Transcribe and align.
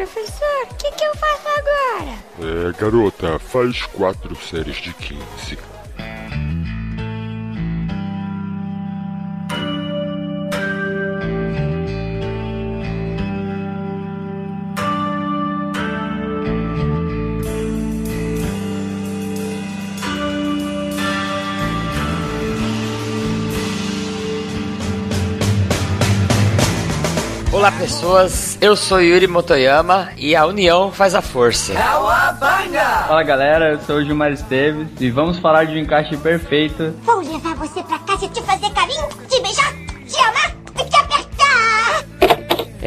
Professor, 0.00 0.66
o 0.70 0.74
que, 0.76 0.90
que 0.92 1.04
eu 1.04 1.14
faço 1.14 1.46
agora? 1.58 2.18
É, 2.40 2.72
garota, 2.80 3.38
faz 3.38 3.82
quatro 3.82 4.34
séries 4.34 4.76
de 4.76 4.94
15. 4.94 5.58
Pessoas, 27.90 28.56
eu 28.60 28.76
sou 28.76 29.00
Yuri 29.00 29.26
Motoyama 29.26 30.10
e 30.16 30.36
a 30.36 30.46
união 30.46 30.92
faz 30.92 31.12
a 31.12 31.20
força. 31.20 31.72
Fala 31.74 33.22
galera, 33.24 33.72
eu 33.72 33.80
sou 33.80 33.96
o 33.96 34.04
Gilmar 34.04 34.30
Esteves 34.30 34.86
e 35.00 35.10
vamos 35.10 35.40
falar 35.40 35.64
de 35.64 35.74
um 35.74 35.78
encaixe 35.78 36.16
perfeito. 36.16 36.94
Vou 37.02 37.20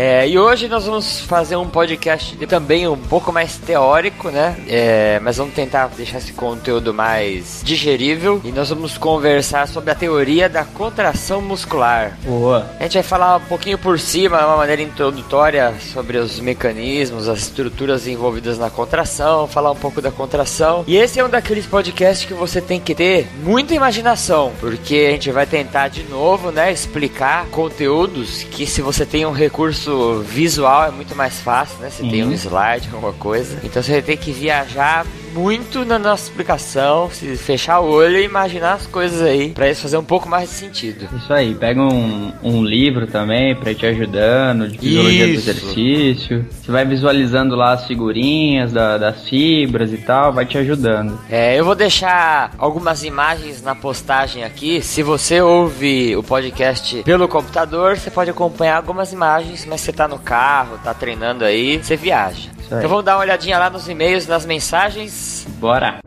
É, 0.05 0.27
e 0.27 0.37
hoje 0.37 0.67
nós 0.67 0.85
vamos 0.85 1.21
fazer 1.21 1.55
um 1.55 1.65
podcast 1.69 2.35
de- 2.35 2.45
também 2.45 2.85
um 2.89 2.97
pouco 2.97 3.31
mais 3.31 3.55
teórico, 3.57 4.29
né? 4.29 4.53
É, 4.67 5.17
mas 5.23 5.37
vamos 5.37 5.53
tentar 5.53 5.87
deixar 5.95 6.17
esse 6.17 6.33
conteúdo 6.33 6.93
mais 6.93 7.61
digerível 7.63 8.41
e 8.43 8.51
nós 8.51 8.67
vamos 8.67 8.97
conversar 8.97 9.65
sobre 9.65 9.91
a 9.91 9.95
teoria 9.95 10.49
da 10.49 10.65
contração 10.65 11.39
muscular. 11.39 12.17
Boa. 12.25 12.69
A 12.81 12.83
gente 12.83 12.95
vai 12.95 13.03
falar 13.03 13.37
um 13.37 13.45
pouquinho 13.45 13.77
por 13.77 13.97
cima, 13.97 14.39
de 14.39 14.43
uma 14.43 14.57
maneira 14.57 14.81
introdutória, 14.81 15.73
sobre 15.93 16.17
os 16.17 16.37
mecanismos, 16.37 17.29
as 17.29 17.39
estruturas 17.39 18.05
envolvidas 18.05 18.57
na 18.57 18.69
contração, 18.69 19.47
falar 19.47 19.71
um 19.71 19.75
pouco 19.77 20.01
da 20.01 20.11
contração. 20.11 20.83
E 20.85 20.97
esse 20.97 21.17
é 21.17 21.23
um 21.23 21.29
daqueles 21.29 21.65
podcasts 21.65 22.25
que 22.27 22.33
você 22.33 22.59
tem 22.59 22.77
que 22.77 22.93
ter 22.93 23.29
muita 23.41 23.73
imaginação, 23.73 24.51
porque 24.59 25.05
a 25.07 25.11
gente 25.11 25.31
vai 25.31 25.45
tentar 25.45 25.87
de 25.87 26.03
novo, 26.03 26.51
né, 26.51 26.73
explicar 26.73 27.45
conteúdos 27.45 28.43
que 28.43 28.67
se 28.67 28.81
você 28.81 29.05
tem 29.05 29.25
um 29.25 29.31
recurso 29.31 29.92
visual 30.21 30.85
é 30.85 30.91
muito 30.91 31.15
mais 31.15 31.39
fácil, 31.39 31.77
né? 31.79 31.89
Você 31.89 32.01
tem 32.03 32.23
Sim. 32.23 32.23
um 32.23 32.31
slide, 32.33 32.89
alguma 32.91 33.13
coisa. 33.13 33.59
Então 33.63 33.81
você 33.81 33.93
vai 33.93 34.01
ter 34.01 34.17
que 34.17 34.31
viajar 34.31 35.05
muito 35.33 35.83
na 35.85 35.97
nossa 35.99 36.23
explicação, 36.29 37.09
se 37.11 37.35
fechar 37.35 37.79
o 37.79 37.89
olho 37.89 38.17
e 38.17 38.23
imaginar 38.23 38.73
as 38.73 38.85
coisas 38.87 39.21
aí, 39.21 39.49
pra 39.49 39.69
isso 39.69 39.81
fazer 39.81 39.97
um 39.97 40.03
pouco 40.03 40.27
mais 40.29 40.49
de 40.49 40.55
sentido. 40.55 41.07
Isso 41.17 41.33
aí, 41.33 41.53
pega 41.55 41.81
um, 41.81 42.31
um 42.43 42.63
livro 42.63 43.07
também 43.07 43.55
pra 43.55 43.71
ir 43.71 43.75
te 43.75 43.85
ajudando, 43.85 44.67
de 44.69 44.77
fisiologia 44.77 45.25
do 45.27 45.31
Isso. 45.33 45.49
exercício. 45.49 46.45
Você 46.51 46.71
vai 46.71 46.85
visualizando 46.85 47.55
lá 47.55 47.73
as 47.73 47.85
figurinhas 47.87 48.71
da- 48.71 48.97
das 48.97 49.27
fibras 49.27 49.91
e 49.91 49.97
tal, 49.97 50.31
vai 50.31 50.45
te 50.45 50.57
ajudando. 50.57 51.19
É, 51.29 51.59
eu 51.59 51.65
vou 51.65 51.75
deixar 51.75 52.51
algumas 52.57 53.03
imagens 53.03 53.61
na 53.61 53.73
postagem 53.75 54.43
aqui. 54.43 54.81
Se 54.81 55.01
você 55.03 55.41
ouve 55.41 56.15
o 56.15 56.23
podcast 56.23 57.01
pelo 57.03 57.27
computador, 57.27 57.97
você 57.97 58.11
pode 58.11 58.29
acompanhar 58.29 58.77
algumas 58.77 59.11
imagens, 59.11 59.65
mas 59.65 59.81
você 59.81 59.91
tá 59.91 60.07
no 60.07 60.19
carro, 60.19 60.77
tá 60.83 60.93
treinando 60.93 61.43
aí, 61.43 61.77
você 61.81 61.95
viaja. 61.95 62.49
Então 62.65 62.89
vamos 62.89 63.05
dar 63.05 63.15
uma 63.15 63.21
olhadinha 63.21 63.59
lá 63.59 63.69
nos 63.69 63.87
e-mails, 63.87 64.25
nas 64.25 64.45
mensagens. 64.45 65.11
Bora! 65.59 65.99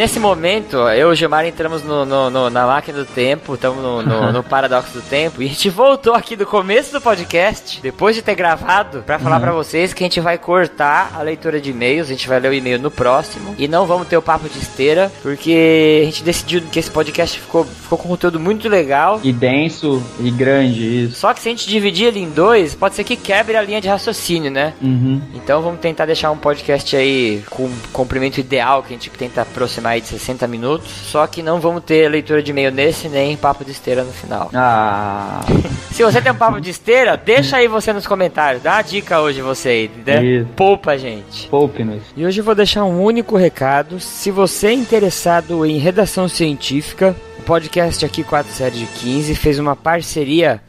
Nesse 0.00 0.18
momento, 0.18 0.78
eu 0.78 1.10
e 1.10 1.12
o 1.12 1.14
Gilmar 1.14 1.44
entramos 1.44 1.84
no, 1.84 2.06
no- 2.06 2.30
no- 2.30 2.48
na 2.48 2.66
máquina 2.66 2.96
do 3.00 3.04
tempo, 3.04 3.52
estamos 3.52 3.82
no, 3.82 4.00
no- 4.00 4.32
no 4.32 4.40
paradoxo 4.48 4.94
do 4.94 5.02
tempo, 5.02 5.42
e 5.42 5.44
a 5.44 5.48
gente 5.50 5.68
voltou 5.68 6.14
aqui 6.14 6.34
do 6.36 6.46
começo 6.46 6.90
do 6.90 7.02
podcast, 7.02 7.82
depois 7.82 8.16
de 8.16 8.22
ter 8.22 8.34
gravado, 8.34 9.02
pra 9.04 9.18
falar 9.18 9.38
pra 9.40 9.52
vocês 9.52 9.92
que 9.92 10.02
a 10.02 10.06
gente 10.06 10.18
vai 10.18 10.38
cortar 10.38 11.12
a 11.14 11.20
leitura 11.20 11.60
de 11.60 11.68
e-mails, 11.70 12.06
a 12.06 12.12
gente 12.12 12.26
vai 12.26 12.40
ler 12.40 12.48
o 12.48 12.54
e-mail 12.54 12.78
no 12.78 12.90
próximo, 12.90 13.54
e 13.58 13.68
não 13.68 13.84
vamos 13.84 14.08
ter 14.08 14.16
o 14.16 14.22
papo 14.22 14.48
de 14.48 14.58
esteira, 14.58 15.12
porque 15.20 16.00
a 16.00 16.04
gente 16.06 16.24
decidiu 16.24 16.62
que 16.72 16.78
esse 16.78 16.90
podcast 16.90 17.38
ficou, 17.38 17.66
ficou 17.66 17.98
com 17.98 18.08
um 18.08 18.12
conteúdo 18.12 18.40
muito 18.40 18.70
legal. 18.70 19.20
E 19.22 19.30
denso 19.34 20.02
e 20.18 20.30
grande 20.30 21.04
isso. 21.04 21.16
Só 21.16 21.34
que 21.34 21.40
se 21.42 21.48
a 21.48 21.52
gente 21.52 21.68
dividir 21.68 22.06
ele 22.06 22.20
em 22.20 22.30
dois, 22.30 22.74
pode 22.74 22.94
ser 22.94 23.04
que 23.04 23.16
quebre 23.16 23.54
a 23.54 23.60
linha 23.60 23.82
de 23.82 23.88
raciocínio, 23.88 24.50
né? 24.50 24.72
Uhum. 24.80 25.20
Então 25.34 25.60
vamos 25.60 25.78
tentar 25.80 26.06
deixar 26.06 26.30
um 26.30 26.38
podcast 26.38 26.96
aí 26.96 27.44
com 27.50 27.64
um 27.64 27.76
comprimento 27.92 28.40
ideal, 28.40 28.82
que 28.82 28.94
a 28.94 28.96
gente 28.96 29.10
tenta 29.10 29.42
aproximar 29.42 29.89
aí 29.90 30.00
de 30.00 30.08
60 30.08 30.46
minutos. 30.46 30.88
Só 30.88 31.26
que 31.26 31.42
não 31.42 31.60
vamos 31.60 31.84
ter 31.84 32.08
leitura 32.08 32.42
de 32.42 32.50
e-mail 32.50 32.70
nesse, 32.70 33.08
nem 33.08 33.36
papo 33.36 33.64
de 33.64 33.72
esteira 33.72 34.04
no 34.04 34.12
final. 34.12 34.50
Ah, 34.54 35.40
Se 35.92 36.04
você 36.04 36.22
tem 36.22 36.32
um 36.32 36.36
papo 36.36 36.60
de 36.60 36.70
esteira, 36.70 37.16
deixa 37.16 37.56
aí 37.56 37.68
você 37.68 37.92
nos 37.92 38.06
comentários. 38.06 38.62
Dá 38.62 38.74
uma 38.74 38.82
dica 38.82 39.20
hoje 39.20 39.42
você 39.42 39.68
aí, 39.68 39.90
né? 40.06 40.24
Isso. 40.24 40.48
Poupa, 40.56 40.96
gente. 40.96 41.48
poupe-nos. 41.48 42.02
E 42.16 42.24
hoje 42.24 42.40
eu 42.40 42.44
vou 42.44 42.54
deixar 42.54 42.84
um 42.84 43.02
único 43.02 43.36
recado. 43.36 44.00
Se 44.00 44.30
você 44.30 44.68
é 44.68 44.72
interessado 44.72 45.66
em 45.66 45.78
redação 45.78 46.28
científica, 46.28 47.14
o 47.38 47.42
podcast 47.42 48.04
aqui 48.04 48.22
4 48.22 48.52
série 48.52 48.78
de 48.78 48.86
15 48.86 49.34
fez 49.34 49.58
uma 49.58 49.76
parceria 49.76 50.62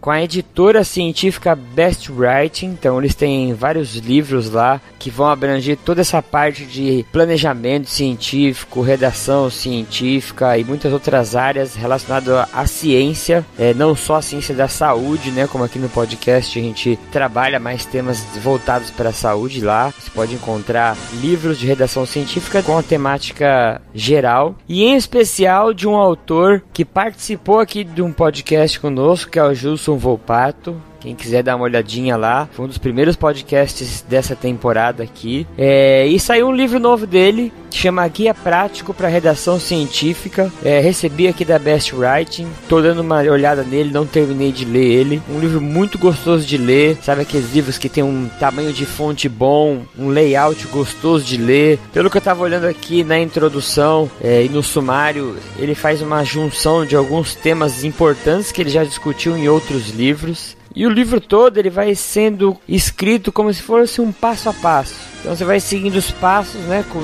com 0.00 0.10
a 0.10 0.22
editora 0.22 0.82
científica 0.84 1.54
Best 1.54 2.10
Writing. 2.10 2.66
Então 2.66 2.98
eles 2.98 3.14
têm 3.14 3.52
vários 3.52 3.96
livros 3.96 4.50
lá 4.50 4.80
que 4.98 5.10
vão 5.10 5.26
abranger 5.28 5.76
toda 5.84 6.00
essa 6.00 6.20
parte 6.22 6.64
de 6.64 7.04
planejamento 7.12 7.88
científico, 7.88 8.82
redação 8.82 9.48
científica 9.50 10.56
e 10.58 10.64
muitas 10.64 10.92
outras 10.92 11.34
áreas 11.36 11.74
relacionadas 11.74 12.46
à- 12.52 12.66
ciência, 12.66 13.44
é, 13.58 13.74
não 13.74 13.94
só 13.96 14.16
a 14.16 14.22
ciência 14.22 14.54
da 14.54 14.68
saúde, 14.68 15.30
né? 15.30 15.46
Como 15.46 15.64
aqui 15.64 15.78
no 15.78 15.88
podcast 15.88 16.58
a 16.58 16.62
gente 16.62 16.98
trabalha 17.10 17.58
mais 17.58 17.84
temas 17.84 18.20
voltados 18.42 18.90
para 18.90 19.10
a 19.10 19.12
saúde 19.12 19.60
lá. 19.60 19.92
Você 19.98 20.10
pode 20.10 20.34
encontrar 20.34 20.96
livros 21.20 21.58
de 21.58 21.66
redação 21.66 22.06
científica 22.06 22.62
com 22.62 22.78
a 22.78 22.82
temática 22.82 23.80
geral 23.94 24.54
e 24.68 24.84
em 24.84 24.94
especial 24.94 25.74
de 25.74 25.86
um 25.88 25.96
autor 25.96 26.62
que 26.72 26.84
participou 26.84 27.58
aqui 27.58 27.82
de 27.84 28.00
um 28.02 28.12
podcast 28.12 28.78
conosco, 28.78 29.30
que 29.30 29.38
é 29.38 29.44
o 29.44 29.52
Gilson 29.54 29.89
Volpato. 29.96 30.89
Quem 31.00 31.14
quiser 31.14 31.42
dar 31.42 31.56
uma 31.56 31.64
olhadinha 31.64 32.16
lá, 32.16 32.48
foi 32.52 32.66
um 32.66 32.68
dos 32.68 32.78
primeiros 32.78 33.16
podcasts 33.16 34.04
dessa 34.08 34.36
temporada 34.36 35.02
aqui. 35.02 35.46
É, 35.56 36.06
e 36.06 36.20
saiu 36.20 36.48
um 36.48 36.54
livro 36.54 36.78
novo 36.78 37.06
dele, 37.06 37.52
chama 37.70 38.06
Guia 38.08 38.34
Prático 38.34 38.92
para 38.92 39.08
Redação 39.08 39.58
Científica. 39.58 40.52
É, 40.62 40.80
recebi 40.80 41.26
aqui 41.26 41.44
da 41.44 41.58
Best 41.58 41.94
Writing, 41.94 42.46
tô 42.68 42.82
dando 42.82 43.00
uma 43.00 43.20
olhada 43.22 43.62
nele, 43.62 43.90
não 43.90 44.06
terminei 44.06 44.52
de 44.52 44.64
ler 44.64 44.84
ele. 44.84 45.22
Um 45.28 45.40
livro 45.40 45.60
muito 45.60 45.98
gostoso 45.98 46.46
de 46.46 46.58
ler, 46.58 46.98
sabe 47.02 47.22
aqueles 47.22 47.52
livros 47.52 47.78
que 47.78 47.88
tem 47.88 48.04
um 48.04 48.28
tamanho 48.38 48.72
de 48.72 48.84
fonte 48.84 49.28
bom, 49.28 49.82
um 49.98 50.08
layout 50.08 50.66
gostoso 50.66 51.24
de 51.24 51.38
ler. 51.38 51.78
Pelo 51.92 52.10
que 52.10 52.18
eu 52.18 52.22
tava 52.22 52.42
olhando 52.42 52.66
aqui 52.66 53.02
na 53.02 53.18
introdução 53.18 54.10
é, 54.22 54.44
e 54.44 54.48
no 54.48 54.62
sumário, 54.62 55.36
ele 55.58 55.74
faz 55.74 56.02
uma 56.02 56.22
junção 56.24 56.84
de 56.84 56.94
alguns 56.94 57.34
temas 57.34 57.84
importantes 57.84 58.52
que 58.52 58.60
ele 58.60 58.70
já 58.70 58.84
discutiu 58.84 59.36
em 59.36 59.48
outros 59.48 59.88
livros. 59.90 60.59
E 60.74 60.86
o 60.86 60.90
livro 60.90 61.20
todo 61.20 61.58
ele 61.58 61.70
vai 61.70 61.94
sendo 61.94 62.56
escrito 62.68 63.32
como 63.32 63.52
se 63.52 63.62
fosse 63.62 64.00
um 64.00 64.12
passo 64.12 64.48
a 64.48 64.52
passo. 64.52 64.94
Então 65.20 65.34
você 65.34 65.44
vai 65.44 65.60
seguindo 65.60 65.96
os 65.96 66.10
passos, 66.10 66.60
né, 66.62 66.84
com 66.88 67.00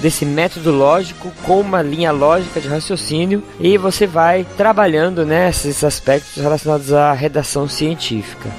desse 0.00 0.24
método 0.24 0.70
lógico 0.70 1.30
com 1.44 1.60
uma 1.60 1.82
linha 1.82 2.10
lógica 2.10 2.60
de 2.60 2.68
raciocínio 2.68 3.42
e 3.60 3.76
você 3.76 4.06
vai 4.06 4.46
trabalhando 4.56 5.26
né, 5.26 5.50
esses 5.50 5.84
aspectos 5.84 6.42
relacionados 6.42 6.92
à 6.92 7.12
redação 7.12 7.68
científica. 7.68 8.50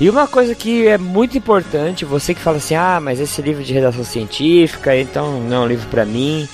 E 0.00 0.08
uma 0.08 0.26
coisa 0.28 0.54
que 0.54 0.86
é 0.86 0.96
muito 0.96 1.36
importante, 1.36 2.04
você 2.04 2.32
que 2.32 2.40
fala 2.40 2.58
assim: 2.58 2.76
"Ah, 2.76 3.00
mas 3.02 3.18
esse 3.18 3.42
livro 3.42 3.64
de 3.64 3.72
redação 3.72 4.04
científica, 4.04 4.96
então 4.96 5.40
não 5.40 5.56
é 5.56 5.60
um 5.60 5.66
livro 5.66 5.88
para 5.88 6.04
mim". 6.04 6.48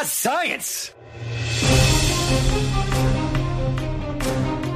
Science! 0.06 0.94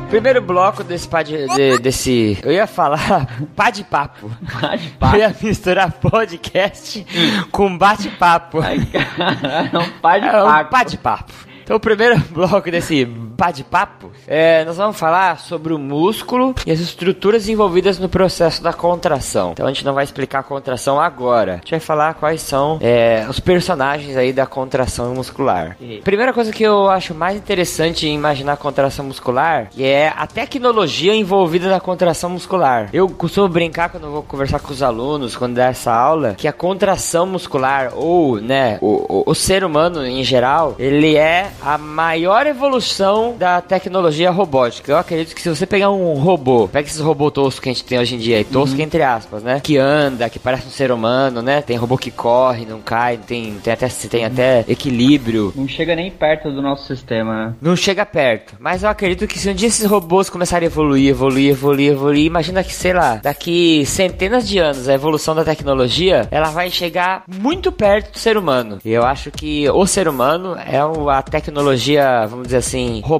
Primeiro 0.09 0.41
bloco 0.41 0.83
desse 0.83 1.07
pá 1.07 1.23
de, 1.23 1.47
de, 1.47 1.79
desse. 1.79 2.37
Eu 2.43 2.51
ia 2.51 2.67
falar 2.67 3.27
pá 3.55 3.69
de 3.69 3.83
papo. 3.83 4.31
Pá 4.61 4.75
de 4.75 4.89
papo. 4.91 5.15
Eu 5.15 5.19
ia 5.19 5.35
misturar 5.41 5.91
podcast 5.91 7.05
com 7.51 7.75
bate-papo. 7.77 8.59
É 8.63 9.77
um 9.77 9.89
pá 9.99 10.17
de 10.17 10.25
papo. 10.25 10.47
É 10.47 10.61
um 10.61 10.65
pá 10.65 10.83
de 10.83 10.97
papo. 10.97 11.33
Então, 11.63 11.77
o 11.77 11.79
primeiro 11.79 12.17
bloco 12.29 12.69
desse 12.69 13.03
bate-papo, 13.35 14.11
é, 14.27 14.63
nós 14.65 14.77
vamos 14.77 14.97
falar 14.97 15.39
sobre 15.39 15.73
o 15.73 15.79
músculo 15.79 16.55
e 16.65 16.71
as 16.71 16.79
estruturas 16.79 17.49
envolvidas 17.49 17.99
no 17.99 18.07
processo 18.07 18.63
da 18.63 18.71
contração. 18.71 19.51
Então, 19.51 19.65
a 19.65 19.69
gente 19.69 19.85
não 19.85 19.93
vai 19.93 20.03
explicar 20.03 20.39
a 20.39 20.43
contração 20.43 20.99
agora. 20.99 21.53
A 21.53 21.57
gente 21.57 21.71
vai 21.71 21.79
falar 21.79 22.13
quais 22.13 22.41
são 22.41 22.79
é, 22.81 23.25
os 23.29 23.39
personagens 23.39 24.15
aí 24.15 24.31
da 24.31 24.45
contração 24.45 25.13
muscular. 25.13 25.77
Primeira 26.03 26.33
coisa 26.33 26.51
que 26.51 26.63
eu 26.63 26.89
acho 26.89 27.13
mais 27.13 27.37
interessante 27.37 28.07
em 28.07 28.15
imaginar 28.15 28.53
a 28.53 28.57
contração 28.57 29.05
muscular 29.05 29.67
é 29.77 30.07
a 30.07 30.25
tecnologia 30.25 31.13
envolvida 31.13 31.69
na 31.69 31.79
contração 31.79 32.29
muscular. 32.29 32.89
Eu 32.93 33.09
costumo 33.09 33.49
brincar 33.49 33.89
quando 33.89 34.05
eu 34.05 34.11
vou 34.11 34.23
conversar 34.23 34.59
com 34.59 34.71
os 34.71 34.81
alunos, 34.81 35.35
quando 35.35 35.55
dá 35.55 35.65
essa 35.65 35.93
aula, 35.93 36.35
que 36.35 36.47
a 36.47 36.53
contração 36.53 37.25
muscular, 37.25 37.91
ou, 37.95 38.39
né, 38.39 38.77
o, 38.81 39.23
o, 39.27 39.31
o 39.31 39.35
ser 39.35 39.63
humano 39.63 40.05
em 40.05 40.23
geral, 40.23 40.75
ele 40.79 41.15
é 41.15 41.51
a 41.61 41.77
maior 41.77 42.47
evolução 42.47 43.24
da 43.33 43.61
tecnologia 43.61 44.29
robótica. 44.29 44.91
Eu 44.91 44.97
acredito 44.97 45.35
que 45.35 45.41
se 45.41 45.49
você 45.49 45.65
pegar 45.65 45.91
um 45.91 46.13
robô, 46.13 46.67
pega 46.67 46.87
esses 46.87 46.99
robôs 46.99 47.33
toscos 47.33 47.59
que 47.59 47.69
a 47.69 47.73
gente 47.73 47.83
tem 47.83 47.99
hoje 47.99 48.15
em 48.15 48.17
dia, 48.19 48.43
tosco 48.45 48.77
uhum. 48.77 48.83
entre 48.83 49.01
aspas, 49.01 49.43
né? 49.43 49.59
Que 49.61 49.77
anda, 49.77 50.29
que 50.29 50.39
parece 50.39 50.67
um 50.67 50.71
ser 50.71 50.91
humano, 50.91 51.41
né? 51.41 51.61
Tem 51.61 51.77
robô 51.77 51.97
que 51.97 52.11
corre, 52.11 52.65
não 52.65 52.79
cai, 52.79 53.17
tem, 53.17 53.55
tem, 53.63 53.73
até, 53.73 53.87
tem 53.87 54.21
uhum. 54.21 54.27
até 54.27 54.65
equilíbrio. 54.67 55.53
Não 55.55 55.67
chega 55.67 55.95
nem 55.95 56.11
perto 56.11 56.51
do 56.51 56.61
nosso 56.61 56.85
sistema, 56.87 57.47
né? 57.47 57.55
Não 57.61 57.75
chega 57.75 58.05
perto. 58.05 58.55
Mas 58.59 58.83
eu 58.83 58.89
acredito 58.89 59.27
que 59.27 59.39
se 59.39 59.49
um 59.49 59.53
dia 59.53 59.67
esses 59.67 59.85
robôs 59.85 60.29
começarem 60.29 60.67
a 60.67 60.71
evoluir, 60.71 61.09
evoluir, 61.09 61.51
evoluir, 61.51 61.91
evoluir, 61.91 62.25
imagina 62.25 62.63
que, 62.63 62.73
sei 62.73 62.93
lá, 62.93 63.15
daqui 63.15 63.85
centenas 63.85 64.47
de 64.47 64.59
anos 64.59 64.87
a 64.87 64.93
evolução 64.93 65.35
da 65.35 65.43
tecnologia, 65.43 66.27
ela 66.31 66.49
vai 66.49 66.69
chegar 66.69 67.23
muito 67.27 67.71
perto 67.71 68.11
do 68.11 68.19
ser 68.19 68.37
humano. 68.37 68.79
E 68.83 68.91
eu 68.91 69.03
acho 69.03 69.31
que 69.31 69.69
o 69.69 69.85
ser 69.87 70.07
humano 70.07 70.55
é 70.55 70.79
a 71.09 71.21
tecnologia 71.21 71.55
tecnologia, 71.55 72.25
vamos 72.27 72.47
dizer 72.47 72.57
assim, 72.57 73.01
robótica 73.03 73.14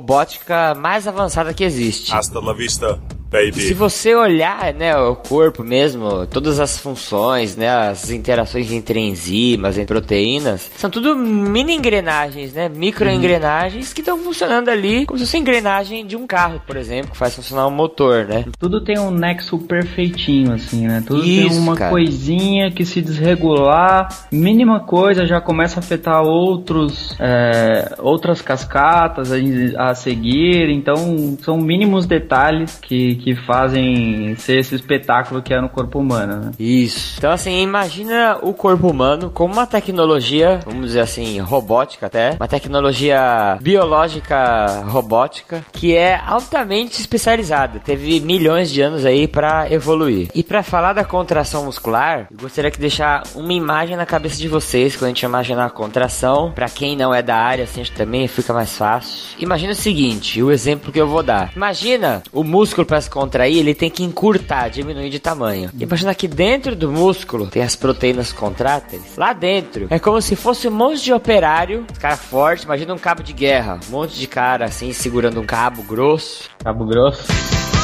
mais 0.75 1.08
avançada 1.08 1.54
que 1.54 1.64
existe. 1.64 2.14
Hasta 2.14 2.40
la 2.40 2.54
vista, 2.54 3.00
baby. 3.36 3.62
Se 3.62 3.74
você 3.74 4.15
olhar, 4.15 4.74
né, 4.74 4.96
o 4.98 5.15
corpo 5.15 5.63
mesmo, 5.63 6.25
todas 6.27 6.60
as 6.60 6.80
funções, 6.80 7.56
né, 7.56 7.70
as 7.70 8.10
interações 8.10 8.72
entre 8.72 9.00
enzimas, 9.00 9.77
entre 9.77 9.86
proteínas, 9.86 10.70
são 10.77 10.89
tudo 10.89 11.15
mini 11.15 11.75
engrenagens, 11.75 12.54
né, 12.54 12.70
micro 12.70 13.10
engrenagens 13.10 13.94
que 13.94 14.01
estão 14.01 14.18
funcionando 14.20 14.70
ali 14.70 15.06
como 15.06 15.20
se 15.20 15.25
fosse 15.25 15.38
engrenagem 15.38 16.06
de 16.06 16.15
um 16.15 16.25
carro, 16.25 16.62
por 16.65 16.77
exemplo, 16.77 17.12
que 17.12 17.18
faz 17.18 17.36
funcionar 17.36 17.68
um 17.68 17.72
motor, 17.72 18.25
né? 18.25 18.46
Tudo 18.60 18.84
tem 18.84 18.98
um 19.00 19.12
nexo 19.12 19.58
perfeitinho, 19.60 20.54
assim, 20.54 20.88
né? 20.88 21.04
Tudo 21.06 21.22
tem 21.22 21.48
Isso, 21.48 21.60
uma 21.60 21.75
cara. 21.75 21.92
coisinha 21.92 22.72
que 22.72 22.86
se 22.86 23.01
desregular, 23.01 24.08
mínima 24.32 24.80
coisa 24.80 25.25
já 25.25 25.42
começa 25.42 25.80
a 25.80 25.82
afetar 25.82 26.22
outros, 26.24 27.15
é, 27.20 27.96
outras 28.00 28.42
cascatas 28.42 29.32
a, 29.32 29.89
a 29.89 29.96
seguir. 29.96 30.70
Então, 30.70 31.38
são 31.42 31.58
mínimos 31.58 32.06
detalhes 32.06 32.77
que, 32.82 33.15
que 33.25 33.36
fazem 33.36 34.36
ser 34.36 34.60
esse 34.60 34.75
espetáculo 34.75 35.41
que 35.41 35.51
é 35.51 35.60
no 35.60 35.67
corpo 35.67 35.98
humano, 35.98 36.36
né? 36.36 36.51
Isso. 36.60 37.15
Então, 37.17 37.32
assim, 37.32 37.60
imagina 37.63 38.38
o 38.39 38.53
corpo 38.53 38.88
humano 38.88 39.32
como 39.32 39.51
uma 39.51 39.65
tecnologia, 39.65 40.60
vamos 40.63 40.86
dizer 40.86 41.00
assim, 41.00 41.39
robótica 41.39 42.05
até, 42.05 42.36
uma 42.39 42.48
tecnologia 42.48 43.58
biológica 43.60 44.84
robótica 44.86 45.65
que 45.74 45.96
é 45.96 46.22
altamente 46.24 47.01
especializada. 47.01 47.79
Teve 47.79 48.20
milhões 48.20 48.70
de 48.70 48.82
anos 48.82 49.03
aí 49.03 49.27
pra 49.27 49.72
evoluir. 49.72 50.29
E 50.36 50.44
pra 50.44 50.62
falar 50.62 50.94
da 50.94 51.03
contração 51.03 51.65
muscular, 51.65 52.27
eu 52.29 52.38
gostaria 52.39 52.70
de 52.70 52.77
deixar 52.77 53.24
uma 53.34 53.53
imagem 53.53 53.98
na 53.98 54.05
cabeça 54.05 54.38
de 54.38 54.48
vocês 54.48 54.96
quando 54.96 55.05
a 55.05 55.08
gente 55.08 55.25
imaginar 55.25 55.65
a 55.65 55.70
contração. 55.72 56.51
Pra 56.51 56.70
quem 56.70 56.96
não 56.96 57.12
é 57.12 57.24
da 57.24 57.38
área, 57.38 57.63
assim, 57.63 57.82
também 57.86 58.27
fica 58.27 58.53
mais 58.53 58.77
fácil. 58.77 59.36
Imagina 59.39 59.72
o 59.72 59.75
seguinte, 59.75 60.44
o 60.44 60.51
exemplo 60.51 60.91
que 60.91 61.01
eu 61.01 61.08
vou 61.08 61.24
dar. 61.24 61.51
Imagina 61.55 62.22
o 62.32 62.44
músculo 62.44 62.86
para 62.86 63.01
se 63.01 63.15
contrair, 63.16 63.60
ele 63.60 63.74
tem 63.74 63.90
que 63.90 64.04
encurtar, 64.04 64.68
diminuir 64.68 65.10
de 65.10 65.20
tamanho. 65.20 65.72
Imagina 65.80 66.14
que 66.14 66.28
dentro 66.28 66.76
do 66.76 66.92
músculo 66.92 67.48
tem 67.48 67.64
as 67.64 67.74
proteínas 67.74 68.34
contráteis. 68.34 69.16
Lá 69.16 69.32
dentro 69.32 69.88
é 69.90 69.98
como 69.98 70.22
se 70.22 70.36
fosse 70.36 70.68
um 70.68 70.72
monte 70.72 71.02
de 71.02 71.14
operário, 71.14 71.86
cara 71.98 72.18
forte, 72.18 72.66
imagina 72.66 72.94
um 72.94 72.98
cabo 72.98 73.24
de 73.24 73.32
guerra, 73.32 73.80
um 73.88 73.92
monte 73.92 74.20
de 74.20 74.28
cara 74.28 74.66
assim 74.66 74.92
segurando 74.92 75.40
um 75.40 75.46
cabo 75.46 75.82
grosso. 75.84 76.50
Cabo 76.62 76.86
Grosso. 76.86 77.75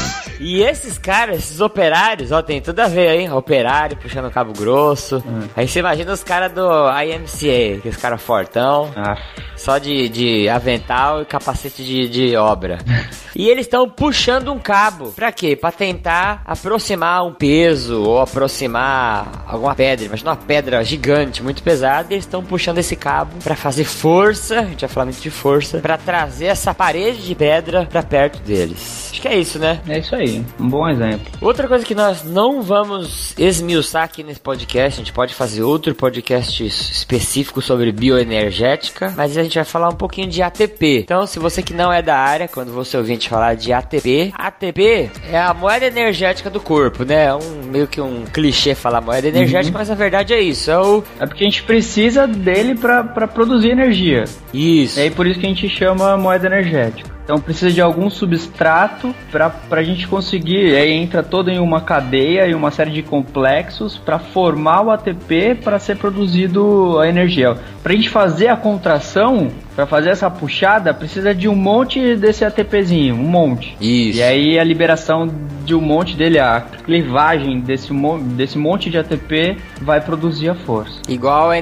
E 0.42 0.64
esses 0.64 0.98
caras, 0.98 1.38
esses 1.38 1.62
operários, 1.62 2.32
ó, 2.32 2.42
tem 2.42 2.60
tudo 2.60 2.80
a 2.80 2.88
ver 2.88 3.10
aí. 3.10 3.30
Operário 3.30 3.96
puxando 3.96 4.32
cabo 4.32 4.54
grosso. 4.54 5.24
Aí 5.56 5.68
você 5.68 5.80
imagina 5.80 6.12
os 6.12 6.24
caras 6.24 6.52
do 6.52 6.68
IMCA, 6.90 7.78
aqueles 7.78 7.98
caras 7.98 8.22
fortão. 8.22 8.92
Ah, 8.96 9.16
Só 9.56 9.78
de, 9.78 10.10
de 10.10 10.50
avental 10.50 11.22
e 11.22 11.26
capacete 11.26 11.84
de, 11.84 12.10
de 12.10 12.36
obra. 12.36 12.80
e 13.36 13.48
eles 13.48 13.68
estão 13.68 13.88
puxando 13.88 14.52
um 14.52 14.58
cabo. 14.58 15.12
Pra 15.12 15.32
quê? 15.32 15.56
Pra 15.56 15.72
tentar 15.72 16.42
aproximar 16.44 17.24
um 17.24 17.34
peso 17.34 18.02
ou 18.02 18.20
aproximar 18.20 19.46
alguma 19.48 19.76
pedra. 19.76 20.08
Imagina 20.08 20.32
uma 20.32 20.36
pedra 20.38 20.84
gigante, 20.84 21.44
muito 21.44 21.62
pesada. 21.62 22.08
E 22.10 22.16
eles 22.16 22.26
estão 22.26 22.44
puxando 22.44 22.80
esse 22.80 22.96
cabo 22.96 23.32
pra 23.44 23.56
fazer 23.56 23.84
força. 23.84 24.62
A 24.62 24.66
gente 24.66 24.82
vai 24.82 24.90
falar 24.90 25.06
muito 25.06 25.22
de 25.22 25.30
força. 25.30 25.78
Pra 25.78 26.00
trazer 26.00 26.46
essa 26.46 26.74
parede 26.74 27.22
de 27.22 27.36
pedra 27.36 27.86
pra 27.86 28.02
perto 28.02 28.40
deles. 28.42 29.10
Acho 29.12 29.22
que 29.22 29.28
é 29.28 29.38
isso, 29.38 29.60
né? 29.60 29.80
é 29.88 30.00
isso 30.00 30.16
aí. 30.16 30.31
Um 30.60 30.70
bom 30.70 30.88
exemplo. 30.88 31.32
Outra 31.42 31.68
coisa 31.68 31.86
que 31.86 31.96
nós 31.96 32.24
não 32.24 32.62
vamos 32.62 33.34
esmiuçar 33.38 34.04
aqui 34.04 34.24
nesse 34.24 34.40
podcast, 34.40 35.00
a 35.00 35.04
gente 35.04 35.14
pode 35.14 35.34
fazer 35.34 35.64
outro 35.64 35.94
podcast 35.94 36.66
específico 36.66 37.62
sobre 37.62 37.92
bioenergética, 37.92 39.14
mas 39.16 39.38
a 39.38 39.44
gente 39.44 39.56
vai 39.56 39.66
falar 39.66 39.90
um 39.90 39.96
pouquinho 39.96 40.28
de 40.28 40.42
ATP. 40.42 41.00
Então, 41.00 41.26
se 41.26 41.40
você 41.40 41.62
que 41.62 41.74
não 41.74 41.92
é 41.92 42.02
da 42.02 42.18
área, 42.18 42.48
quando 42.48 42.72
você 42.72 42.98
ouvir 42.98 43.12
a 43.12 43.16
gente 43.16 43.30
falar 43.30 43.56
de 43.56 43.74
ATP, 43.74 44.32
ATP 44.34 45.10
é 45.30 45.40
a 45.40 45.54
moeda 45.54 45.86
energética 45.86 46.50
do 46.50 46.60
corpo, 46.60 47.04
né? 47.04 47.26
É 47.26 47.34
um 47.34 47.64
meio 47.64 47.88
que 47.88 48.00
um 48.00 48.26
clichê 48.26 48.76
falar 48.76 49.02
moeda 49.02 49.28
energética, 49.28 49.78
mas 49.78 49.90
a 49.90 49.96
verdade 49.96 50.34
é 50.34 50.42
isso, 50.42 50.70
é 50.72 50.78
o 50.78 51.04
É 51.20 51.26
porque 51.26 51.44
a 51.44 51.48
gente 51.48 51.64
precisa 51.64 52.28
dele 52.28 52.76
pra 52.76 53.04
produzir 53.28 53.70
energia. 53.70 54.26
isso. 54.54 55.00
E 55.00 55.04
aí 55.04 55.12
por 55.12 55.28
isso 55.28 55.40
que 55.40 55.46
a 55.46 55.50
gente 55.50 55.68
chama 55.70 56.18
moeda 56.18 56.48
energética. 56.48 57.21
Então 57.24 57.40
precisa 57.40 57.72
de 57.72 57.82
algum 57.82 58.10
substrato 58.10 59.14
para 59.32 59.54
a 59.72 59.84
gente 59.84 60.08
conseguir. 60.08 60.76
Aí 60.76 60.92
entra 60.92 61.24
todo 61.24 61.50
em 61.50 61.60
uma 61.60 61.82
cadeia 61.82 62.48
e 62.48 62.54
uma 62.54 62.72
série 62.72 62.92
de 62.92 63.04
complexos 63.04 63.98
para 63.98 64.20
formar 64.20 64.82
o 64.82 64.92
ATP 64.92 65.56
para 65.64 65.80
ser 65.80 65.98
produzido 65.98 67.00
a 67.00 67.08
energia. 67.08 67.56
Para 67.84 67.94
a 67.94 67.96
gente 67.96 68.10
fazer 68.10 68.48
a 68.48 68.58
contração, 68.58 69.50
para 69.82 69.88
fazer 69.88 70.12
essa 70.12 70.30
puxada, 70.30 70.94
precisa 70.94 71.34
de 71.34 71.48
um 71.48 71.56
monte 71.56 72.16
desse 72.16 72.46
ATPzinho, 72.46 73.16
um 73.16 73.28
monte. 73.28 73.76
Isso. 73.82 74.20
E 74.20 74.22
aí 74.22 74.60
a 74.60 74.64
liberação 74.64 75.28
de 75.66 75.74
um 75.74 75.82
monte 75.82 76.16
dele, 76.16 76.38
a 76.38 76.62
clivagem 76.84 77.60
desse, 77.62 77.94
mon 77.94 78.20
desse 78.20 78.58
monte 78.58 78.90
de 78.90 78.98
ATP 78.98 79.58
vai 79.82 80.02
produzir 80.02 80.50
a 80.50 80.56
força. 80.56 81.02
Igual 81.08 81.52
a. 81.52 81.56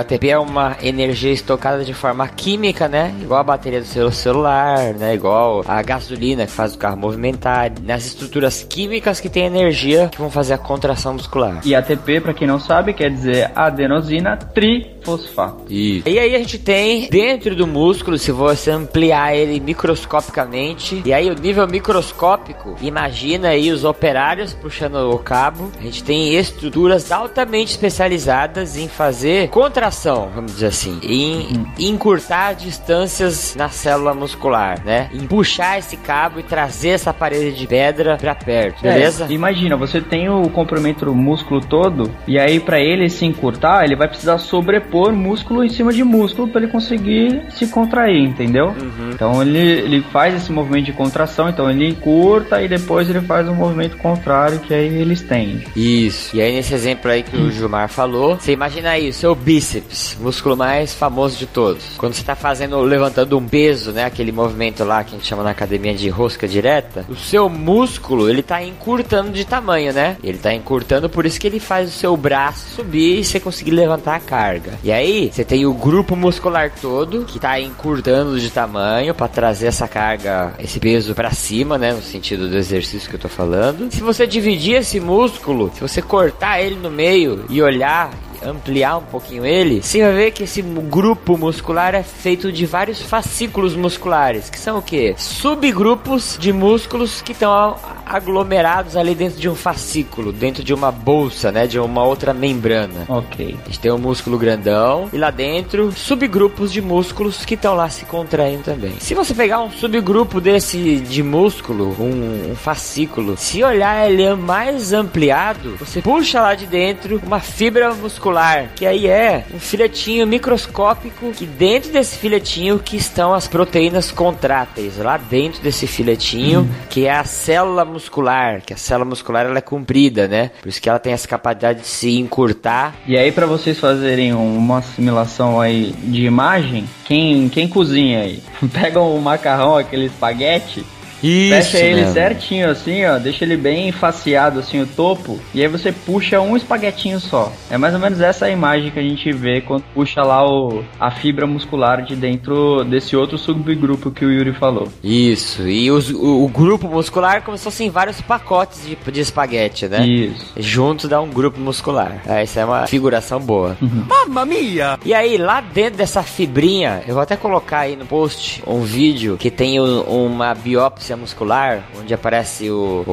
ATP 0.00 0.28
é 0.28 0.38
uma 0.38 0.76
energia 0.82 1.32
estocada 1.32 1.84
de 1.84 1.94
forma 1.94 2.28
química, 2.28 2.88
né? 2.88 3.14
Igual 3.20 3.40
a 3.40 3.44
bateria 3.44 3.80
do 3.80 3.86
seu 3.86 4.10
celular, 4.12 4.94
né? 4.94 5.14
Igual 5.14 5.64
a 5.66 5.82
gasolina 5.82 6.46
que 6.46 6.52
faz 6.52 6.74
o 6.74 6.78
carro 6.78 6.96
movimentar. 6.96 7.72
Nas 7.82 8.06
estruturas 8.06 8.62
químicas 8.62 9.20
que 9.20 9.28
tem 9.28 9.46
energia 9.46 10.08
que 10.12 10.18
vão 10.18 10.30
fazer 10.30 10.54
a 10.54 10.58
contração 10.58 11.14
muscular. 11.14 11.60
E 11.64 11.74
ATP, 11.74 12.20
para 12.20 12.34
quem 12.34 12.46
não 12.46 12.60
sabe, 12.60 12.92
quer 12.92 13.10
dizer 13.10 13.50
adenosina 13.54 14.36
trifosfato. 14.36 15.64
Isso. 15.68 16.08
E 16.08 16.18
aí 16.18 16.34
a 16.34 16.38
gente 16.38 16.58
tem 16.58 17.08
dentro 17.08 17.54
do 17.54 17.63
músculo, 17.66 18.18
se 18.18 18.32
você 18.32 18.70
ampliar 18.70 19.34
ele 19.34 19.60
microscopicamente, 19.60 21.02
e 21.04 21.12
aí 21.12 21.30
o 21.30 21.34
nível 21.34 21.66
microscópico, 21.66 22.76
imagina 22.80 23.48
aí 23.48 23.70
os 23.70 23.84
operários 23.84 24.52
puxando 24.52 25.10
o 25.10 25.18
cabo. 25.18 25.70
A 25.78 25.82
gente 25.82 26.02
tem 26.02 26.34
estruturas 26.34 27.10
altamente 27.10 27.72
especializadas 27.72 28.76
em 28.76 28.88
fazer 28.88 29.48
contração, 29.48 30.30
vamos 30.34 30.52
dizer 30.52 30.66
assim, 30.66 30.98
em 31.02 31.64
encurtar 31.78 32.54
distâncias 32.54 33.54
na 33.56 33.68
célula 33.68 34.14
muscular, 34.14 34.82
né? 34.84 35.10
Em 35.12 35.26
puxar 35.26 35.78
esse 35.78 35.96
cabo 35.96 36.40
e 36.40 36.42
trazer 36.42 36.90
essa 36.90 37.12
parede 37.12 37.52
de 37.52 37.66
pedra 37.66 38.16
pra 38.16 38.34
perto, 38.34 38.82
beleza? 38.82 39.26
É, 39.28 39.32
imagina, 39.32 39.76
você 39.76 40.00
tem 40.00 40.28
o 40.28 40.48
comprimento 40.50 41.04
do 41.04 41.14
músculo 41.14 41.60
todo, 41.60 42.10
e 42.26 42.38
aí 42.38 42.60
para 42.60 42.80
ele 42.80 43.08
se 43.08 43.24
encurtar, 43.24 43.84
ele 43.84 43.96
vai 43.96 44.08
precisar 44.08 44.38
sobrepor 44.38 45.12
músculo 45.12 45.64
em 45.64 45.68
cima 45.68 45.92
de 45.92 46.02
músculo 46.04 46.48
para 46.48 46.62
ele 46.62 46.70
conseguir 46.70 47.43
se 47.50 47.66
contrair, 47.66 48.22
entendeu? 48.22 48.68
Uhum. 48.68 49.10
Então 49.12 49.42
ele, 49.42 49.58
ele 49.58 50.02
faz 50.02 50.34
esse 50.34 50.50
movimento 50.50 50.86
de 50.86 50.92
contração, 50.92 51.48
então 51.48 51.70
ele 51.70 51.88
encurta 51.88 52.62
e 52.62 52.68
depois 52.68 53.08
ele 53.08 53.20
faz 53.20 53.48
um 53.48 53.54
movimento 53.54 53.96
contrário 53.96 54.60
que 54.60 54.74
aí 54.74 54.86
ele 54.86 55.14
estende. 55.14 55.66
Isso. 55.76 56.36
E 56.36 56.40
aí 56.40 56.54
nesse 56.54 56.74
exemplo 56.74 57.10
aí 57.10 57.22
que 57.22 57.36
o 57.36 57.50
Gilmar 57.50 57.88
falou, 57.88 58.36
você 58.36 58.52
imagina 58.52 58.90
aí 58.90 59.08
o 59.08 59.12
seu 59.12 59.34
bíceps, 59.34 60.16
músculo 60.20 60.56
mais 60.56 60.94
famoso 60.94 61.38
de 61.38 61.46
todos. 61.46 61.96
Quando 61.96 62.14
você 62.14 62.22
tá 62.22 62.34
fazendo, 62.34 62.80
levantando 62.80 63.38
um 63.38 63.46
peso, 63.46 63.92
né, 63.92 64.04
aquele 64.04 64.32
movimento 64.32 64.84
lá 64.84 65.02
que 65.04 65.14
a 65.14 65.18
gente 65.18 65.26
chama 65.26 65.42
na 65.42 65.50
academia 65.50 65.94
de 65.94 66.08
rosca 66.08 66.46
direta, 66.46 67.04
o 67.08 67.16
seu 67.16 67.48
músculo, 67.48 68.28
ele 68.28 68.42
tá 68.42 68.62
encurtando 68.62 69.30
de 69.30 69.44
tamanho, 69.44 69.92
né? 69.92 70.16
Ele 70.22 70.38
tá 70.38 70.52
encurtando, 70.52 71.08
por 71.08 71.26
isso 71.26 71.40
que 71.40 71.46
ele 71.46 71.60
faz 71.60 71.88
o 71.88 71.92
seu 71.92 72.16
braço 72.16 72.74
subir 72.76 73.20
e 73.20 73.24
você 73.24 73.40
conseguir 73.40 73.70
levantar 73.72 74.16
a 74.16 74.20
carga. 74.20 74.72
E 74.82 74.92
aí, 74.92 75.30
você 75.32 75.44
tem 75.44 75.66
o 75.66 75.74
grupo 75.74 76.16
muscular 76.16 76.70
todo 76.80 77.24
que 77.34 77.40
tá 77.40 77.60
encurtando 77.60 78.38
de 78.38 78.48
tamanho 78.48 79.12
para 79.12 79.26
trazer 79.26 79.66
essa 79.66 79.88
carga, 79.88 80.54
esse 80.56 80.78
peso 80.78 81.16
para 81.16 81.32
cima, 81.32 81.76
né, 81.76 81.92
no 81.92 82.00
sentido 82.00 82.48
do 82.48 82.56
exercício 82.56 83.10
que 83.10 83.16
eu 83.16 83.20
tô 83.20 83.28
falando. 83.28 83.92
Se 83.92 84.00
você 84.02 84.24
dividir 84.24 84.76
esse 84.76 85.00
músculo, 85.00 85.68
se 85.74 85.80
você 85.80 86.00
cortar 86.00 86.60
ele 86.60 86.76
no 86.76 86.92
meio 86.92 87.44
e 87.50 87.60
olhar 87.60 88.12
ampliar 88.44 88.98
um 88.98 89.02
pouquinho 89.02 89.44
ele, 89.44 89.82
você 89.82 90.02
vai 90.02 90.12
ver 90.12 90.30
que 90.32 90.44
esse 90.44 90.62
grupo 90.62 91.36
muscular 91.36 91.94
é 91.94 92.02
feito 92.02 92.52
de 92.52 92.66
vários 92.66 93.02
fascículos 93.02 93.74
musculares, 93.74 94.50
que 94.50 94.58
são 94.58 94.78
o 94.78 94.82
quê? 94.82 95.14
Subgrupos 95.16 96.36
de 96.38 96.52
músculos 96.52 97.22
que 97.22 97.32
estão 97.32 97.76
aglomerados 98.06 98.96
ali 98.96 99.14
dentro 99.14 99.40
de 99.40 99.48
um 99.48 99.54
fascículo, 99.54 100.32
dentro 100.32 100.62
de 100.62 100.74
uma 100.74 100.90
bolsa, 100.90 101.50
né, 101.50 101.66
de 101.66 101.78
uma 101.78 102.04
outra 102.04 102.32
membrana. 102.32 103.06
Ok. 103.08 103.56
A 103.62 103.66
gente 103.66 103.80
tem 103.80 103.92
um 103.92 103.98
músculo 103.98 104.38
grandão 104.38 105.08
e 105.12 105.16
lá 105.16 105.30
dentro 105.30 105.92
subgrupos 105.92 106.72
de 106.72 106.80
músculos 106.80 107.44
que 107.44 107.54
estão 107.54 107.74
lá 107.74 107.88
se 107.88 108.04
contraindo 108.04 108.62
também. 108.62 108.94
Se 109.00 109.14
você 109.14 109.34
pegar 109.34 109.60
um 109.60 109.70
subgrupo 109.70 110.40
desse 110.40 110.96
de 110.96 111.22
músculo, 111.22 111.96
um, 111.98 112.52
um 112.52 112.56
fascículo, 112.56 113.36
se 113.36 113.62
olhar 113.62 114.10
ele 114.10 114.22
é 114.22 114.34
mais 114.34 114.92
ampliado, 114.92 115.76
você 115.78 116.00
puxa 116.02 116.40
lá 116.40 116.54
de 116.54 116.66
dentro 116.66 117.20
uma 117.24 117.40
fibra 117.40 117.94
muscular, 117.94 118.33
que 118.74 118.86
aí 118.86 119.06
é 119.06 119.44
um 119.54 119.58
filetinho 119.58 120.26
microscópico 120.26 121.30
que 121.32 121.46
dentro 121.46 121.92
desse 121.92 122.16
filetinho 122.16 122.78
que 122.78 122.96
estão 122.96 123.34
as 123.34 123.46
proteínas 123.46 124.10
contráteis, 124.10 124.96
lá 124.96 125.16
dentro 125.16 125.62
desse 125.62 125.86
filetinho, 125.86 126.68
que 126.88 127.06
é 127.06 127.12
a 127.12 127.24
célula 127.24 127.84
muscular, 127.84 128.62
que 128.62 128.72
a 128.72 128.76
célula 128.76 129.08
muscular 129.10 129.46
ela 129.46 129.58
é 129.58 129.62
comprida, 129.62 130.26
né? 130.28 130.50
Por 130.62 130.68
isso 130.68 130.80
que 130.80 130.88
ela 130.88 130.98
tem 130.98 131.12
essa 131.12 131.28
capacidade 131.28 131.80
de 131.80 131.86
se 131.86 132.18
encurtar 132.18 132.94
E 133.06 133.16
aí 133.16 133.30
para 133.30 133.46
vocês 133.46 133.78
fazerem 133.78 134.32
uma 134.32 134.78
assimilação 134.78 135.60
aí 135.60 135.94
de 136.04 136.24
imagem, 136.24 136.88
quem, 137.04 137.48
quem 137.48 137.68
cozinha 137.68 138.20
aí? 138.20 138.42
Pega 138.72 139.00
um 139.00 139.20
macarrão, 139.20 139.76
aquele 139.76 140.06
espaguete, 140.06 140.84
Isso 141.24 141.70
Fecha 141.72 141.78
ele 141.84 142.00
mesmo. 142.00 142.12
certinho 142.14 142.70
assim, 142.70 143.04
ó, 143.04 143.18
deixa 143.18 143.44
ele 143.44 143.56
bem 143.56 143.90
faceado 143.92 144.58
assim 144.60 144.80
o 144.82 144.86
topo, 144.86 145.38
e 145.54 145.62
aí 145.62 145.68
você 145.68 145.90
puxa 145.92 146.40
um 146.40 146.56
espaguetinho 146.56 147.18
só. 147.20 147.52
É 147.70 147.78
mais 147.78 147.94
ou 147.94 148.00
menos 148.00 148.20
essa 148.20 148.46
a 148.46 148.50
imagem 148.50 148.90
que 148.90 148.98
a 148.98 149.02
gente 149.02 149.32
vê 149.32 149.60
quando 149.60 149.82
puxa 149.94 150.22
lá 150.22 150.46
o, 150.46 150.84
a 151.00 151.10
fibra 151.10 151.46
muscular 151.46 152.02
de 152.02 152.14
dentro 152.14 152.84
desse 152.84 153.16
outro 153.16 153.38
subgrupo 153.38 154.10
que 154.10 154.24
o 154.24 154.30
Yuri 154.30 154.52
falou. 154.52 154.88
Isso, 155.02 155.66
e 155.68 155.90
os- 155.90 156.10
o, 156.10 156.44
o 156.44 156.48
grupo 156.48 156.88
muscular 156.88 157.42
como 157.42 157.56
se 157.56 157.64
fossem 157.64 157.88
vários 157.90 158.20
pacotes 158.20 158.82
de, 158.86 158.96
de 159.12 159.20
espaguete, 159.20 159.88
né? 159.88 160.06
Isso. 160.06 160.44
Juntos 160.56 161.08
dá 161.08 161.20
um 161.20 161.30
grupo 161.30 161.58
muscular. 161.60 162.20
É, 162.26 162.42
Essa 162.42 162.60
é 162.60 162.64
uma 162.64 162.86
figuração 162.86 163.40
boa. 163.40 163.76
Mamma 163.80 164.44
mia! 164.44 164.98
E 165.04 165.14
aí, 165.14 165.36
lá 165.38 165.60
dentro 165.60 165.96
dessa 165.98 166.22
fibrinha, 166.22 167.02
eu 167.06 167.14
vou 167.14 167.22
até 167.22 167.36
colocar 167.36 167.80
aí 167.80 167.96
no 167.96 168.04
post 168.04 168.62
um 168.66 168.80
vídeo 168.82 169.36
que 169.38 169.50
tem 169.50 169.80
o- 169.80 170.02
uma 170.02 170.54
biópsia 170.54 171.13
muscular, 171.16 171.84
onde 171.98 172.12
aparece 172.12 172.70
o, 172.70 173.04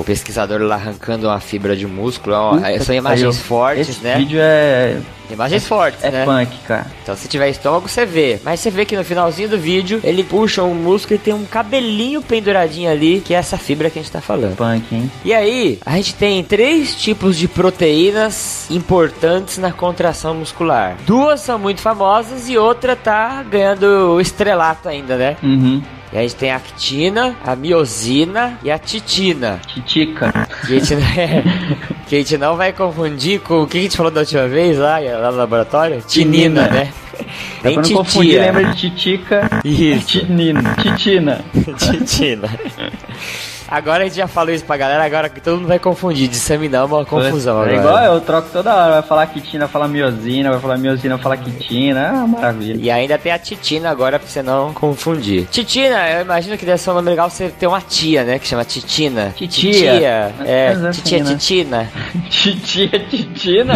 o 0.00 0.04
pesquisador 0.04 0.60
lá 0.62 0.76
arrancando 0.76 1.26
uma 1.26 1.40
fibra 1.40 1.76
de 1.76 1.86
músculo. 1.86 2.34
Ó, 2.36 2.50
Puta 2.56 2.84
são 2.84 2.94
imagens 2.94 3.38
fortes, 3.38 3.88
Esse 3.88 4.04
né? 4.04 4.16
vídeo 4.16 4.38
é, 4.40 4.98
Imagens 5.30 5.66
fortes, 5.66 6.02
é 6.02 6.10
né? 6.10 6.24
punk, 6.24 6.56
cara. 6.66 6.86
Então, 7.02 7.14
se 7.14 7.28
tiver 7.28 7.50
estômago, 7.50 7.88
você 7.88 8.06
vê. 8.06 8.40
Mas 8.42 8.60
você 8.60 8.70
vê 8.70 8.84
que 8.84 8.96
no 8.96 9.04
finalzinho 9.04 9.48
do 9.48 9.58
vídeo, 9.58 10.00
ele 10.02 10.22
puxa 10.22 10.62
um 10.62 10.74
músculo 10.74 11.16
e 11.16 11.18
tem 11.18 11.34
um 11.34 11.44
cabelinho 11.44 12.22
penduradinho 12.22 12.90
ali, 12.90 13.20
que 13.20 13.34
é 13.34 13.36
essa 13.36 13.58
fibra 13.58 13.90
que 13.90 13.98
a 13.98 14.02
gente 14.02 14.10
tá 14.10 14.20
falando. 14.20 14.56
Punk, 14.56 14.94
hein? 14.94 15.10
E 15.24 15.34
aí, 15.34 15.78
a 15.84 15.96
gente 15.96 16.14
tem 16.14 16.42
três 16.42 16.94
tipos 16.94 17.36
de 17.36 17.46
proteínas 17.46 18.70
importantes 18.70 19.58
na 19.58 19.70
contração 19.70 20.34
muscular. 20.34 20.96
Duas 21.06 21.40
são 21.40 21.58
muito 21.58 21.80
famosas 21.80 22.48
e 22.48 22.56
outra 22.56 22.96
tá 22.96 23.42
ganhando 23.42 24.20
estrelato 24.20 24.88
ainda, 24.88 25.16
né? 25.16 25.36
Uhum. 25.42 25.82
E 26.12 26.18
a 26.18 26.22
gente 26.22 26.36
tem 26.36 26.50
a 26.50 26.56
actina, 26.56 27.36
a 27.44 27.54
miosina 27.54 28.58
e 28.62 28.70
a 28.70 28.78
titina. 28.78 29.60
Titica. 29.66 30.32
Que 30.66 30.76
a 30.76 30.80
gente, 30.80 30.96
que 32.08 32.14
a 32.14 32.18
gente 32.18 32.38
não 32.38 32.56
vai 32.56 32.72
confundir 32.72 33.40
com 33.40 33.62
o 33.62 33.66
que 33.66 33.78
a 33.78 33.82
gente 33.82 33.96
falou 33.96 34.10
da 34.10 34.20
última 34.20 34.48
vez 34.48 34.78
lá, 34.78 34.98
lá 34.98 35.30
no 35.30 35.36
laboratório? 35.36 36.02
Tinina, 36.06 36.64
Tinina. 36.64 36.68
né? 36.68 36.92
Pra 37.60 37.70
não 37.72 37.82
confundir, 37.82 38.40
lembra 38.40 38.64
de 38.64 38.76
titica 38.76 39.50
e 39.64 39.98
tinina. 39.98 40.74
Titina. 40.80 41.44
Titina. 41.76 42.48
Agora 43.70 44.04
a 44.04 44.06
gente 44.06 44.16
já 44.16 44.26
falou 44.26 44.52
isso 44.54 44.64
pra 44.64 44.76
galera, 44.76 45.04
agora 45.04 45.28
que 45.28 45.40
todo 45.40 45.56
mundo 45.58 45.68
vai 45.68 45.78
confundir. 45.78 46.26
Disseminar 46.28 46.86
uma 46.86 47.04
confusão 47.04 47.64
É 47.64 47.74
igual 47.74 47.98
eu 47.98 48.20
troco 48.20 48.48
toda 48.50 48.74
hora. 48.74 48.92
Vai 48.92 49.02
falar 49.02 49.26
quitina, 49.26 49.68
fala 49.68 49.86
miosina, 49.86 50.50
vai 50.50 50.60
falar 50.60 50.78
miosina, 50.78 51.18
fala 51.18 51.36
quitina. 51.36 52.10
Ah, 52.14 52.26
maravilha. 52.26 52.78
E 52.82 52.90
ainda 52.90 53.18
tem 53.18 53.30
a 53.30 53.38
Titina 53.38 53.90
agora 53.90 54.18
pra 54.18 54.26
você 54.26 54.42
não 54.42 54.72
confundir. 54.72 55.46
Titina, 55.50 56.08
eu 56.10 56.22
imagino 56.22 56.56
que 56.56 56.64
deve 56.64 56.78
ser 56.78 56.90
um 56.90 56.94
nome 56.94 57.10
legal 57.10 57.28
você 57.28 57.48
ter 57.50 57.66
uma 57.66 57.80
tia, 57.80 58.24
né? 58.24 58.38
Que 58.38 58.46
chama 58.48 58.64
Titina. 58.64 59.34
Titia. 59.36 59.72
Titia. 59.72 60.34
É, 60.46 60.68
Mas 60.74 60.84
assim, 60.84 61.02
titia 61.02 61.24
né? 61.24 61.30
Titina. 61.36 61.90
Titia, 62.30 63.00
titina? 63.10 63.74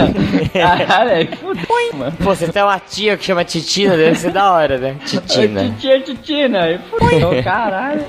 Caralho, 0.52 1.10
aí 1.10 1.26
fudeu, 1.36 1.66
mano. 1.98 2.12
Pô, 2.22 2.34
você 2.34 2.48
tem 2.48 2.62
uma 2.62 2.78
tia 2.78 3.16
que 3.16 3.24
chama 3.24 3.44
Titina, 3.44 3.96
deve 3.96 4.16
ser 4.16 4.30
da 4.30 4.52
hora, 4.52 4.78
né? 4.78 4.96
Titina. 5.04 5.64
Titia, 5.78 6.00
titina. 6.00 6.62
Aí 6.62 6.78
fudeu, 6.90 7.42
caralho. 7.42 8.04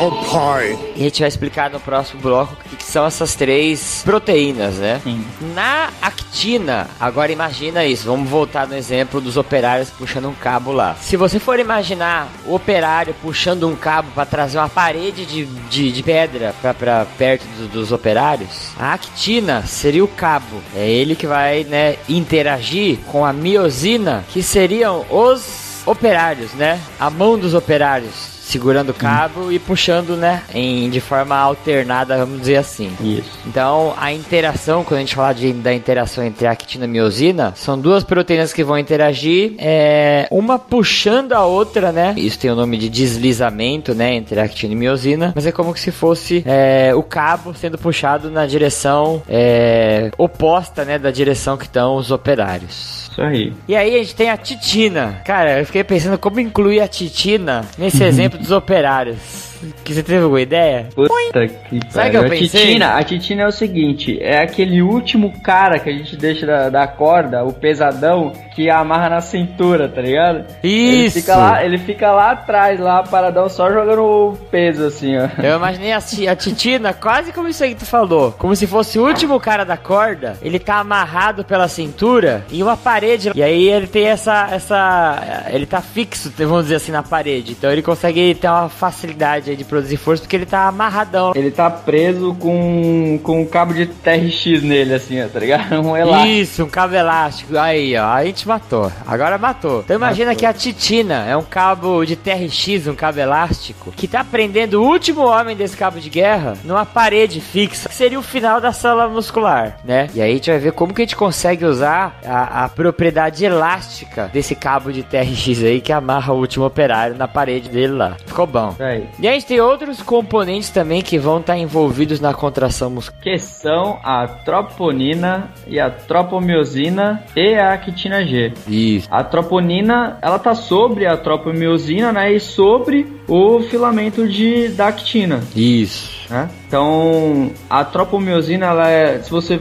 Oh, 0.00 0.10
pai! 0.32 0.76
E 0.96 1.00
a 1.00 1.04
gente 1.04 1.23
vai 1.24 1.28
explicar 1.28 1.70
no 1.70 1.80
próximo 1.80 2.20
bloco 2.20 2.52
o 2.52 2.68
que, 2.68 2.76
que 2.76 2.84
são 2.84 3.06
essas 3.06 3.34
três 3.34 4.02
proteínas, 4.04 4.74
né? 4.76 5.00
Sim. 5.02 5.24
Na 5.54 5.88
actina, 6.02 6.88
agora 7.00 7.32
imagina 7.32 7.84
isso, 7.84 8.04
vamos 8.06 8.28
voltar 8.28 8.66
no 8.66 8.74
exemplo 8.76 9.20
dos 9.20 9.36
operários 9.36 9.90
puxando 9.90 10.28
um 10.28 10.34
cabo 10.34 10.72
lá. 10.72 10.96
Se 11.00 11.16
você 11.16 11.38
for 11.38 11.58
imaginar 11.58 12.28
o 12.46 12.54
operário 12.54 13.14
puxando 13.22 13.66
um 13.68 13.74
cabo 13.76 14.10
para 14.14 14.26
trazer 14.26 14.58
uma 14.58 14.68
parede 14.68 15.24
de, 15.24 15.44
de, 15.46 15.90
de 15.92 16.02
pedra 16.02 16.54
para 16.60 17.06
perto 17.18 17.44
do- 17.58 17.68
dos 17.68 17.90
operários, 17.92 18.70
a 18.78 18.92
actina 18.92 19.62
seria 19.66 20.04
o 20.04 20.08
cabo. 20.08 20.60
É 20.76 20.88
ele 20.88 21.14
que 21.16 21.26
vai 21.26 21.64
né, 21.64 21.96
interagir 22.08 22.98
com 23.06 23.24
a 23.24 23.32
miosina, 23.32 24.24
que 24.28 24.42
seriam 24.42 25.04
os 25.10 25.82
operários, 25.86 26.52
né? 26.52 26.80
A 26.98 27.08
mão 27.10 27.38
dos 27.38 27.54
operários. 27.54 28.33
Segurando 28.44 28.90
o 28.90 28.94
cabo 28.94 29.50
e 29.50 29.58
puxando, 29.58 30.16
né? 30.16 30.42
Em, 30.52 30.90
de 30.90 31.00
forma 31.00 31.34
alternada, 31.34 32.18
vamos 32.18 32.40
dizer 32.40 32.56
assim. 32.56 32.92
Isso. 33.00 33.38
Então, 33.46 33.94
a 33.96 34.12
interação, 34.12 34.84
quando 34.84 34.98
a 34.98 35.00
gente 35.00 35.14
fala 35.14 35.32
de, 35.32 35.52
da 35.54 35.72
interação 35.72 36.22
entre 36.22 36.46
a 36.46 36.50
actina 36.50 36.84
e 36.84 36.88
a 36.88 36.90
miosina, 36.90 37.52
são 37.56 37.78
duas 37.78 38.04
proteínas 38.04 38.52
que 38.52 38.62
vão 38.62 38.78
interagir, 38.78 39.54
é, 39.58 40.28
uma 40.30 40.58
puxando 40.58 41.32
a 41.32 41.44
outra, 41.44 41.90
né? 41.90 42.14
Isso 42.16 42.38
tem 42.38 42.50
o 42.50 42.54
nome 42.54 42.76
de 42.76 42.88
deslizamento, 42.90 43.94
né? 43.94 44.14
Entre 44.14 44.38
a 44.38 44.44
actina 44.44 44.74
e 44.74 44.76
a 44.76 44.78
miosina, 44.78 45.32
mas 45.34 45.46
é 45.46 45.52
como 45.52 45.74
se 45.76 45.90
fosse 45.90 46.44
é, 46.46 46.94
o 46.94 47.02
cabo 47.02 47.54
sendo 47.54 47.78
puxado 47.78 48.30
na 48.30 48.46
direção 48.46 49.22
é, 49.26 50.10
oposta, 50.18 50.84
né? 50.84 50.98
Da 50.98 51.10
direção 51.10 51.56
que 51.56 51.64
estão 51.64 51.96
os 51.96 52.10
operários. 52.10 53.03
Isso 53.14 53.22
aí. 53.22 53.52
E 53.68 53.76
aí 53.76 53.94
a 53.94 53.98
gente 53.98 54.16
tem 54.16 54.28
a 54.28 54.36
titina. 54.36 55.20
Cara, 55.24 55.60
eu 55.60 55.66
fiquei 55.66 55.84
pensando 55.84 56.18
como 56.18 56.40
incluir 56.40 56.80
a 56.80 56.88
titina 56.88 57.64
nesse 57.78 58.02
exemplo 58.02 58.40
dos 58.40 58.50
operários. 58.50 59.53
Que 59.84 59.94
você 59.94 60.02
teve 60.02 60.22
alguma 60.22 60.40
ideia? 60.40 60.88
Puta 60.94 61.46
que 61.46 61.80
Sabe 61.90 62.10
que 62.10 62.16
eu 62.16 62.22
pariu. 62.22 62.36
A 62.36 62.40
pensei? 62.40 62.66
titina, 62.66 62.94
a 62.94 63.02
titina 63.02 63.42
é 63.42 63.46
o 63.46 63.52
seguinte, 63.52 64.18
é 64.20 64.40
aquele 64.40 64.82
último 64.82 65.32
cara 65.42 65.78
que 65.78 65.88
a 65.88 65.92
gente 65.92 66.16
deixa 66.16 66.46
da, 66.46 66.70
da 66.70 66.86
corda, 66.86 67.44
o 67.44 67.52
pesadão, 67.52 68.32
que 68.54 68.70
amarra 68.70 69.08
na 69.08 69.20
cintura, 69.20 69.88
tá 69.88 70.00
ligado? 70.00 70.44
Ele 70.62 71.06
Isso! 71.06 71.20
fica 71.20 71.36
lá, 71.36 71.64
ele 71.64 71.78
fica 71.78 72.12
lá 72.12 72.32
atrás, 72.32 72.78
lá 72.78 73.02
paradão, 73.02 73.48
só 73.48 73.70
jogando 73.70 74.02
o 74.02 74.36
peso 74.50 74.86
assim, 74.86 75.16
ó. 75.16 75.28
Eu 75.42 75.56
imaginei 75.56 75.92
a, 75.92 75.98
a 75.98 76.36
Titina 76.36 76.92
quase 76.92 77.32
como 77.32 77.48
isso 77.48 77.62
aí 77.62 77.74
que 77.74 77.80
tu 77.80 77.86
falou. 77.86 78.32
Como 78.32 78.54
se 78.54 78.66
fosse 78.66 78.98
o 78.98 79.06
último 79.06 79.38
cara 79.40 79.64
da 79.64 79.76
corda. 79.76 80.36
Ele 80.42 80.58
tá 80.58 80.76
amarrado 80.76 81.44
pela 81.44 81.68
cintura 81.68 82.44
em 82.50 82.62
uma 82.62 82.76
parede. 82.76 83.32
E 83.34 83.42
aí 83.42 83.68
ele 83.68 83.86
tem 83.86 84.06
essa. 84.06 84.48
essa 84.50 85.44
ele 85.50 85.66
tá 85.66 85.80
fixo, 85.80 86.32
vamos 86.36 86.64
dizer 86.64 86.76
assim, 86.76 86.92
na 86.92 87.02
parede. 87.02 87.52
Então 87.52 87.70
ele 87.70 87.82
consegue 87.82 88.34
ter 88.34 88.48
uma 88.48 88.68
facilidade 88.68 89.50
aí 89.54 89.56
de 89.56 89.64
produzir 89.64 89.96
força 89.96 90.22
porque 90.22 90.36
ele 90.36 90.46
tá 90.46 90.66
amarradão. 90.68 91.32
Ele 91.34 91.50
tá 91.50 91.70
preso 91.70 92.34
com, 92.34 93.18
com 93.22 93.42
um 93.42 93.46
cabo 93.46 93.72
de 93.72 93.86
TRX 93.86 94.62
nele, 94.62 94.94
assim, 94.94 95.22
ó, 95.22 95.28
tá 95.28 95.38
ligado? 95.40 95.64
Um 95.84 95.96
elástico. 95.96 96.28
Isso, 96.28 96.64
um 96.64 96.68
cabo 96.68 96.94
elástico. 96.94 97.58
Aí, 97.58 97.96
ó. 97.96 98.06
A 98.06 98.24
gente 98.24 98.46
matou. 98.46 98.90
Agora 99.06 99.36
matou. 99.38 99.80
Então 99.80 99.96
imagina 99.96 100.30
Matou. 100.30 100.40
que 100.40 100.46
a 100.46 100.52
Titina 100.52 101.26
é 101.26 101.36
um 101.36 101.42
cabo 101.42 102.04
de 102.04 102.16
TRX, 102.16 102.86
um 102.86 102.94
cabo 102.94 103.20
elástico, 103.20 103.92
que 103.92 104.08
tá 104.08 104.24
prendendo 104.24 104.82
o 104.82 104.86
último 104.86 105.22
homem 105.22 105.54
desse 105.56 105.76
cabo 105.76 106.00
de 106.00 106.08
guerra 106.08 106.56
numa 106.64 106.86
parede 106.86 107.40
fixa, 107.40 107.88
que 107.88 107.94
seria 107.94 108.18
o 108.18 108.22
final 108.22 108.60
da 108.60 108.72
célula 108.72 109.08
muscular, 109.08 109.78
né? 109.84 110.08
E 110.14 110.22
aí 110.22 110.30
a 110.30 110.34
gente 110.34 110.50
vai 110.50 110.58
ver 110.58 110.72
como 110.72 110.94
que 110.94 111.02
a 111.02 111.04
gente 111.04 111.16
consegue 111.16 111.64
usar 111.64 112.18
a, 112.24 112.64
a 112.64 112.68
propriedade 112.68 113.44
elástica 113.44 114.30
desse 114.32 114.54
cabo 114.54 114.92
de 114.92 115.02
TRX 115.02 115.62
aí 115.64 115.80
que 115.80 115.92
amarra 115.92 116.32
o 116.32 116.38
último 116.38 116.64
operário 116.64 117.16
na 117.16 117.28
parede 117.28 117.68
dele 117.68 117.92
lá. 117.92 118.16
Ficou 118.26 118.46
bom. 118.46 118.74
Aí. 118.78 119.06
E 119.18 119.28
a 119.28 119.32
gente 119.32 119.43
tem 119.44 119.60
outros 119.60 120.02
componentes 120.02 120.70
também 120.70 121.02
que 121.02 121.18
vão 121.18 121.40
estar 121.40 121.56
envolvidos 121.56 122.20
na 122.20 122.32
contração 122.34 122.90
muscular. 122.90 123.22
Que 123.22 123.38
são 123.38 123.98
a 124.02 124.26
troponina 124.26 125.50
e 125.66 125.78
a 125.78 125.90
tropomiosina 125.90 127.24
e 127.36 127.54
a 127.54 127.72
actina 127.72 128.24
G. 128.24 128.52
Isso. 128.66 129.08
A 129.10 129.22
troponina, 129.22 130.18
ela 130.22 130.38
tá 130.38 130.54
sobre 130.54 131.06
a 131.06 131.16
tropomiosina, 131.16 132.12
né? 132.12 132.32
E 132.32 132.40
sobre 132.40 133.06
o 133.28 133.60
filamento 133.60 134.28
de, 134.28 134.68
da 134.68 134.88
actina, 134.88 135.40
Isso. 135.54 136.26
né? 136.30 136.48
Então, 136.66 137.50
a 137.68 137.84
tropomiosina, 137.84 138.66
ela 138.66 138.90
é, 138.90 139.20
se 139.22 139.30
você 139.30 139.60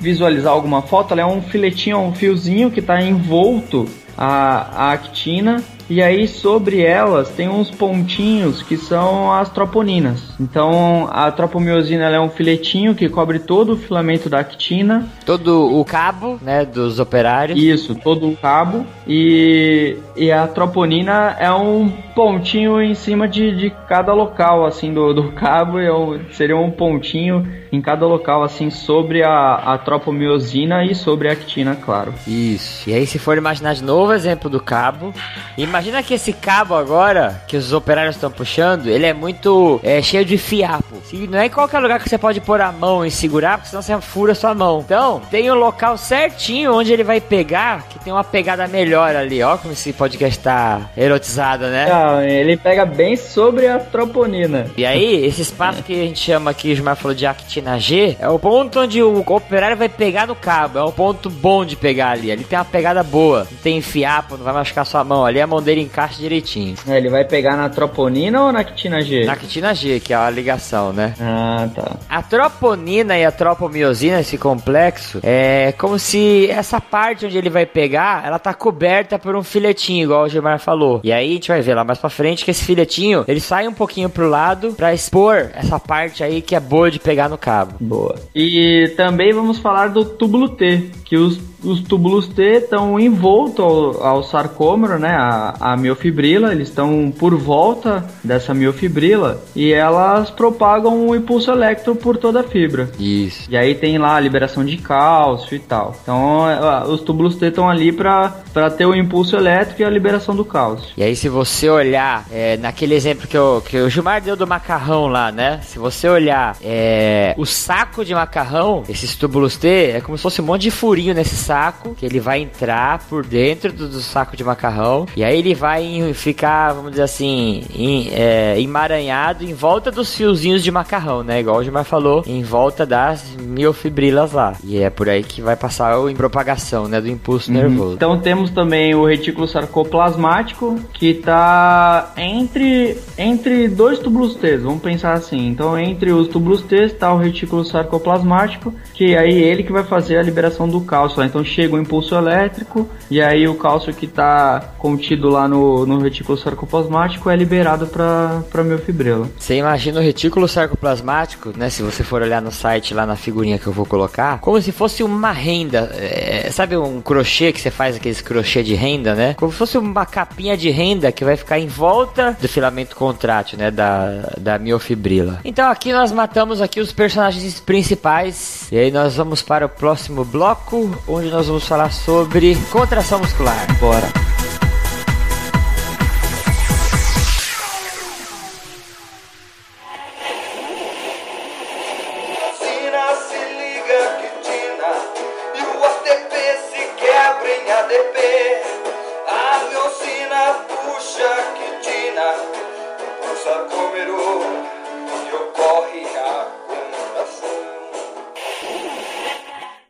visualizar 0.00 0.52
alguma 0.52 0.82
foto, 0.82 1.12
ela 1.12 1.22
é 1.22 1.26
um 1.26 1.40
filetinho, 1.40 1.98
um 1.98 2.12
fiozinho 2.12 2.70
que 2.70 2.82
tá 2.82 3.00
envolto 3.00 3.88
a, 4.16 4.88
a 4.88 4.92
actina 4.92 5.62
e 5.88 6.02
aí 6.02 6.26
sobre 6.26 6.80
elas 6.80 7.28
tem 7.30 7.48
uns 7.48 7.70
pontinhos 7.70 8.62
que 8.62 8.76
são 8.76 9.32
as 9.32 9.48
troponinas. 9.50 10.34
Então 10.40 11.08
a 11.10 11.30
tropomiosina 11.30 12.04
é 12.08 12.20
um 12.20 12.30
filetinho 12.30 12.94
que 12.94 13.08
cobre 13.08 13.38
todo 13.38 13.72
o 13.72 13.76
filamento 13.76 14.28
da 14.28 14.40
actina 14.40 15.08
todo 15.24 15.78
o 15.78 15.84
cabo, 15.84 16.38
né, 16.42 16.64
dos 16.64 16.98
operários. 16.98 17.58
Isso, 17.58 17.94
todo 17.94 18.28
o 18.28 18.36
cabo. 18.36 18.84
E, 19.06 19.96
e 20.16 20.30
a 20.30 20.46
troponina 20.46 21.36
é 21.38 21.52
um 21.52 21.90
pontinho 22.14 22.80
em 22.80 22.94
cima 22.94 23.26
de, 23.28 23.54
de 23.56 23.70
cada 23.88 24.12
local, 24.12 24.64
assim, 24.64 24.92
do, 24.92 25.12
do 25.12 25.32
cabo. 25.32 25.78
É 25.78 25.92
um- 25.92 26.20
seria 26.32 26.56
um 26.56 26.70
pontinho 26.70 27.46
em 27.72 27.80
cada 27.80 28.06
local, 28.06 28.42
assim, 28.42 28.70
sobre 28.70 29.22
a, 29.22 29.54
a 29.54 29.78
tropomiosina 29.78 30.84
e 30.84 30.94
sobre 30.94 31.28
a 31.28 31.32
actina, 31.32 31.74
claro. 31.74 32.12
Isso. 32.26 32.88
E 32.88 32.94
aí, 32.94 33.06
se 33.06 33.18
for 33.18 33.36
imaginar 33.38 33.74
de 33.74 33.82
novo 33.82 34.12
o 34.12 34.14
exemplo 34.14 34.50
do 34.50 34.60
cabo, 34.60 35.12
imagina 35.56 36.02
que 36.02 36.14
esse 36.14 36.32
cabo 36.32 36.74
agora, 36.74 37.42
que 37.48 37.56
os 37.56 37.72
operários 37.72 38.16
estão 38.16 38.30
puxando, 38.30 38.86
ele 38.88 39.06
é 39.06 39.12
muito 39.14 39.80
é, 39.82 40.02
cheio 40.02 40.24
de 40.24 40.36
fiapo. 40.36 40.96
Se 41.04 41.16
não 41.26 41.38
é 41.38 41.46
em 41.46 41.50
qualquer 41.50 41.78
lugar 41.80 41.98
que 41.98 42.08
você 42.08 42.18
pode 42.18 42.40
pôr 42.40 42.60
a 42.60 42.70
mão 42.70 43.04
e 43.04 43.10
segurar, 43.10 43.56
porque 43.58 43.70
senão 43.70 43.82
você 43.82 43.98
fura 44.00 44.32
a 44.32 44.34
sua 44.34 44.54
mão. 44.54 44.80
Então, 44.84 45.20
tem 45.30 45.50
um 45.50 45.54
local 45.54 45.96
certinho 45.96 46.74
onde 46.74 46.92
ele 46.92 47.04
vai 47.04 47.20
pegar, 47.20 47.82
que 47.88 47.98
tem 47.98 48.12
uma 48.12 48.24
pegada 48.24 48.66
melhor 48.68 49.16
ali. 49.16 49.42
Ó, 49.42 49.56
como 49.56 49.72
esse 49.72 49.92
podcast 49.92 50.38
tá 50.40 50.90
erotizado, 50.96 51.64
né? 51.66 51.86
Ah, 52.02 52.24
ele 52.24 52.56
pega 52.56 52.84
bem 52.84 53.16
sobre 53.16 53.68
a 53.68 53.78
troponina. 53.78 54.66
E 54.76 54.84
aí, 54.84 55.24
esse 55.24 55.42
espaço 55.42 55.82
que 55.82 55.92
a 55.92 56.04
gente 56.04 56.18
chama 56.18 56.50
aqui, 56.50 56.72
o 56.72 56.74
Gilmar 56.74 56.96
falou 56.96 57.14
de 57.14 57.24
actina 57.24 57.78
G, 57.78 58.16
é 58.18 58.28
o 58.28 58.38
ponto 58.38 58.80
onde 58.80 59.02
o 59.02 59.20
operário 59.20 59.76
vai 59.76 59.88
pegar 59.88 60.26
no 60.26 60.34
cabo. 60.34 60.78
É 60.78 60.84
um 60.84 60.90
ponto 60.90 61.30
bom 61.30 61.64
de 61.64 61.76
pegar 61.76 62.10
ali. 62.10 62.32
Ali 62.32 62.44
tem 62.44 62.58
uma 62.58 62.64
pegada 62.64 63.02
boa. 63.02 63.46
Não 63.50 63.58
tem 63.58 63.80
fiapo, 63.80 64.36
não 64.36 64.44
vai 64.44 64.52
machucar 64.52 64.84
sua 64.84 65.04
mão. 65.04 65.24
Ali 65.24 65.40
a 65.40 65.46
mão 65.46 65.62
dele 65.62 65.80
encaixa 65.80 66.20
direitinho. 66.20 66.74
É, 66.88 66.96
ele 66.96 67.08
vai 67.08 67.24
pegar 67.24 67.56
na 67.56 67.68
troponina 67.68 68.42
ou 68.42 68.52
na 68.52 68.60
actina 68.60 69.00
G? 69.00 69.24
Na 69.24 69.32
actina 69.34 69.74
G, 69.74 70.00
que 70.00 70.12
é 70.12 70.16
a 70.16 70.28
ligação, 70.28 70.92
né? 70.92 71.14
Ah, 71.20 71.68
tá. 71.74 71.96
A 72.08 72.22
troponina 72.22 73.16
e 73.16 73.24
a 73.24 73.30
tropomiosina, 73.30 74.20
esse 74.20 74.36
complexo, 74.36 75.20
é 75.22 75.72
como 75.78 75.98
se 75.98 76.50
essa 76.50 76.80
parte 76.80 77.26
onde 77.26 77.38
ele 77.38 77.50
vai 77.50 77.66
pegar, 77.66 78.26
ela 78.26 78.38
tá 78.38 78.52
coberta 78.52 79.18
por 79.18 79.36
um 79.36 79.42
filetinho, 79.42 80.04
igual 80.04 80.24
o 80.24 80.28
Gilmar 80.28 80.58
falou. 80.58 81.00
E 81.04 81.12
aí 81.12 81.30
a 81.30 81.32
gente 81.34 81.48
vai 81.48 81.60
ver 81.60 81.74
lá 81.74 81.84
mais 81.92 81.98
pra 81.98 82.10
frente 82.10 82.44
que 82.44 82.50
esse 82.50 82.64
filetinho, 82.64 83.24
ele 83.28 83.40
sai 83.40 83.68
um 83.68 83.72
pouquinho 83.72 84.08
pro 84.08 84.28
lado 84.28 84.72
para 84.72 84.94
expor 84.94 85.50
essa 85.54 85.78
parte 85.78 86.24
aí 86.24 86.40
que 86.40 86.54
é 86.54 86.60
boa 86.60 86.90
de 86.90 86.98
pegar 86.98 87.28
no 87.28 87.36
cabo. 87.36 87.74
Boa. 87.78 88.16
E 88.34 88.92
também 88.96 89.32
vamos 89.32 89.58
falar 89.58 89.88
do 89.88 90.04
túbulo 90.04 90.48
T, 90.48 90.90
que 91.04 91.16
os 91.16 91.38
os 91.64 91.80
túbulos 91.80 92.28
T 92.28 92.42
estão 92.42 92.98
envoltos 92.98 93.64
ao, 93.64 94.06
ao 94.06 94.22
sarcômero, 94.22 94.98
né, 94.98 95.10
a, 95.10 95.54
a 95.60 95.76
miofibrila, 95.76 96.52
eles 96.52 96.68
estão 96.68 97.12
por 97.16 97.34
volta 97.36 98.04
dessa 98.22 98.52
miofibrila 98.52 99.42
e 99.54 99.72
elas 99.72 100.30
propagam 100.30 101.08
o 101.08 101.14
impulso 101.14 101.50
elétrico 101.50 101.94
por 101.94 102.16
toda 102.16 102.40
a 102.40 102.42
fibra. 102.42 102.90
Isso. 102.98 103.50
E 103.50 103.56
aí 103.56 103.74
tem 103.74 103.98
lá 103.98 104.16
a 104.16 104.20
liberação 104.20 104.64
de 104.64 104.76
cálcio 104.76 105.54
e 105.54 105.58
tal. 105.58 105.96
Então 106.02 106.42
os 106.88 107.00
túbulos 107.02 107.36
T 107.36 107.46
estão 107.46 107.68
ali 107.68 107.92
para 107.92 108.70
ter 108.76 108.86
o 108.86 108.94
impulso 108.94 109.36
elétrico 109.36 109.82
e 109.82 109.84
a 109.84 109.90
liberação 109.90 110.34
do 110.34 110.44
cálcio. 110.44 110.92
E 110.96 111.02
aí 111.02 111.14
se 111.14 111.28
você 111.28 111.68
olhar 111.68 112.26
é, 112.30 112.56
naquele 112.56 112.94
exemplo 112.94 113.26
que, 113.26 113.36
eu, 113.36 113.62
que 113.66 113.78
o 113.78 113.88
Gilmar 113.88 114.20
deu 114.20 114.36
do 114.36 114.46
macarrão 114.46 115.06
lá, 115.06 115.30
né? 115.30 115.60
Se 115.62 115.78
você 115.78 116.08
olhar 116.08 116.56
é, 116.62 117.34
o 117.38 117.46
saco 117.46 118.04
de 118.04 118.14
macarrão, 118.14 118.82
esses 118.88 119.14
túbulos 119.14 119.56
T, 119.56 119.68
é 119.68 120.00
como 120.00 120.16
se 120.16 120.22
fosse 120.22 120.40
um 120.40 120.44
monte 120.44 120.62
de 120.62 120.70
furinho 120.70 121.14
nesse 121.14 121.36
saco 121.36 121.51
saco, 121.52 121.94
que 121.94 122.06
ele 122.06 122.18
vai 122.18 122.40
entrar 122.40 123.00
por 123.10 123.26
dentro 123.26 123.70
do, 123.70 123.86
do 123.86 124.00
saco 124.00 124.34
de 124.34 124.42
macarrão, 124.42 125.06
e 125.14 125.22
aí 125.22 125.38
ele 125.38 125.54
vai 125.54 126.14
ficar, 126.14 126.72
vamos 126.72 126.92
dizer 126.92 127.02
assim, 127.02 127.64
em, 127.74 128.08
é, 128.10 128.58
emaranhado 128.58 129.44
em 129.44 129.52
volta 129.52 129.90
dos 129.90 130.14
fiozinhos 130.14 130.62
de 130.64 130.70
macarrão, 130.70 131.22
né? 131.22 131.40
Igual 131.40 131.58
o 131.58 131.62
Gilmar 131.62 131.84
falou, 131.84 132.24
em 132.26 132.42
volta 132.42 132.86
das 132.86 133.36
miofibrilas 133.38 134.32
lá. 134.32 134.54
E 134.64 134.78
é 134.78 134.88
por 134.88 135.10
aí 135.10 135.22
que 135.22 135.42
vai 135.42 135.54
passar 135.54 135.92
a 135.92 136.14
propagação, 136.14 136.88
né, 136.88 137.00
do 137.00 137.08
impulso 137.08 137.50
uhum. 137.50 137.58
nervoso. 137.58 137.94
Então 137.96 138.18
temos 138.18 138.50
também 138.50 138.94
o 138.94 139.04
retículo 139.04 139.46
sarcoplasmático, 139.46 140.80
que 140.94 141.12
tá 141.12 142.12
entre, 142.16 142.96
entre 143.18 143.68
dois 143.68 143.98
túbulos 143.98 144.36
T, 144.36 144.56
vamos 144.56 144.80
pensar 144.80 145.12
assim. 145.12 145.48
Então 145.48 145.78
entre 145.78 146.12
os 146.12 146.28
túbulos 146.28 146.62
T 146.62 146.76
está 146.76 147.12
o 147.12 147.18
retículo 147.18 147.62
sarcoplasmático, 147.62 148.72
que 148.94 149.14
aí 149.14 149.42
ele 149.42 149.62
que 149.62 149.72
vai 149.72 149.84
fazer 149.84 150.16
a 150.16 150.22
liberação 150.22 150.66
do 150.66 150.80
cálcio. 150.80 151.22
Então 151.22 151.41
chega 151.44 151.76
o 151.76 151.80
impulso 151.80 152.14
elétrico 152.14 152.88
e 153.10 153.20
aí 153.20 153.46
o 153.46 153.54
cálcio 153.54 153.92
que 153.92 154.06
está 154.06 154.72
contido 154.78 155.28
lá 155.28 155.46
no, 155.46 155.86
no 155.86 155.98
retículo 155.98 156.36
sarcoplasmático 156.38 157.30
é 157.30 157.36
liberado 157.36 157.86
para 157.86 158.42
a 158.52 158.62
miofibrila. 158.62 159.28
Você 159.38 159.56
imagina 159.56 160.00
o 160.00 160.02
retículo 160.02 160.48
sarcoplasmático, 160.48 161.52
né? 161.56 161.70
Se 161.70 161.82
você 161.82 162.02
for 162.02 162.22
olhar 162.22 162.42
no 162.42 162.50
site 162.50 162.94
lá 162.94 163.06
na 163.06 163.16
figurinha 163.16 163.58
que 163.58 163.66
eu 163.66 163.72
vou 163.72 163.86
colocar, 163.86 164.38
como 164.40 164.60
se 164.60 164.72
fosse 164.72 165.02
uma 165.02 165.32
renda. 165.32 165.90
É, 165.94 166.50
sabe 166.50 166.76
um 166.76 167.00
crochê 167.00 167.52
que 167.52 167.60
você 167.60 167.70
faz 167.70 167.96
aqueles 167.96 168.20
crochê 168.20 168.62
de 168.62 168.74
renda, 168.74 169.14
né? 169.14 169.34
Como 169.34 169.52
se 169.52 169.58
fosse 169.58 169.78
uma 169.78 170.06
capinha 170.06 170.56
de 170.56 170.70
renda 170.70 171.12
que 171.12 171.24
vai 171.24 171.36
ficar 171.36 171.58
em 171.58 171.66
volta 171.66 172.36
do 172.40 172.48
filamento 172.48 172.96
contrátil, 172.96 173.58
né? 173.58 173.70
Da, 173.70 174.32
da 174.38 174.58
miofibrila. 174.58 175.40
Então 175.44 175.70
aqui 175.70 175.92
nós 175.92 176.12
matamos 176.12 176.60
aqui 176.60 176.80
os 176.80 176.92
personagens 176.92 177.60
principais 177.60 178.68
e 178.70 178.78
aí 178.78 178.90
nós 178.90 179.16
vamos 179.16 179.42
para 179.42 179.66
o 179.66 179.68
próximo 179.68 180.24
bloco, 180.24 180.90
onde 181.06 181.28
nós 181.32 181.46
vamos 181.46 181.66
falar 181.66 181.90
sobre 181.90 182.54
contração 182.70 183.18
muscular. 183.18 183.66
Bora! 183.80 184.06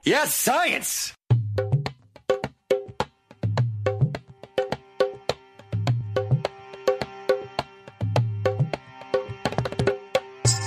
Yes, 0.05 0.35
science! 0.35 1.02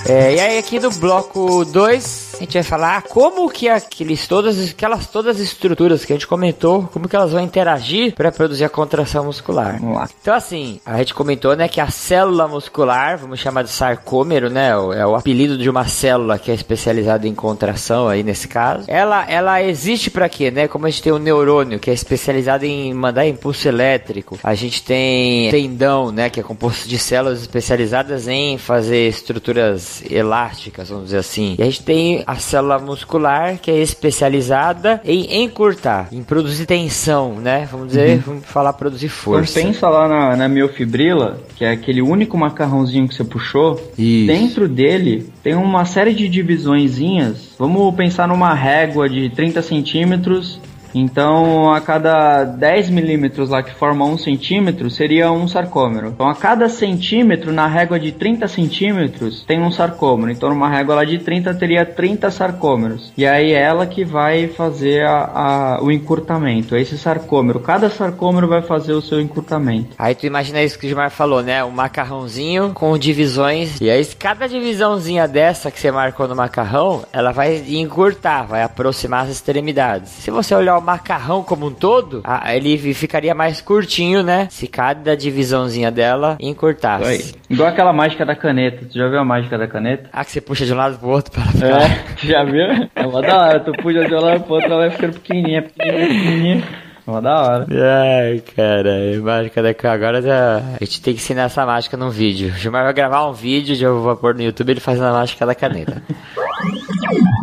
É, 0.07 0.35
e 0.35 0.39
aí 0.39 0.57
aqui 0.59 0.79
do 0.79 0.91
bloco 0.91 1.65
2 1.65 2.24
a 2.35 2.39
gente 2.39 2.53
vai 2.53 2.63
falar 2.63 3.01
como 3.03 3.49
que 3.49 3.67
aqueles 3.69 4.27
todas 4.27 4.69
aquelas 4.69 5.07
todas 5.07 5.37
as 5.37 5.41
estruturas 5.41 6.03
que 6.03 6.13
a 6.13 6.15
gente 6.15 6.27
comentou, 6.27 6.89
como 6.91 7.07
que 7.07 7.15
elas 7.15 7.31
vão 7.31 7.41
interagir 7.41 8.13
para 8.13 8.31
produzir 8.31 8.65
a 8.65 8.69
contração 8.69 9.25
muscular. 9.25 9.79
Vamos 9.79 9.95
lá. 9.95 10.09
Então 10.21 10.33
assim, 10.33 10.79
a 10.85 10.97
gente 10.97 11.13
comentou, 11.13 11.55
né, 11.55 11.67
que 11.67 11.79
a 11.79 11.89
célula 11.89 12.47
muscular, 12.47 13.17
vamos 13.17 13.39
chamar 13.39 13.63
de 13.63 13.69
sarcômero, 13.69 14.49
né, 14.49 14.69
é 14.69 15.05
o 15.05 15.15
apelido 15.15 15.57
de 15.57 15.69
uma 15.69 15.85
célula 15.87 16.37
que 16.37 16.51
é 16.51 16.53
especializada 16.53 17.27
em 17.27 17.33
contração 17.33 18.07
aí 18.07 18.23
nesse 18.23 18.47
caso. 18.47 18.85
Ela 18.87 19.25
ela 19.29 19.61
existe 19.61 20.09
para 20.09 20.27
quê, 20.27 20.51
né? 20.51 20.67
Como 20.67 20.85
a 20.85 20.89
gente 20.89 21.03
tem 21.03 21.13
o 21.13 21.19
neurônio 21.19 21.79
que 21.79 21.89
é 21.89 21.93
especializado 21.93 22.65
em 22.65 22.93
mandar 22.93 23.27
impulso 23.27 23.67
elétrico, 23.67 24.37
a 24.43 24.53
gente 24.55 24.83
tem 24.83 25.49
tendão, 25.49 26.11
né, 26.11 26.29
que 26.29 26.39
é 26.39 26.43
composto 26.43 26.87
de 26.87 26.97
células 26.97 27.41
especializadas 27.41 28.27
em 28.27 28.57
fazer 28.57 29.07
estruturas 29.07 30.03
elásticas, 30.09 30.89
vamos 30.89 31.05
dizer 31.05 31.17
assim. 31.17 31.55
E 31.57 31.61
a 31.61 31.65
gente 31.65 31.83
tem 31.83 32.24
a 32.25 32.35
célula 32.35 32.79
muscular, 32.79 33.57
que 33.57 33.69
é 33.69 33.81
especializada 33.81 35.01
em 35.03 35.43
encurtar, 35.43 36.07
em 36.11 36.23
produzir 36.23 36.65
tensão, 36.65 37.35
né? 37.35 37.67
Vamos 37.71 37.87
dizer, 37.87 38.17
uhum. 38.17 38.23
vamos 38.25 38.45
falar 38.45 38.73
produzir 38.73 39.09
força. 39.09 39.59
Então 39.59 39.71
pensa 39.71 39.89
lá 39.89 40.07
na, 40.07 40.35
na 40.35 40.47
miofibrila, 40.47 41.39
que 41.55 41.63
é 41.63 41.71
aquele 41.71 42.01
único 42.01 42.37
macarrãozinho 42.37 43.07
que 43.07 43.15
você 43.15 43.23
puxou. 43.23 43.75
Isso. 43.97 44.27
Dentro 44.27 44.67
dele 44.67 45.29
tem 45.43 45.55
uma 45.55 45.85
série 45.85 46.13
de 46.13 46.27
divisõezinhas. 46.27 47.55
Vamos 47.57 47.93
pensar 47.95 48.27
numa 48.27 48.53
régua 48.53 49.07
de 49.09 49.29
30 49.29 49.61
centímetros 49.61 50.59
então, 50.95 51.73
a 51.73 51.81
cada 51.81 52.45
10 52.45 52.89
milímetros 52.89 53.49
lá 53.49 53.61
que 53.61 53.73
forma 53.73 54.05
1 54.05 54.17
centímetro, 54.17 54.89
seria 54.89 55.29
um 55.29 55.45
sarcômero. 55.45 56.07
Então, 56.07 56.29
a 56.29 56.33
cada 56.33 56.69
centímetro, 56.69 57.51
na 57.51 57.67
régua 57.67 57.99
de 57.99 58.13
30 58.13 58.47
centímetros, 58.47 59.43
tem 59.43 59.61
um 59.61 59.71
sarcômero. 59.71 60.31
Então, 60.31 60.49
numa 60.49 60.69
régua 60.69 60.95
lá 60.95 61.03
de 61.03 61.19
30, 61.19 61.53
teria 61.55 61.85
30 61.85 62.31
sarcômeros. 62.31 63.11
E 63.17 63.25
aí, 63.25 63.51
ela 63.51 63.85
que 63.85 64.05
vai 64.05 64.47
fazer 64.47 65.05
a, 65.05 65.77
a, 65.77 65.83
o 65.83 65.91
encurtamento. 65.91 66.77
Esse 66.77 66.97
sarcômero, 66.97 67.59
cada 67.59 67.89
sarcômero 67.89 68.47
vai 68.47 68.61
fazer 68.61 68.93
o 68.93 69.01
seu 69.01 69.19
encurtamento. 69.19 69.95
Aí, 69.97 70.15
tu 70.15 70.25
imagina 70.25 70.63
isso 70.63 70.79
que 70.79 70.85
o 70.85 70.89
Gilmar 70.89 71.11
falou, 71.11 71.43
né? 71.43 71.61
Um 71.63 71.71
macarrãozinho 71.71 72.71
com 72.73 72.97
divisões. 72.97 73.81
E 73.81 73.89
aí, 73.89 74.05
cada 74.17 74.47
divisãozinha 74.47 75.27
dessa 75.27 75.69
que 75.69 75.79
você 75.79 75.91
marcou 75.91 76.25
no 76.25 76.35
macarrão, 76.35 77.03
ela 77.11 77.33
vai 77.33 77.61
encurtar, 77.67 78.43
vai 78.43 78.63
aproximar 78.63 79.25
as 79.25 79.31
extremidades. 79.31 80.09
Se 80.09 80.31
você 80.31 80.55
olhar 80.55 80.77
o 80.77 80.84
macarrão 80.85 81.43
como 81.43 81.67
um 81.67 81.71
todo, 81.71 82.21
a, 82.23 82.55
ele 82.55 82.77
ficaria 82.93 83.33
mais 83.33 83.59
curtinho, 83.59 84.23
né? 84.23 84.47
Se 84.49 84.67
cada 84.67 85.17
divisãozinha 85.17 85.91
dela 85.91 86.37
encurtasse. 86.39 87.05
Oi. 87.05 87.21
Igual 87.49 87.69
aquela 87.69 87.91
mágica 87.91 88.25
da 88.25 88.35
caneta. 88.35 88.85
Tu 88.85 88.97
já 88.97 89.07
viu 89.07 89.19
a 89.19 89.25
mágica 89.25 89.57
da 89.57 89.67
caneta? 89.67 90.09
Ah, 90.13 90.23
que 90.23 90.31
você 90.31 90.39
puxa 90.39 90.65
de 90.65 90.73
um 90.73 90.77
lado 90.77 90.97
pro 90.99 91.09
outro 91.09 91.31
para 91.31 91.43
ficar. 91.43 91.65
É, 91.85 92.27
já 92.27 92.43
viu? 92.43 92.89
É 92.95 93.05
uma 93.05 93.21
da 93.21 93.37
hora. 93.37 93.59
Tu 93.59 93.71
puxa 93.73 94.05
de 94.05 94.13
um 94.13 94.19
lado 94.19 94.43
pro 94.43 94.55
outro, 94.55 94.71
ela 94.71 94.87
vai 94.87 94.91
ficando 94.91 95.13
pequenininha, 95.13 95.61
pequenininha, 95.63 96.07
pequenininha. 96.07 96.63
Uma 97.07 97.21
da 97.21 97.39
hora. 97.39 97.67
Ai, 97.69 98.41
cara, 98.55 99.21
mágica 99.21 99.61
da 99.61 99.91
agora 99.91 100.21
já... 100.21 100.57
a 100.57 100.83
gente 100.83 101.01
tem 101.01 101.13
que 101.13 101.19
ensinar 101.19 101.43
essa 101.43 101.65
mágica 101.65 101.95
num 101.95 102.09
vídeo. 102.09 102.49
O 102.49 102.57
Gilmar 102.57 102.83
vai 102.83 102.93
gravar 102.93 103.29
um 103.29 103.33
vídeo, 103.33 103.75
eu 103.79 104.01
vou 104.01 104.15
pôr 104.15 104.33
no 104.33 104.41
YouTube 104.41 104.71
ele 104.71 104.79
fazendo 104.79 105.07
a 105.07 105.13
mágica 105.13 105.45
da 105.45 105.53
caneta. 105.53 106.01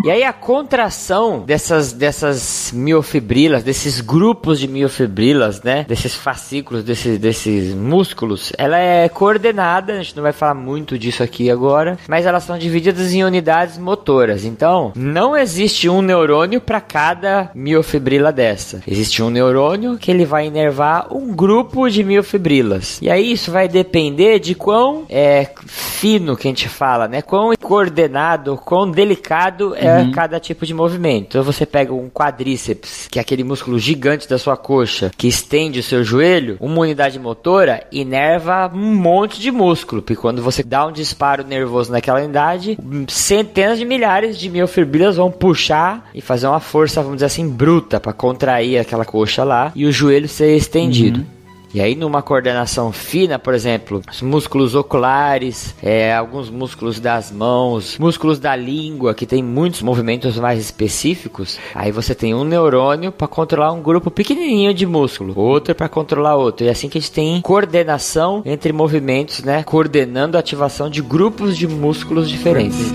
E 0.05 0.11
aí 0.11 0.25
a 0.25 0.33
contração 0.33 1.45
dessas, 1.47 1.93
dessas 1.93 2.73
miofibrilas, 2.75 3.63
desses 3.63 4.01
grupos 4.01 4.59
de 4.59 4.67
miofibrilas, 4.67 5.63
né? 5.63 5.87
Desses 5.89 6.17
fascículos, 6.17 6.83
desses, 6.83 7.21
desses 7.21 7.73
músculos, 7.73 8.53
ela 8.59 8.77
é 8.77 9.09
coordenada, 9.09 9.93
a 9.93 10.03
gente 10.03 10.17
não 10.17 10.25
vai 10.25 10.33
falar 10.33 10.55
muito 10.55 10.99
disso 10.99 11.23
aqui 11.23 11.49
agora, 11.49 11.97
mas 12.09 12.27
elas 12.27 12.43
são 12.43 12.59
divididas 12.59 13.13
em 13.13 13.23
unidades 13.23 13.79
motoras. 13.79 14.45
Então, 14.45 14.93
não 14.97 15.37
existe 15.37 15.89
um 15.89 16.03
neurônio 16.03 16.61
para 16.61 16.81
cada 16.81 17.53
miofibrila 17.55 18.33
dessa. 18.33 18.83
Existe 18.85 19.23
um 19.23 19.31
neurônio 19.31 19.99
que 19.99 20.11
ele 20.11 20.25
vai 20.25 20.49
inervar 20.49 21.15
um 21.15 21.33
grupo 21.33 21.89
de 21.89 22.03
miofibrilas. 22.03 22.99
E 23.01 23.09
aí 23.09 23.31
isso 23.31 23.53
vai 23.53 23.69
depender 23.69 24.41
de 24.41 24.57
quão 24.57 25.05
é, 25.09 25.49
fino 25.65 26.37
que 26.37 26.49
a 26.49 26.51
gente 26.51 26.69
fala, 26.69 27.07
né? 27.07 27.23
Quão 27.23 27.53
coordenado, 27.57 28.57
quão 28.57 28.91
delicado 28.91 29.77
é 29.77 29.92
uhum. 30.01 30.13
cada 30.13 30.41
tipo 30.41 30.65
de 30.67 30.75
movimento. 30.75 31.27
Então 31.29 31.43
você 31.43 31.67
pega 31.67 31.93
um 31.93 32.09
quadríceps, 32.09 33.09
que 33.11 33.19
é 33.19 33.23
aquele 33.23 33.45
músculo 33.45 33.79
gigante 33.79 34.29
da 34.29 34.39
sua 34.39 34.57
coxa, 34.57 35.11
que 35.17 35.29
estende 35.29 35.81
o 35.81 35.83
seu 35.83 36.03
joelho, 36.03 36.57
uma 36.61 36.81
unidade 36.81 37.19
motora 37.19 37.85
inerva 37.93 38.71
um 38.75 38.95
monte 38.95 39.41
de 39.41 39.51
músculo, 39.51 40.03
porque 40.03 40.21
quando 40.21 40.43
você 40.43 40.63
dá 40.63 40.87
um 40.87 40.93
disparo 40.93 41.45
nervoso 41.45 41.93
naquela 41.93 42.21
unidade, 42.21 42.79
centenas 43.09 43.79
de 43.79 43.85
milhares 43.85 44.39
de 44.39 44.49
miofibrilas 44.49 45.17
vão 45.17 45.31
puxar 45.31 46.11
e 46.15 46.21
fazer 46.21 46.47
uma 46.47 46.61
força, 46.61 47.03
vamos 47.03 47.17
dizer 47.17 47.27
assim, 47.27 47.49
bruta 47.49 48.01
para 48.01 48.13
contrair 48.13 48.79
aquela 48.79 49.05
coxa 49.05 49.45
lá 49.45 49.73
e 49.75 49.87
o 49.87 49.93
joelho 49.93 50.29
ser 50.29 50.57
estendido. 50.57 51.21
Uhum. 51.21 51.42
E 51.75 51.81
aí, 51.81 51.95
numa 51.95 52.21
coordenação 52.21 52.93
fina, 52.93 53.39
por 53.39 53.55
exemplo, 53.55 54.03
os 54.11 54.21
músculos 54.21 54.75
oculares, 54.75 55.75
é, 55.83 56.15
alguns 56.15 56.51
músculos 56.51 57.01
das 57.01 57.33
mãos, 57.33 57.97
músculos 57.99 58.39
da 58.39 58.55
língua, 58.55 59.15
que 59.15 59.25
tem 59.25 59.43
muitos 59.43 59.81
movimentos 59.81 60.39
mais 60.39 60.61
específicos, 60.61 61.59
aí 61.75 61.91
você 61.91 62.15
tem 62.15 62.35
um 62.35 62.45
neurônio 62.45 63.11
para 63.11 63.27
controlar 63.27 63.73
um 63.73 63.81
grupo 63.81 64.11
pequenininho 64.11 64.75
de 64.75 64.85
músculo, 64.85 65.33
outro 65.39 65.75
para 65.75 65.89
controlar 65.89 66.37
outro. 66.37 66.67
E 66.67 66.69
é 66.69 66.73
assim 66.73 66.89
que 66.89 66.99
a 66.99 67.01
gente 67.01 67.13
tem 67.13 67.41
coordenação 67.41 68.43
entre 68.45 68.73
movimentos, 68.73 69.43
né? 69.43 69.63
Coordenando 69.63 70.37
a 70.37 70.41
ativação 70.41 70.91
de 70.91 71.01
grupos 71.01 71.57
de 71.57 71.67
músculos 71.67 72.29
diferentes. 72.29 72.93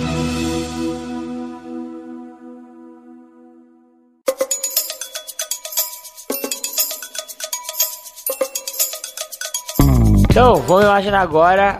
Então, 10.48 10.62
vamos 10.62 10.86
imaginar 10.86 11.20
agora 11.20 11.78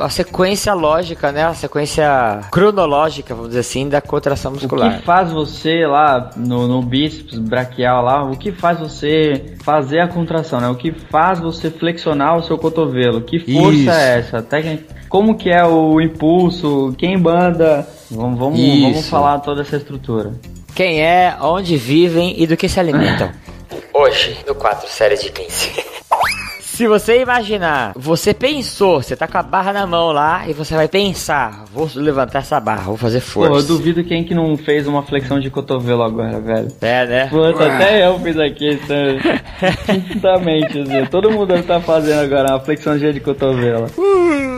a 0.00 0.08
sequência 0.08 0.72
lógica, 0.72 1.30
né? 1.30 1.44
A 1.44 1.52
sequência 1.52 2.40
cronológica, 2.50 3.34
vamos 3.34 3.50
dizer 3.50 3.60
assim, 3.60 3.90
da 3.90 4.00
contração 4.00 4.52
muscular. 4.52 4.94
O 4.94 4.96
que 4.96 5.04
faz 5.04 5.30
você 5.30 5.86
lá 5.86 6.30
no, 6.34 6.66
no 6.66 6.80
bíceps 6.80 7.38
braquial 7.38 8.02
lá, 8.02 8.24
o 8.24 8.34
que 8.34 8.52
faz 8.52 8.80
você 8.80 9.54
fazer 9.62 10.00
a 10.00 10.08
contração, 10.08 10.62
né? 10.62 10.68
O 10.68 10.76
que 10.76 10.92
faz 11.10 11.40
você 11.40 11.70
flexionar 11.70 12.38
o 12.38 12.42
seu 12.42 12.56
cotovelo? 12.56 13.20
Que 13.20 13.38
força 13.38 13.74
Isso. 13.74 13.90
é 13.90 14.18
essa? 14.18 14.38
Até 14.38 14.78
como 15.10 15.36
que 15.36 15.50
é 15.50 15.62
o 15.66 16.00
impulso? 16.00 16.94
Quem 16.96 17.18
banda? 17.18 17.86
Vamos, 18.10 18.38
vamos, 18.38 18.58
vamos 18.58 19.10
falar 19.10 19.40
toda 19.40 19.60
essa 19.60 19.76
estrutura. 19.76 20.32
Quem 20.74 21.02
é, 21.02 21.36
onde 21.38 21.76
vivem 21.76 22.42
e 22.42 22.46
do 22.46 22.56
que 22.56 22.66
se 22.66 22.80
alimentam. 22.80 23.30
Hoje, 23.92 24.38
no 24.46 24.54
4 24.54 24.88
séries 24.88 25.22
de 25.22 25.30
15. 25.30 25.84
Se 26.76 26.86
você 26.86 27.22
imaginar, 27.22 27.94
você 27.96 28.34
pensou, 28.34 29.02
você 29.02 29.16
tá 29.16 29.26
com 29.26 29.38
a 29.38 29.42
barra 29.42 29.72
na 29.72 29.86
mão 29.86 30.12
lá 30.12 30.46
e 30.46 30.52
você 30.52 30.74
vai 30.74 30.86
pensar, 30.86 31.64
vou 31.72 31.88
levantar 31.94 32.40
essa 32.40 32.60
barra, 32.60 32.82
vou 32.82 32.98
fazer 32.98 33.20
força. 33.20 33.50
Pô, 33.50 33.56
eu 33.56 33.62
duvido 33.62 34.04
quem 34.04 34.22
que 34.22 34.34
não 34.34 34.58
fez 34.58 34.86
uma 34.86 35.02
flexão 35.02 35.40
de 35.40 35.48
cotovelo 35.48 36.02
agora, 36.02 36.38
velho. 36.38 36.68
É, 36.82 37.06
né? 37.06 37.26
Pô, 37.28 37.44
até 37.44 38.06
eu 38.06 38.20
fiz 38.20 38.38
aqui, 38.38 38.78
justamente, 40.12 40.80
assim. 40.80 41.06
Todo 41.10 41.30
mundo 41.30 41.62
tá 41.62 41.80
fazendo 41.80 42.20
agora 42.20 42.52
uma 42.52 42.60
flexão 42.60 42.98
de 42.98 43.20
cotovelo. 43.20 43.86
Uh. 43.96 44.55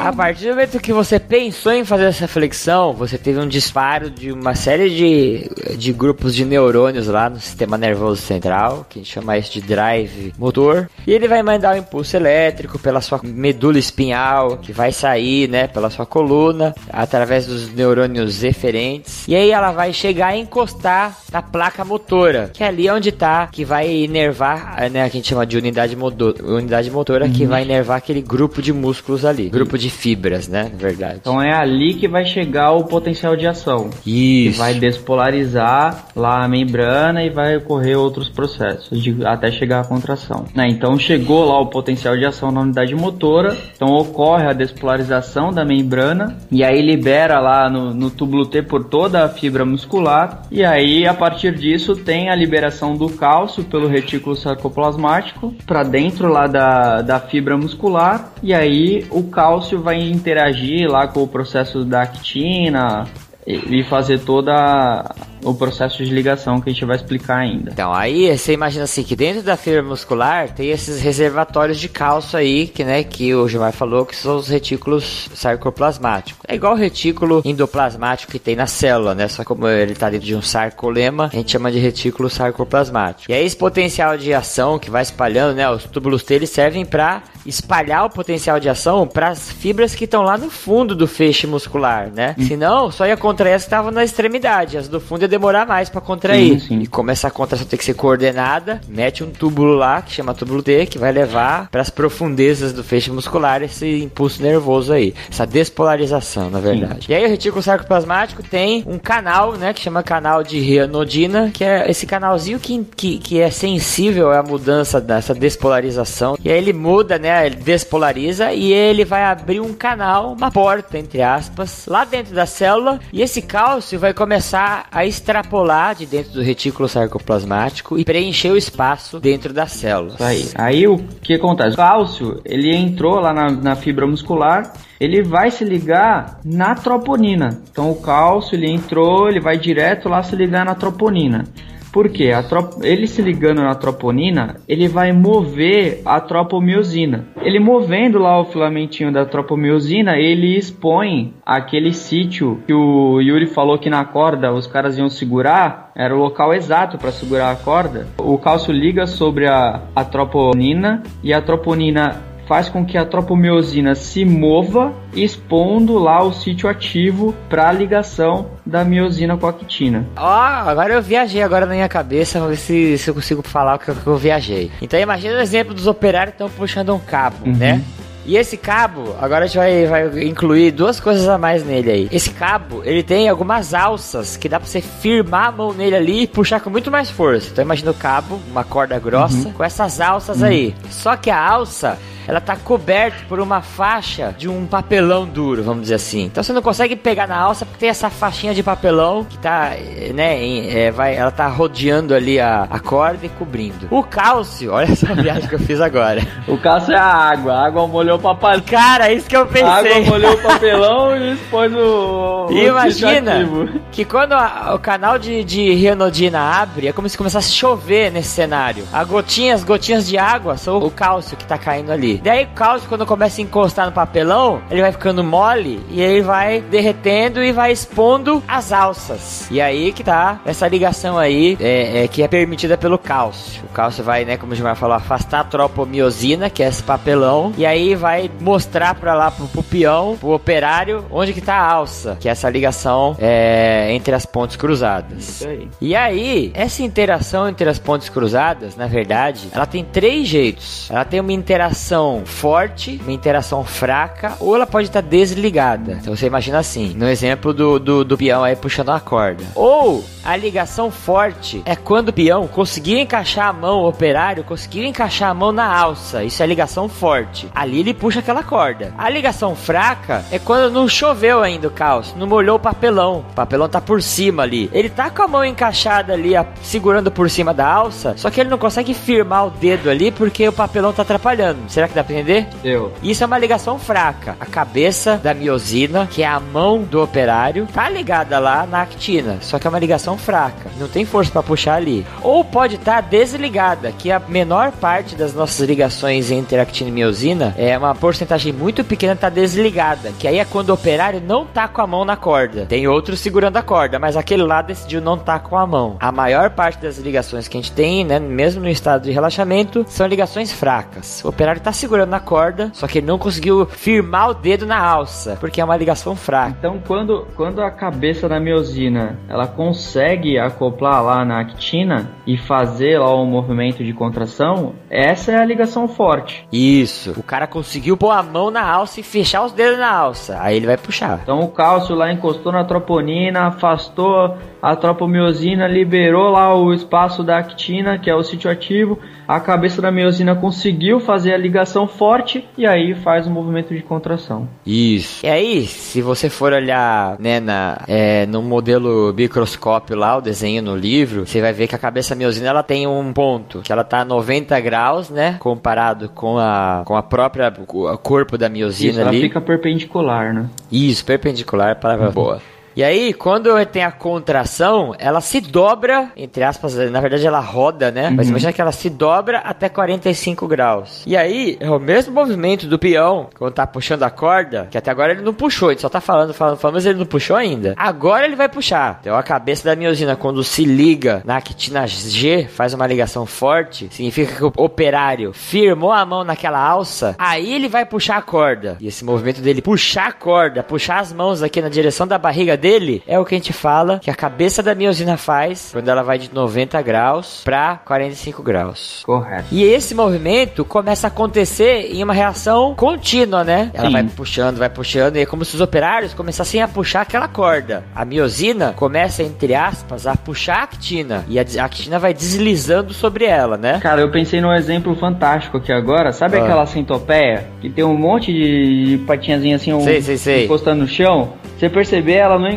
A 0.00 0.14
partir 0.14 0.44
do 0.44 0.50
momento 0.52 0.80
que 0.80 0.94
você 0.94 1.20
pensou 1.20 1.72
em 1.72 1.84
fazer 1.84 2.04
essa 2.04 2.26
flexão, 2.26 2.94
você 2.94 3.18
teve 3.18 3.38
um 3.38 3.46
disparo 3.46 4.08
de 4.08 4.32
uma 4.32 4.54
série 4.54 4.88
de, 4.88 5.76
de 5.76 5.92
grupos 5.92 6.34
de 6.34 6.42
neurônios 6.42 7.06
lá 7.06 7.28
no 7.28 7.38
sistema 7.38 7.76
nervoso 7.76 8.22
central, 8.22 8.86
que 8.88 8.98
a 8.98 9.02
gente 9.02 9.12
chama 9.12 9.36
isso 9.36 9.52
de 9.52 9.60
drive 9.60 10.32
motor, 10.38 10.88
e 11.06 11.12
ele 11.12 11.28
vai 11.28 11.42
mandar 11.42 11.74
um 11.74 11.78
impulso 11.78 12.16
elétrico 12.16 12.78
pela 12.78 13.02
sua 13.02 13.20
medula 13.22 13.78
espinhal, 13.78 14.56
que 14.56 14.72
vai 14.72 14.90
sair, 14.90 15.46
né, 15.50 15.66
pela 15.66 15.90
sua 15.90 16.06
coluna, 16.06 16.74
através 16.90 17.46
dos 17.46 17.70
neurônios 17.70 18.42
eferentes, 18.42 19.28
e 19.28 19.36
aí 19.36 19.50
ela 19.50 19.70
vai 19.70 19.92
chegar 19.92 20.34
e 20.34 20.40
encostar 20.40 21.14
na 21.30 21.42
placa 21.42 21.84
motora, 21.84 22.50
que 22.54 22.64
é 22.64 22.68
ali 22.68 22.88
onde 22.88 23.12
tá, 23.12 23.48
que 23.52 23.66
vai 23.66 23.90
inervar, 23.90 24.80
né, 24.90 25.10
que 25.10 25.18
a 25.18 25.20
gente 25.20 25.28
chama 25.28 25.44
de 25.44 25.58
unidade, 25.58 25.94
motor, 25.94 26.36
unidade 26.42 26.90
motora, 26.90 27.26
uhum. 27.26 27.32
que 27.32 27.44
vai 27.44 27.64
inervar 27.64 27.98
aquele 27.98 28.22
grupo 28.22 28.62
de 28.62 28.72
músculos 28.72 29.26
ali, 29.26 29.50
grupo 29.50 29.76
de 29.76 29.89
fibras, 29.90 30.48
né? 30.48 30.70
Na 30.72 30.78
verdade. 30.78 31.18
Então 31.20 31.40
é 31.40 31.52
ali 31.52 31.94
que 31.94 32.08
vai 32.08 32.24
chegar 32.24 32.72
o 32.72 32.84
potencial 32.84 33.36
de 33.36 33.46
ação. 33.46 33.90
Isso. 34.06 34.52
Que 34.52 34.58
vai 34.58 34.74
despolarizar 34.74 36.06
lá 36.14 36.44
a 36.44 36.48
membrana 36.48 37.22
e 37.22 37.30
vai 37.30 37.56
ocorrer 37.56 37.98
outros 37.98 38.28
processos 38.28 39.02
de, 39.02 39.24
até 39.26 39.50
chegar 39.50 39.80
à 39.80 39.84
contração. 39.84 40.44
Né? 40.54 40.68
Então 40.68 40.98
chegou 40.98 41.44
lá 41.44 41.60
o 41.60 41.66
potencial 41.66 42.16
de 42.16 42.24
ação 42.24 42.50
na 42.50 42.60
unidade 42.60 42.94
motora, 42.94 43.56
então 43.74 43.88
ocorre 43.88 44.46
a 44.46 44.52
despolarização 44.52 45.52
da 45.52 45.64
membrana 45.64 46.36
e 46.50 46.62
aí 46.62 46.80
libera 46.82 47.40
lá 47.40 47.68
no, 47.68 47.94
no 47.94 48.10
túbulo 48.10 48.46
T 48.46 48.62
por 48.62 48.84
toda 48.84 49.24
a 49.24 49.28
fibra 49.28 49.64
muscular 49.64 50.42
e 50.50 50.64
aí 50.64 51.06
a 51.06 51.14
partir 51.14 51.54
disso 51.54 51.96
tem 51.96 52.30
a 52.30 52.34
liberação 52.34 52.94
do 52.94 53.08
cálcio 53.08 53.64
pelo 53.64 53.88
retículo 53.88 54.36
sarcoplasmático 54.36 55.54
para 55.66 55.82
dentro 55.82 56.28
lá 56.28 56.46
da, 56.46 57.02
da 57.02 57.20
fibra 57.20 57.56
muscular 57.56 58.32
e 58.42 58.52
aí 58.52 59.06
o 59.10 59.24
cálcio 59.24 59.79
vai 59.80 60.00
interagir 60.00 60.90
lá 60.90 61.08
com 61.08 61.22
o 61.22 61.28
processo 61.28 61.84
da 61.84 62.02
actina 62.02 63.06
e 63.46 63.82
fazer 63.82 64.20
toda 64.20 65.04
o 65.44 65.54
processo 65.54 66.04
de 66.04 66.10
ligação 66.10 66.60
que 66.60 66.70
a 66.70 66.72
gente 66.72 66.84
vai 66.84 66.96
explicar 66.96 67.38
ainda. 67.38 67.70
Então, 67.72 67.92
aí 67.92 68.36
você 68.36 68.52
imagina 68.52 68.84
assim 68.84 69.02
que 69.02 69.16
dentro 69.16 69.42
da 69.42 69.56
fibra 69.56 69.82
muscular 69.82 70.48
tem 70.50 70.70
esses 70.70 71.00
reservatórios 71.00 71.78
de 71.78 71.88
cálcio 71.88 72.38
aí, 72.38 72.66
que, 72.66 72.84
né, 72.84 73.02
que 73.04 73.34
o 73.34 73.48
Gilmar 73.48 73.72
falou 73.72 74.04
que 74.04 74.16
são 74.16 74.36
os 74.36 74.48
retículos 74.48 75.28
sarcoplasmáticos. 75.34 76.42
É 76.46 76.54
igual 76.54 76.74
o 76.74 76.76
retículo 76.76 77.42
endoplasmático 77.44 78.32
que 78.32 78.38
tem 78.38 78.56
na 78.56 78.66
célula, 78.66 79.14
né? 79.14 79.28
Só 79.28 79.44
como 79.44 79.66
ele 79.68 79.92
está 79.92 80.10
dentro 80.10 80.26
de 80.26 80.34
um 80.34 80.42
sarcolema, 80.42 81.30
a 81.32 81.36
gente 81.36 81.52
chama 81.52 81.70
de 81.70 81.78
retículo 81.78 82.28
sarcoplasmático. 82.28 83.30
E 83.30 83.34
aí 83.34 83.44
esse 83.44 83.56
potencial 83.56 84.16
de 84.16 84.32
ação 84.32 84.78
que 84.78 84.90
vai 84.90 85.02
espalhando, 85.02 85.54
né, 85.54 85.68
os 85.70 85.84
túbulos 85.84 86.22
T 86.22 86.34
eles 86.34 86.50
servem 86.50 86.84
para 86.84 87.22
espalhar 87.46 88.04
o 88.04 88.10
potencial 88.10 88.60
de 88.60 88.68
ação 88.68 89.06
para 89.06 89.28
as 89.28 89.50
fibras 89.50 89.94
que 89.94 90.04
estão 90.04 90.22
lá 90.22 90.36
no 90.36 90.50
fundo 90.50 90.94
do 90.94 91.06
feixe 91.06 91.46
muscular, 91.46 92.10
né? 92.12 92.34
Hum. 92.38 92.44
Senão, 92.44 92.90
só 92.90 93.06
ia 93.06 93.16
contrair 93.16 93.54
as 93.54 93.62
que 93.62 93.66
estavam 93.66 93.90
na 93.90 94.04
extremidade, 94.04 94.76
as 94.76 94.88
do 94.88 95.00
fundo 95.00 95.24
demorar 95.30 95.66
mais 95.66 95.88
para 95.88 96.00
contrair. 96.00 96.60
Sim, 96.60 96.66
sim. 96.66 96.78
E 96.80 96.86
como 96.86 97.10
essa 97.10 97.30
contração 97.30 97.66
tem 97.66 97.78
que 97.78 97.84
ser 97.84 97.94
coordenada, 97.94 98.80
mete 98.88 99.24
um 99.24 99.30
túbulo 99.30 99.74
lá, 99.74 100.02
que 100.02 100.12
chama 100.12 100.34
túbulo 100.34 100.62
T, 100.62 100.86
que 100.86 100.98
vai 100.98 101.12
levar 101.12 101.68
para 101.70 101.80
as 101.80 101.88
profundezas 101.88 102.72
do 102.72 102.84
feixe 102.84 103.10
muscular 103.10 103.62
esse 103.62 104.02
impulso 104.02 104.42
nervoso 104.42 104.92
aí. 104.92 105.14
Essa 105.30 105.46
despolarização, 105.46 106.50
na 106.50 106.60
verdade. 106.60 107.06
Sim. 107.06 107.12
E 107.12 107.14
aí 107.14 107.24
o 107.24 107.28
retículo 107.28 107.62
sarcoplasmático 107.62 108.42
tem 108.42 108.84
um 108.86 108.98
canal, 108.98 109.54
né, 109.54 109.72
que 109.72 109.80
chama 109.80 110.02
canal 110.02 110.42
de 110.42 110.58
rianodina, 110.58 111.50
que 111.52 111.64
é 111.64 111.90
esse 111.90 112.06
canalzinho 112.06 112.58
que, 112.58 112.84
que, 112.96 113.18
que 113.18 113.40
é 113.40 113.50
sensível 113.50 114.30
à 114.32 114.42
mudança 114.42 115.00
dessa 115.00 115.34
despolarização. 115.34 116.36
E 116.44 116.50
aí 116.50 116.58
ele 116.58 116.72
muda, 116.72 117.18
né, 117.18 117.46
ele 117.46 117.56
despolariza 117.56 118.52
e 118.52 118.72
ele 118.72 119.04
vai 119.04 119.24
abrir 119.24 119.60
um 119.60 119.72
canal, 119.72 120.32
uma 120.32 120.50
porta, 120.50 120.98
entre 120.98 121.22
aspas, 121.22 121.86
lá 121.86 122.04
dentro 122.04 122.34
da 122.34 122.46
célula. 122.46 122.98
E 123.12 123.22
esse 123.22 123.42
cálcio 123.42 123.98
vai 123.98 124.12
começar 124.12 124.86
a 124.90 125.04
extrapolar 125.20 125.94
de 125.94 126.06
dentro 126.06 126.32
do 126.32 126.42
retículo 126.42 126.88
sarcoplasmático 126.88 127.98
e 127.98 128.04
preencher 128.04 128.50
o 128.50 128.56
espaço 128.56 129.20
dentro 129.20 129.52
das 129.52 129.72
células. 129.72 130.20
Aí, 130.20 130.48
aí 130.54 130.88
o 130.88 130.98
que 131.22 131.34
acontece? 131.34 131.74
O 131.74 131.76
cálcio, 131.76 132.40
ele 132.44 132.74
entrou 132.74 133.20
lá 133.20 133.32
na, 133.32 133.50
na 133.50 133.76
fibra 133.76 134.06
muscular 134.06 134.72
ele 135.00 135.22
vai 135.22 135.50
se 135.50 135.64
ligar 135.64 136.38
na 136.44 136.74
troponina. 136.74 137.58
Então 137.72 137.90
o 137.90 137.96
cálcio 137.96 138.54
ele 138.54 138.70
entrou, 138.70 139.30
ele 139.30 139.40
vai 139.40 139.56
direto 139.56 140.10
lá 140.10 140.22
se 140.22 140.36
ligar 140.36 140.66
na 140.66 140.74
troponina. 140.74 141.46
Porque 141.92 142.30
a 142.30 142.44
ele 142.82 143.06
se 143.06 143.22
ligando 143.22 143.62
na 143.62 143.74
troponina, 143.74 144.56
ele 144.68 144.88
vai 144.88 145.12
mover 145.12 146.02
a 146.04 146.20
tropomiosina. 146.20 147.26
Ele 147.42 147.58
movendo 147.58 148.18
lá 148.18 148.40
o 148.40 148.44
filamentinho 148.44 149.12
da 149.12 149.24
tropomiosina, 149.24 150.16
ele 150.16 150.56
expõe 150.56 151.34
aquele 151.44 151.92
sítio 151.92 152.60
que 152.66 152.72
o 152.72 153.20
Yuri 153.20 153.46
falou 153.46 153.78
que 153.78 153.90
na 153.90 154.04
corda 154.04 154.52
os 154.52 154.66
caras 154.66 154.98
iam 154.98 155.08
segurar, 155.08 155.90
era 155.94 156.14
o 156.14 156.18
local 156.18 156.54
exato 156.54 156.98
para 156.98 157.10
segurar 157.10 157.50
a 157.50 157.56
corda. 157.56 158.06
O 158.18 158.38
cálcio 158.38 158.72
liga 158.72 159.06
sobre 159.06 159.46
a, 159.46 159.82
a 159.94 160.04
troponina 160.04 161.02
e 161.22 161.32
a 161.32 161.42
troponina 161.42 162.29
faz 162.50 162.68
com 162.68 162.84
que 162.84 162.98
a 162.98 163.04
tropomiosina 163.04 163.94
se 163.94 164.24
mova, 164.24 164.92
expondo 165.14 165.96
lá 166.00 166.20
o 166.20 166.32
sítio 166.32 166.68
ativo 166.68 167.32
para 167.48 167.68
a 167.68 167.72
ligação 167.72 168.48
da 168.66 168.82
miosina 168.84 169.36
com 169.36 169.46
a 169.46 169.50
actina. 169.50 170.04
Ó, 170.16 170.28
agora 170.28 170.94
eu 170.94 171.00
viajei 171.00 171.42
agora 171.44 171.64
na 171.64 171.74
minha 171.74 171.88
cabeça, 171.88 172.40
vamos 172.40 172.56
ver 172.56 172.60
se, 172.60 172.98
se 172.98 173.08
eu 173.08 173.14
consigo 173.14 173.40
falar 173.42 173.76
o 173.76 173.78
que 173.78 173.88
eu, 173.90 173.94
que 173.94 174.04
eu 174.04 174.16
viajei. 174.16 174.68
Então 174.82 174.98
imagina 174.98 175.36
o 175.36 175.40
exemplo 175.40 175.72
dos 175.72 175.86
operários 175.86 176.34
que 176.34 176.42
estão 176.42 176.50
puxando 176.58 176.92
um 176.92 176.98
cabo, 176.98 177.36
Uhum. 177.46 177.54
né? 177.56 177.80
E 178.26 178.36
esse 178.36 178.56
cabo, 178.56 179.14
agora 179.20 179.44
a 179.44 179.46
gente 179.46 179.56
vai, 179.58 179.86
vai 180.08 180.24
incluir 180.24 180.72
duas 180.72 180.98
coisas 181.00 181.26
a 181.28 181.38
mais 181.38 181.64
nele 181.64 181.90
aí. 181.90 182.08
Esse 182.12 182.30
cabo, 182.30 182.82
ele 182.84 183.02
tem 183.04 183.28
algumas 183.28 183.72
alças 183.74 184.36
que 184.36 184.48
dá 184.48 184.58
pra 184.58 184.68
você 184.68 184.80
firmar 184.80 185.46
a 185.48 185.52
mão 185.52 185.72
nele 185.72 185.94
ali 185.96 186.22
e 186.22 186.26
puxar 186.26 186.60
com 186.60 186.68
muito 186.68 186.90
mais 186.90 187.08
força. 187.10 187.48
Então 187.52 187.64
imagina 187.64 187.92
o 187.92 187.94
cabo, 187.94 188.40
uma 188.50 188.62
corda 188.64 188.98
grossa, 188.98 189.46
Uhum. 189.48 189.52
com 189.52 189.62
essas 189.64 190.00
alças 190.00 190.42
aí. 190.42 190.74
Só 190.90 191.16
que 191.16 191.30
a 191.30 191.40
alça, 191.40 191.96
ela 192.26 192.40
tá 192.40 192.56
coberta 192.56 193.18
por 193.28 193.40
uma 193.40 193.60
faixa 193.62 194.34
de 194.36 194.48
um 194.48 194.66
papelão 194.66 195.26
duro, 195.26 195.62
vamos 195.62 195.82
dizer 195.82 195.94
assim. 195.94 196.24
Então 196.24 196.42
você 196.42 196.52
não 196.52 196.62
consegue 196.62 196.96
pegar 196.96 197.26
na 197.26 197.36
alça 197.38 197.64
porque 197.64 197.80
tem 197.80 197.88
essa 197.88 198.10
faixinha 198.10 198.54
de 198.54 198.62
papelão 198.62 199.24
que 199.24 199.38
tá, 199.38 199.72
eh, 199.74 200.12
né, 200.14 200.42
em- 200.42 200.68
eh, 200.70 200.90
vai, 200.90 201.14
ela 201.16 201.30
tá 201.30 201.46
rodeando 201.48 202.14
ali 202.14 202.38
a, 202.40 202.66
a 202.70 202.78
corda 202.78 203.24
e 203.26 203.28
cobrindo. 203.28 203.86
O 203.90 204.02
cálcio, 204.02 204.72
olha 204.72 204.90
essa 204.92 205.14
viagem 205.14 205.48
que 205.48 205.54
eu 205.54 205.58
fiz 205.60 205.80
agora. 205.80 206.20
O 206.46 206.56
caso 206.58 206.92
é 206.92 206.96
a 206.96 207.04
água. 207.04 207.52
A 207.54 207.66
água 207.66 207.86
molhou 207.86 208.16
o 208.16 208.20
papel. 208.20 208.60
Cara, 208.62 209.12
isso 209.12 209.26
que 209.28 209.36
eu 209.36 209.46
pensei. 209.46 209.62
A 209.64 209.74
água 209.76 210.00
molhou 210.10 210.32
o 210.34 210.38
papelão 210.42 211.16
e 211.16 211.32
expôs 211.34 211.72
o. 211.74 212.46
o 212.48 212.52
E 212.52 212.66
imagina 212.66 213.80
que 213.92 214.04
quando 214.04 214.32
a- 214.32 214.72
o 214.74 214.78
canal 214.78 215.18
de, 215.18 215.42
de 215.44 215.72
Rianodina 215.74 216.40
abre, 216.40 216.88
é 216.88 216.92
como 216.92 217.08
se 217.08 217.16
começasse 217.16 217.48
a 217.48 217.54
chover 217.54 218.10
nesse 218.12 218.28
cenário. 218.30 218.84
As 218.92 219.06
gotinhas, 219.06 219.62
gotinhas 219.64 220.06
de 220.06 220.16
água 220.18 220.56
são 220.56 220.78
o 220.78 220.90
cálcio 220.90 221.36
que 221.36 221.44
tá 221.44 221.58
caindo 221.58 221.90
ali. 221.92 222.09
Daí 222.18 222.44
o 222.44 222.48
cálcio, 222.48 222.88
quando 222.88 223.06
começa 223.06 223.40
a 223.40 223.44
encostar 223.44 223.86
no 223.86 223.92
papelão, 223.92 224.60
ele 224.70 224.80
vai 224.80 224.92
ficando 224.92 225.22
mole 225.22 225.80
e 225.90 226.00
ele 226.00 226.22
vai 226.22 226.60
derretendo 226.60 227.42
e 227.42 227.52
vai 227.52 227.72
expondo 227.72 228.42
as 228.46 228.72
alças. 228.72 229.48
E 229.50 229.60
aí 229.60 229.92
que 229.92 230.02
tá 230.02 230.40
essa 230.44 230.66
ligação 230.66 231.18
aí, 231.18 231.56
é, 231.60 232.04
é, 232.04 232.08
que 232.08 232.22
é 232.22 232.28
permitida 232.28 232.76
pelo 232.76 232.98
cálcio. 232.98 233.62
O 233.64 233.72
cálcio 233.72 234.02
vai, 234.02 234.24
né, 234.24 234.36
como 234.36 234.52
o 234.52 234.54
Gilmar 234.54 234.76
falou, 234.76 234.96
afastar 234.96 235.40
a 235.40 235.44
tropomiosina, 235.44 236.50
que 236.50 236.62
é 236.62 236.68
esse 236.68 236.82
papelão, 236.82 237.52
e 237.56 237.66
aí 237.66 237.94
vai 237.94 238.30
mostrar 238.40 238.94
pra 238.94 239.14
lá 239.14 239.30
pro, 239.30 239.46
pro 239.46 239.62
peão, 239.62 240.16
pro 240.18 240.30
operário, 240.30 241.04
onde 241.10 241.32
que 241.32 241.40
tá 241.40 241.54
a 241.54 241.72
alça, 241.72 242.16
que 242.20 242.28
é 242.28 242.32
essa 242.32 242.48
ligação 242.48 243.16
é, 243.18 243.92
entre 243.92 244.14
as 244.14 244.26
pontes 244.26 244.56
cruzadas. 244.56 245.44
Aí. 245.46 245.68
E 245.80 245.94
aí, 245.94 246.50
essa 246.54 246.82
interação 246.82 247.48
entre 247.48 247.68
as 247.68 247.78
pontes 247.78 248.08
cruzadas, 248.08 248.76
na 248.76 248.86
verdade, 248.86 249.48
ela 249.52 249.66
tem 249.66 249.84
três 249.84 250.26
jeitos. 250.26 250.88
Ela 250.90 251.04
tem 251.04 251.20
uma 251.20 251.32
interação 251.32 251.99
forte, 252.24 253.00
uma 253.02 253.12
interação 253.12 253.64
fraca, 253.64 254.36
ou 254.40 254.54
ela 254.54 254.66
pode 254.66 254.88
estar 254.88 255.00
desligada. 255.00 255.98
Então 256.00 256.14
você 256.14 256.26
imagina 256.26 256.58
assim, 256.58 256.94
no 256.96 257.08
exemplo 257.08 257.52
do, 257.52 257.78
do, 257.78 258.04
do 258.04 258.16
peão 258.16 258.42
aí 258.42 258.56
puxando 258.56 258.90
a 258.90 259.00
corda. 259.00 259.44
Ou 259.54 260.04
a 260.24 260.36
ligação 260.36 260.90
forte 260.90 261.62
é 261.64 261.74
quando 261.74 262.10
o 262.10 262.12
peão 262.12 262.46
conseguiu 262.46 262.98
encaixar 262.98 263.48
a 263.48 263.52
mão, 263.52 263.80
o 263.80 263.88
operário 263.88 264.44
conseguiu 264.44 264.84
encaixar 264.84 265.30
a 265.30 265.34
mão 265.34 265.50
na 265.50 265.66
alça. 265.66 266.22
Isso 266.22 266.42
é 266.42 266.46
ligação 266.46 266.88
forte. 266.88 267.48
Ali 267.54 267.80
ele 267.80 267.94
puxa 267.94 268.20
aquela 268.20 268.42
corda. 268.42 268.92
A 268.98 269.08
ligação 269.08 269.54
fraca 269.56 270.24
é 270.30 270.38
quando 270.38 270.72
não 270.72 270.88
choveu 270.88 271.42
ainda 271.42 271.68
o 271.68 271.70
caos, 271.70 272.14
não 272.16 272.26
molhou 272.26 272.56
o 272.56 272.60
papelão. 272.60 273.24
O 273.30 273.34
papelão 273.34 273.68
tá 273.68 273.80
por 273.80 274.02
cima 274.02 274.42
ali. 274.42 274.70
Ele 274.72 274.88
tá 274.88 275.10
com 275.10 275.22
a 275.22 275.28
mão 275.28 275.44
encaixada 275.44 276.12
ali, 276.12 276.32
segurando 276.62 277.10
por 277.10 277.30
cima 277.30 277.54
da 277.54 277.66
alça, 277.66 278.14
só 278.16 278.30
que 278.30 278.40
ele 278.40 278.50
não 278.50 278.58
consegue 278.58 278.92
firmar 278.92 279.46
o 279.46 279.50
dedo 279.50 279.88
ali 279.88 280.10
porque 280.10 280.46
o 280.46 280.52
papelão 280.52 280.92
tá 280.92 281.02
atrapalhando. 281.02 281.60
Será 281.68 281.88
que 281.88 281.94
dá 281.94 282.04
pra 282.04 282.14
entender? 282.14 282.46
Deu. 282.62 282.92
Isso 283.02 283.22
é 283.22 283.26
uma 283.26 283.38
ligação 283.38 283.78
fraca. 283.78 284.36
A 284.38 284.46
cabeça 284.46 285.16
da 285.16 285.32
miosina, 285.32 286.06
que 286.10 286.22
é 286.22 286.26
a 286.26 286.40
mão 286.40 286.82
do 286.82 287.02
operário, 287.02 287.66
tá 287.72 287.88
ligada 287.88 288.38
lá 288.38 288.66
na 288.66 288.82
actina, 288.82 289.38
só 289.40 289.58
que 289.58 289.66
é 289.66 289.70
uma 289.70 289.78
ligação 289.78 290.09
fraca. 290.18 290.70
Não 290.78 290.88
tem 290.88 291.04
força 291.04 291.30
pra 291.30 291.42
puxar 291.42 291.74
ali. 291.74 292.06
Ou 292.22 292.44
pode 292.44 292.76
estar 292.76 293.00
desligada, 293.00 293.92
que 293.92 294.10
a 294.10 294.18
menor 294.18 294.72
parte 294.72 295.14
das 295.14 295.34
nossas 295.34 295.66
ligações 295.66 296.30
entre 296.30 296.58
actina 296.58 296.88
e 296.88 296.92
miosina 296.92 297.54
é 297.56 297.76
uma 297.76 297.94
porcentagem 297.94 298.52
muito 298.52 298.84
pequena 298.84 299.16
tá 299.16 299.28
desligada, 299.28 300.12
que 300.18 300.26
aí 300.26 300.38
é 300.38 300.44
quando 300.44 300.70
o 300.70 300.74
operário 300.74 301.20
não 301.20 301.44
tá 301.44 301.68
com 301.68 301.82
a 301.82 301.86
mão 301.86 302.04
na 302.04 302.16
corda. 302.16 302.66
Tem 302.66 302.86
outro 302.88 303.16
segurando 303.16 303.56
a 303.56 303.62
corda, 303.62 303.98
mas 303.98 304.16
aquele 304.16 304.42
lá 304.42 304.62
decidiu 304.62 305.00
não 305.00 305.18
tá 305.18 305.38
com 305.38 305.56
a 305.56 305.66
mão. 305.66 305.96
A 306.00 306.10
maior 306.10 306.50
parte 306.50 306.80
das 306.80 306.98
ligações 306.98 307.48
que 307.48 307.56
a 307.56 307.60
gente 307.60 307.72
tem, 307.72 308.04
né, 308.04 308.18
mesmo 308.18 308.62
no 308.62 308.68
estado 308.68 309.02
de 309.02 309.10
relaxamento, 309.10 309.84
são 309.88 310.06
ligações 310.06 310.52
fracas. 310.52 311.22
O 311.24 311.28
operário 311.28 311.60
tá 311.60 311.72
segurando 311.72 312.10
na 312.10 312.20
corda, 312.20 312.70
só 312.72 312.86
que 312.86 312.98
ele 312.98 313.06
não 313.06 313.18
conseguiu 313.18 313.66
firmar 313.66 314.30
o 314.30 314.34
dedo 314.34 314.66
na 314.66 314.78
alça, 314.78 315.36
porque 315.38 315.60
é 315.60 315.64
uma 315.64 315.76
ligação 315.76 316.16
fraca. 316.16 316.56
Então, 316.58 316.80
quando, 316.86 317.26
quando 317.36 317.60
a 317.60 317.70
cabeça 317.70 318.28
da 318.28 318.40
miosina 318.40 319.18
ela 319.28 319.46
consegue 319.46 319.99
acoplar 320.38 321.02
lá 321.02 321.24
na 321.24 321.40
actina 321.40 322.10
e 322.26 322.36
fazer 322.36 322.98
lá 322.98 323.14
o 323.14 323.26
movimento 323.26 323.82
de 323.84 323.92
contração, 323.92 324.74
essa 324.88 325.32
é 325.32 325.36
a 325.36 325.44
ligação 325.44 325.88
forte. 325.88 326.46
Isso. 326.52 327.14
O 327.16 327.22
cara 327.22 327.46
conseguiu 327.46 327.96
pôr 327.96 328.10
a 328.10 328.22
mão 328.22 328.50
na 328.50 328.62
alça 328.62 329.00
e 329.00 329.02
fechar 329.02 329.44
os 329.44 329.52
dedos 329.52 329.78
na 329.78 329.90
alça. 329.90 330.38
Aí 330.40 330.56
ele 330.56 330.66
vai 330.66 330.76
puxar. 330.76 331.20
Então, 331.22 331.40
o 331.40 331.48
cálcio 331.48 331.94
lá 331.94 332.12
encostou 332.12 332.52
na 332.52 332.64
troponina, 332.64 333.48
afastou 333.48 334.36
a 334.62 334.76
tropomiosina, 334.76 335.66
liberou 335.66 336.30
lá 336.30 336.54
o 336.54 336.72
espaço 336.72 337.22
da 337.22 337.38
actina, 337.38 337.98
que 337.98 338.10
é 338.10 338.14
o 338.14 338.22
sítio 338.22 338.50
ativo. 338.50 338.98
A 339.30 339.38
cabeça 339.38 339.80
da 339.80 339.92
miosina 339.92 340.34
conseguiu 340.34 340.98
fazer 340.98 341.32
a 341.32 341.38
ligação 341.38 341.86
forte 341.86 342.44
e 342.58 342.66
aí 342.66 342.96
faz 342.96 343.28
o 343.28 343.30
movimento 343.30 343.72
de 343.72 343.80
contração. 343.80 344.48
Isso. 344.66 345.24
E 345.24 345.28
aí, 345.28 345.66
se 345.68 346.02
você 346.02 346.28
for 346.28 346.52
olhar, 346.52 347.16
né, 347.20 347.38
na, 347.38 347.80
é, 347.86 348.26
no 348.26 348.42
modelo 348.42 349.14
microscópio 349.14 349.94
lá, 349.94 350.16
o 350.16 350.20
desenho 350.20 350.60
no 350.60 350.74
livro, 350.74 351.28
você 351.28 351.40
vai 351.40 351.52
ver 351.52 351.68
que 351.68 351.76
a 351.76 351.78
cabeça 351.78 352.16
miosina 352.16 352.48
ela 352.48 352.64
tem 352.64 352.88
um 352.88 353.12
ponto, 353.12 353.60
que 353.60 353.70
ela 353.70 353.84
tá 353.84 354.00
a 354.00 354.04
90 354.04 354.58
graus, 354.58 355.10
né, 355.10 355.36
comparado 355.38 356.08
com 356.08 356.36
a, 356.36 356.82
com 356.84 356.96
a 356.96 357.02
própria 357.02 357.54
o 357.68 357.98
corpo 357.98 358.36
da 358.36 358.48
miosina 358.48 358.90
Isso, 358.90 359.00
ela 359.00 359.10
ali. 359.10 359.20
fica 359.20 359.40
perpendicular, 359.40 360.34
né? 360.34 360.50
Isso, 360.72 361.04
perpendicular, 361.04 361.78
palavra 361.78 362.10
boa. 362.10 362.42
E 362.76 362.84
aí, 362.84 363.12
quando 363.12 363.50
tem 363.66 363.82
a 363.82 363.90
contração, 363.90 364.94
ela 364.98 365.20
se 365.20 365.40
dobra, 365.40 366.10
entre 366.16 366.42
aspas, 366.42 366.74
na 366.90 367.00
verdade 367.00 367.26
ela 367.26 367.40
roda, 367.40 367.90
né? 367.90 368.10
Mas 368.10 368.28
imagina 368.28 368.52
que 368.52 368.60
ela 368.60 368.72
se 368.72 368.88
dobra 368.88 369.38
até 369.38 369.68
45 369.68 370.46
graus. 370.46 371.02
E 371.06 371.16
aí, 371.16 371.56
é 371.60 371.70
o 371.70 371.80
mesmo 371.80 372.14
movimento 372.14 372.66
do 372.66 372.78
peão, 372.78 373.28
quando 373.36 373.54
tá 373.54 373.66
puxando 373.66 374.02
a 374.04 374.10
corda, 374.10 374.68
que 374.70 374.78
até 374.78 374.90
agora 374.90 375.12
ele 375.12 375.22
não 375.22 375.34
puxou, 375.34 375.70
ele 375.70 375.80
só 375.80 375.88
tá 375.88 376.00
falando, 376.00 376.32
falando, 376.32 376.56
falando, 376.56 376.74
mas 376.74 376.86
ele 376.86 376.98
não 376.98 377.06
puxou 377.06 377.36
ainda. 377.36 377.74
Agora 377.76 378.24
ele 378.24 378.36
vai 378.36 378.48
puxar. 378.48 378.98
Então 379.00 379.16
a 379.16 379.22
cabeça 379.22 379.64
da 379.64 379.76
miosina, 379.76 380.16
quando 380.16 380.42
se 380.44 380.64
liga 380.64 381.22
na 381.24 381.36
actina 381.36 381.86
G, 381.86 382.46
faz 382.48 382.72
uma 382.72 382.86
ligação 382.86 383.26
forte, 383.26 383.88
significa 383.90 384.34
que 384.34 384.44
o 384.44 384.52
operário 384.56 385.32
firmou 385.32 385.92
a 385.92 386.04
mão 386.04 386.24
naquela 386.24 386.60
alça, 386.60 387.14
aí 387.18 387.52
ele 387.52 387.68
vai 387.68 387.84
puxar 387.84 388.16
a 388.16 388.22
corda. 388.22 388.76
E 388.80 388.86
esse 388.86 389.04
movimento 389.04 389.40
dele 389.40 389.60
puxar 389.62 390.08
a 390.08 390.12
corda, 390.12 390.62
puxar 390.62 391.00
as 391.00 391.12
mãos 391.12 391.42
aqui 391.42 391.60
na 391.60 391.68
direção 391.68 392.06
da 392.06 392.18
barriga 392.18 392.56
dele, 392.60 393.02
é 393.06 393.18
o 393.18 393.24
que 393.24 393.34
a 393.34 393.38
gente 393.38 393.52
fala 393.52 393.98
que 393.98 394.10
a 394.10 394.14
cabeça 394.14 394.62
da 394.62 394.74
miosina 394.74 395.16
faz 395.16 395.70
quando 395.72 395.88
ela 395.88 396.02
vai 396.02 396.18
de 396.18 396.32
90 396.32 396.80
graus 396.82 397.42
para 397.44 397.76
45 397.84 398.42
graus. 398.42 399.02
Correto. 399.04 399.46
E 399.50 399.64
esse 399.64 399.94
movimento 399.94 400.64
começa 400.64 401.06
a 401.06 401.08
acontecer 401.08 401.90
em 401.92 402.02
uma 402.04 402.12
reação 402.12 402.74
contínua, 402.74 403.42
né? 403.42 403.70
Ela 403.74 403.86
Sim. 403.86 403.92
vai 403.92 404.04
puxando, 404.04 404.56
vai 404.58 404.68
puxando, 404.68 405.16
e 405.16 405.20
é 405.20 405.26
como 405.26 405.44
se 405.44 405.54
os 405.54 405.60
operários 405.60 406.14
começassem 406.14 406.60
a 406.62 406.68
puxar 406.68 407.00
aquela 407.02 407.26
corda. 407.26 407.84
A 407.94 408.04
miosina 408.04 408.74
começa, 408.76 409.22
entre 409.22 409.54
aspas, 409.54 410.06
a 410.06 410.14
puxar 410.16 410.58
a 410.58 410.62
actina. 410.64 411.24
E 411.28 411.38
a 411.38 411.64
actina 411.64 411.98
vai 411.98 412.12
deslizando 412.12 412.92
sobre 412.92 413.24
ela, 413.24 413.56
né? 413.56 413.78
Cara, 413.80 414.00
eu 414.00 414.10
pensei 414.10 414.40
num 414.40 414.52
exemplo 414.52 414.94
fantástico 414.96 415.56
aqui 415.56 415.72
agora. 415.72 416.12
Sabe 416.12 416.36
Ah. 416.38 416.44
aquela 416.44 416.66
centopeia 416.66 417.46
que 417.60 417.70
tem 417.70 417.84
um 417.84 417.96
monte 417.96 418.32
de, 418.32 418.98
patinhazinha 419.06 419.56
assim, 419.56 419.72
um, 419.72 419.80
Sei, 419.80 420.02
sei, 420.02 420.16
sei. 420.16 420.44
encostando 420.44 420.82
no 420.82 420.88
chão? 420.88 421.32
Você 421.58 421.68
perceber, 421.68 422.14
elas 422.14 422.40
não 422.40 422.48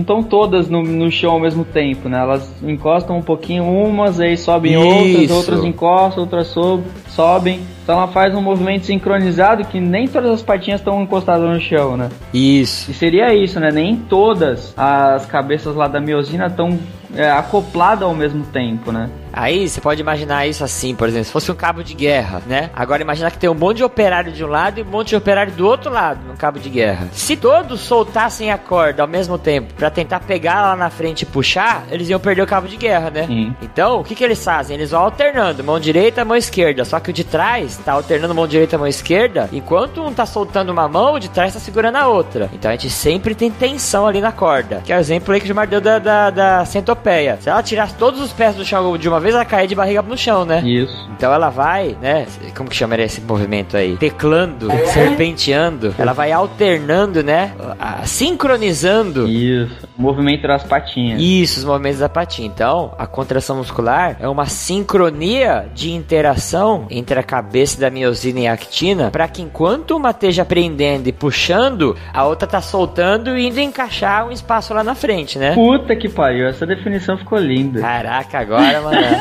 estão 0.00 0.22
todas 0.22 0.68
no, 0.68 0.82
no 0.82 1.10
chão 1.10 1.32
ao 1.32 1.40
mesmo 1.40 1.64
tempo, 1.64 2.08
né? 2.08 2.18
Elas 2.18 2.50
encostam 2.62 3.18
um 3.18 3.22
pouquinho 3.22 3.64
umas, 3.64 4.20
aí 4.20 4.36
sobem 4.36 4.76
outras, 4.76 5.06
Isso. 5.06 5.34
outras 5.34 5.64
encostam, 5.64 6.22
outras 6.22 6.46
sob, 6.48 6.82
sobem. 7.08 7.60
Então 7.82 7.96
ela 7.96 8.08
faz 8.08 8.34
um 8.34 8.40
movimento 8.40 8.86
sincronizado 8.86 9.64
que 9.64 9.80
nem 9.80 10.08
todas 10.08 10.30
as 10.30 10.42
patinhas 10.42 10.80
estão 10.80 11.02
encostadas 11.02 11.48
no 11.48 11.60
chão, 11.60 11.96
né? 11.96 12.08
Isso. 12.32 12.90
E 12.90 12.94
seria 12.94 13.34
isso, 13.34 13.60
né? 13.60 13.70
Nem 13.70 13.96
todas 13.96 14.72
as 14.76 15.26
cabeças 15.26 15.74
lá 15.74 15.86
da 15.86 16.00
miosina 16.00 16.46
estão 16.46 16.78
é, 17.14 17.30
acopladas 17.30 18.02
ao 18.02 18.14
mesmo 18.14 18.44
tempo, 18.46 18.90
né? 18.90 19.10
Aí 19.36 19.68
você 19.68 19.80
pode 19.80 20.00
imaginar 20.00 20.46
isso 20.46 20.62
assim, 20.62 20.94
por 20.94 21.08
exemplo, 21.08 21.24
se 21.26 21.32
fosse 21.32 21.50
um 21.50 21.54
cabo 21.54 21.82
de 21.82 21.94
guerra, 21.94 22.40
né? 22.46 22.70
Agora 22.74 23.02
imagina 23.02 23.30
que 23.30 23.38
tem 23.38 23.50
um 23.50 23.54
monte 23.54 23.78
de 23.78 23.84
operário 23.84 24.32
de 24.32 24.44
um 24.44 24.48
lado 24.48 24.78
e 24.78 24.82
um 24.82 24.86
monte 24.86 25.08
de 25.08 25.16
operário 25.16 25.52
do 25.52 25.66
outro 25.66 25.90
lado 25.90 26.20
no 26.26 26.36
cabo 26.36 26.58
de 26.58 26.68
guerra. 26.68 27.08
Se 27.12 27.36
todos 27.36 27.80
soltassem 27.80 28.50
a 28.50 28.58
corda 28.58 29.02
ao 29.02 29.08
mesmo 29.08 29.36
tempo 29.36 29.74
para 29.74 29.90
tentar 29.90 30.20
pegar 30.20 30.62
lá 30.62 30.76
na 30.76 30.88
frente 30.90 31.22
e 31.22 31.26
puxar, 31.26 31.84
eles 31.90 32.08
iam 32.08 32.20
perder 32.20 32.42
o 32.42 32.46
cabo 32.46 32.68
de 32.68 32.76
guerra, 32.76 33.10
né? 33.10 33.26
Então, 33.60 34.00
o 34.00 34.04
que, 34.04 34.14
que 34.14 34.22
eles 34.22 34.42
fazem? 34.42 34.76
Eles 34.76 34.90
vão 34.92 35.00
alternando, 35.00 35.64
mão 35.64 35.80
direita, 35.80 36.24
mão 36.24 36.36
esquerda. 36.36 36.84
Só 36.84 37.00
que 37.00 37.10
o 37.10 37.12
de 37.12 37.24
trás 37.24 37.76
tá 37.78 37.92
alternando 37.92 38.34
mão 38.34 38.46
direita, 38.46 38.78
mão 38.78 38.86
esquerda. 38.86 39.48
Enquanto 39.52 40.02
um 40.02 40.12
tá 40.12 40.26
soltando 40.26 40.70
uma 40.70 40.88
mão, 40.88 41.14
o 41.14 41.18
de 41.18 41.28
trás 41.28 41.54
tá 41.54 41.60
segurando 41.60 41.96
a 41.96 42.06
outra. 42.06 42.48
Então 42.52 42.70
a 42.70 42.74
gente 42.74 42.90
sempre 42.90 43.34
tem 43.34 43.50
tensão 43.50 44.06
ali 44.06 44.20
na 44.20 44.32
corda. 44.32 44.80
Que 44.84 44.92
é 44.92 44.96
o 44.96 45.00
exemplo 45.00 45.34
aí 45.34 45.40
que 45.40 45.44
o 45.44 45.48
Gilmar 45.48 45.66
deu 45.66 45.80
da, 45.80 45.98
da, 45.98 46.30
da 46.30 46.64
centopeia. 46.64 47.38
Se 47.40 47.48
ela 47.48 47.62
tirasse 47.62 47.94
todos 47.94 48.20
os 48.20 48.32
pés 48.32 48.54
do 48.54 48.64
chão 48.64 48.96
de 48.96 49.08
uma 49.08 49.23
vez, 49.24 49.34
ela 49.34 49.44
cair 49.44 49.66
de 49.66 49.74
barriga 49.74 50.00
no 50.02 50.16
chão, 50.16 50.44
né? 50.44 50.62
Isso. 50.64 51.08
Então 51.16 51.32
ela 51.32 51.50
vai, 51.50 51.96
né? 52.00 52.26
Como 52.56 52.68
que 52.70 52.76
chama 52.76 52.94
esse 52.96 53.20
movimento 53.20 53.76
aí? 53.76 53.96
Teclando, 53.96 54.68
serpenteando. 54.92 55.94
Ela 55.98 56.12
vai 56.12 56.30
alternando, 56.32 57.22
né? 57.22 57.52
a- 57.80 58.04
Sincronizando. 58.06 59.26
Isso. 59.28 59.86
O 59.98 60.02
movimento 60.02 60.46
das 60.46 60.62
patinhas. 60.64 61.20
Isso, 61.20 61.60
os 61.60 61.64
movimentos 61.64 62.00
da 62.00 62.08
patinha. 62.08 62.46
Então, 62.46 62.92
a 62.98 63.06
contração 63.06 63.56
muscular 63.56 64.16
é 64.20 64.28
uma 64.28 64.46
sincronia 64.46 65.66
de 65.74 65.90
interação 65.92 66.86
entre 66.90 67.18
a 67.18 67.22
cabeça 67.22 67.80
da 67.80 67.90
miosina 67.90 68.40
e 68.40 68.46
a 68.46 68.52
actina, 68.52 69.10
para 69.10 69.26
que 69.28 69.40
enquanto 69.42 69.96
uma 69.96 70.10
esteja 70.10 70.44
prendendo 70.44 71.08
e 71.08 71.12
puxando, 71.12 71.96
a 72.12 72.24
outra 72.24 72.46
tá 72.46 72.60
soltando 72.60 73.36
e 73.36 73.46
indo 73.48 73.60
encaixar 73.60 74.26
um 74.26 74.30
espaço 74.32 74.74
lá 74.74 74.82
na 74.84 74.94
frente, 74.94 75.38
né? 75.38 75.54
Puta 75.54 75.94
que 75.96 76.08
pariu, 76.08 76.46
essa 76.48 76.66
definição 76.66 77.16
ficou 77.16 77.38
linda. 77.38 77.80
Caraca, 77.80 78.38
agora, 78.38 78.80
mano. 78.80 78.96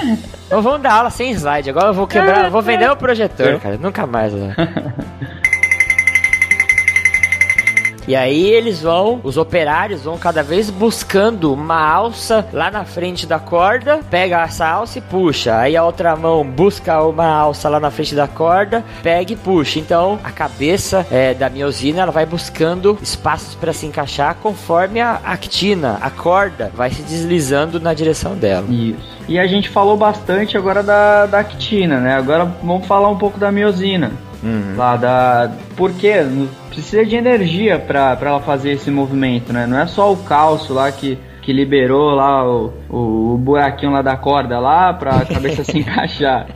Então 0.46 0.62
vamos 0.62 0.82
dar 0.82 0.94
aula 0.94 1.10
sem 1.10 1.32
slide. 1.32 1.70
Agora 1.70 1.88
eu 1.88 1.94
vou 1.94 2.08
quebrar, 2.08 2.50
vou 2.50 2.62
vender 2.62 2.90
o 2.90 2.96
projetor, 2.96 3.60
cara. 3.60 3.78
Nunca 3.78 4.06
mais, 4.06 4.34
né? 4.34 4.56
E 8.08 8.16
aí 8.16 8.50
eles 8.50 8.82
vão, 8.82 9.22
os 9.24 9.38
operários 9.38 10.04
vão 10.04 10.18
cada 10.18 10.44
vez 10.44 10.70
buscando 10.70 11.54
uma 11.54 11.80
alça 11.80 12.46
lá 12.52 12.70
na 12.70 12.84
frente 12.84 13.26
da 13.26 13.40
corda, 13.40 14.02
pega 14.10 14.42
essa 14.42 14.68
alça 14.68 15.00
e 15.00 15.02
puxa. 15.02 15.58
Aí 15.58 15.78
a 15.78 15.84
outra 15.84 16.16
mão 16.16 16.44
busca 16.44 17.02
uma 17.02 17.26
alça 17.26 17.70
lá 17.70 17.80
na 17.80 17.90
frente 17.90 18.14
da 18.14 18.28
corda, 18.28 18.84
pega 19.02 19.32
e 19.32 19.36
puxa. 19.36 19.80
Então 19.80 20.20
a 20.24 20.32
cabeça 20.32 21.06
é, 21.10 21.34
da 21.34 21.50
miosina 21.50 22.02
ela 22.02 22.12
vai 22.12 22.26
buscando 22.26 22.98
espaços 23.02 23.56
para 23.56 23.72
se 23.72 23.86
encaixar 23.86 24.36
conforme 24.36 25.00
a 25.00 25.22
actina, 25.24 25.98
a 26.02 26.10
corda, 26.10 26.72
vai 26.76 26.90
se 26.90 27.02
deslizando 27.02 27.80
na 27.80 27.94
direção 27.94 28.36
dela. 28.36 28.68
Isso. 28.70 29.14
E 29.28 29.40
a 29.40 29.48
gente 29.48 29.70
falou 29.70 29.96
bastante 29.96 30.58
agora 30.58 30.84
da, 30.84 31.26
da 31.26 31.40
actina, 31.40 32.00
né? 32.00 32.16
Agora 32.16 32.46
vamos 32.62 32.86
falar 32.86 33.10
um 33.10 33.18
pouco 33.18 33.40
da 33.40 33.52
miosina. 33.52 34.12
Uhum. 34.44 34.76
Lá 34.76 34.98
da. 34.98 35.52
Porque 35.76 36.12
precisa 36.70 37.06
de 37.06 37.16
energia 37.16 37.80
pra 37.80 38.16
pra 38.16 38.32
ela 38.32 38.40
fazer 38.42 38.72
esse 38.72 38.92
movimento, 38.92 39.54
né? 39.54 39.66
Não 39.66 39.80
é 39.80 39.88
só 39.88 40.12
o 40.12 40.18
cálcio 40.18 40.76
lá 40.76 40.92
que, 40.92 41.18
que 41.42 41.54
liberou 41.54 42.12
lá 42.12 42.46
o, 42.46 42.74
o, 42.90 43.34
o 43.34 43.38
buraquinho 43.38 43.92
lá 43.92 44.02
da 44.02 44.18
corda 44.18 44.60
lá 44.60 44.94
pra 44.94 45.24
cabeça 45.26 45.64
se 45.64 45.80
encaixar. 45.80 46.48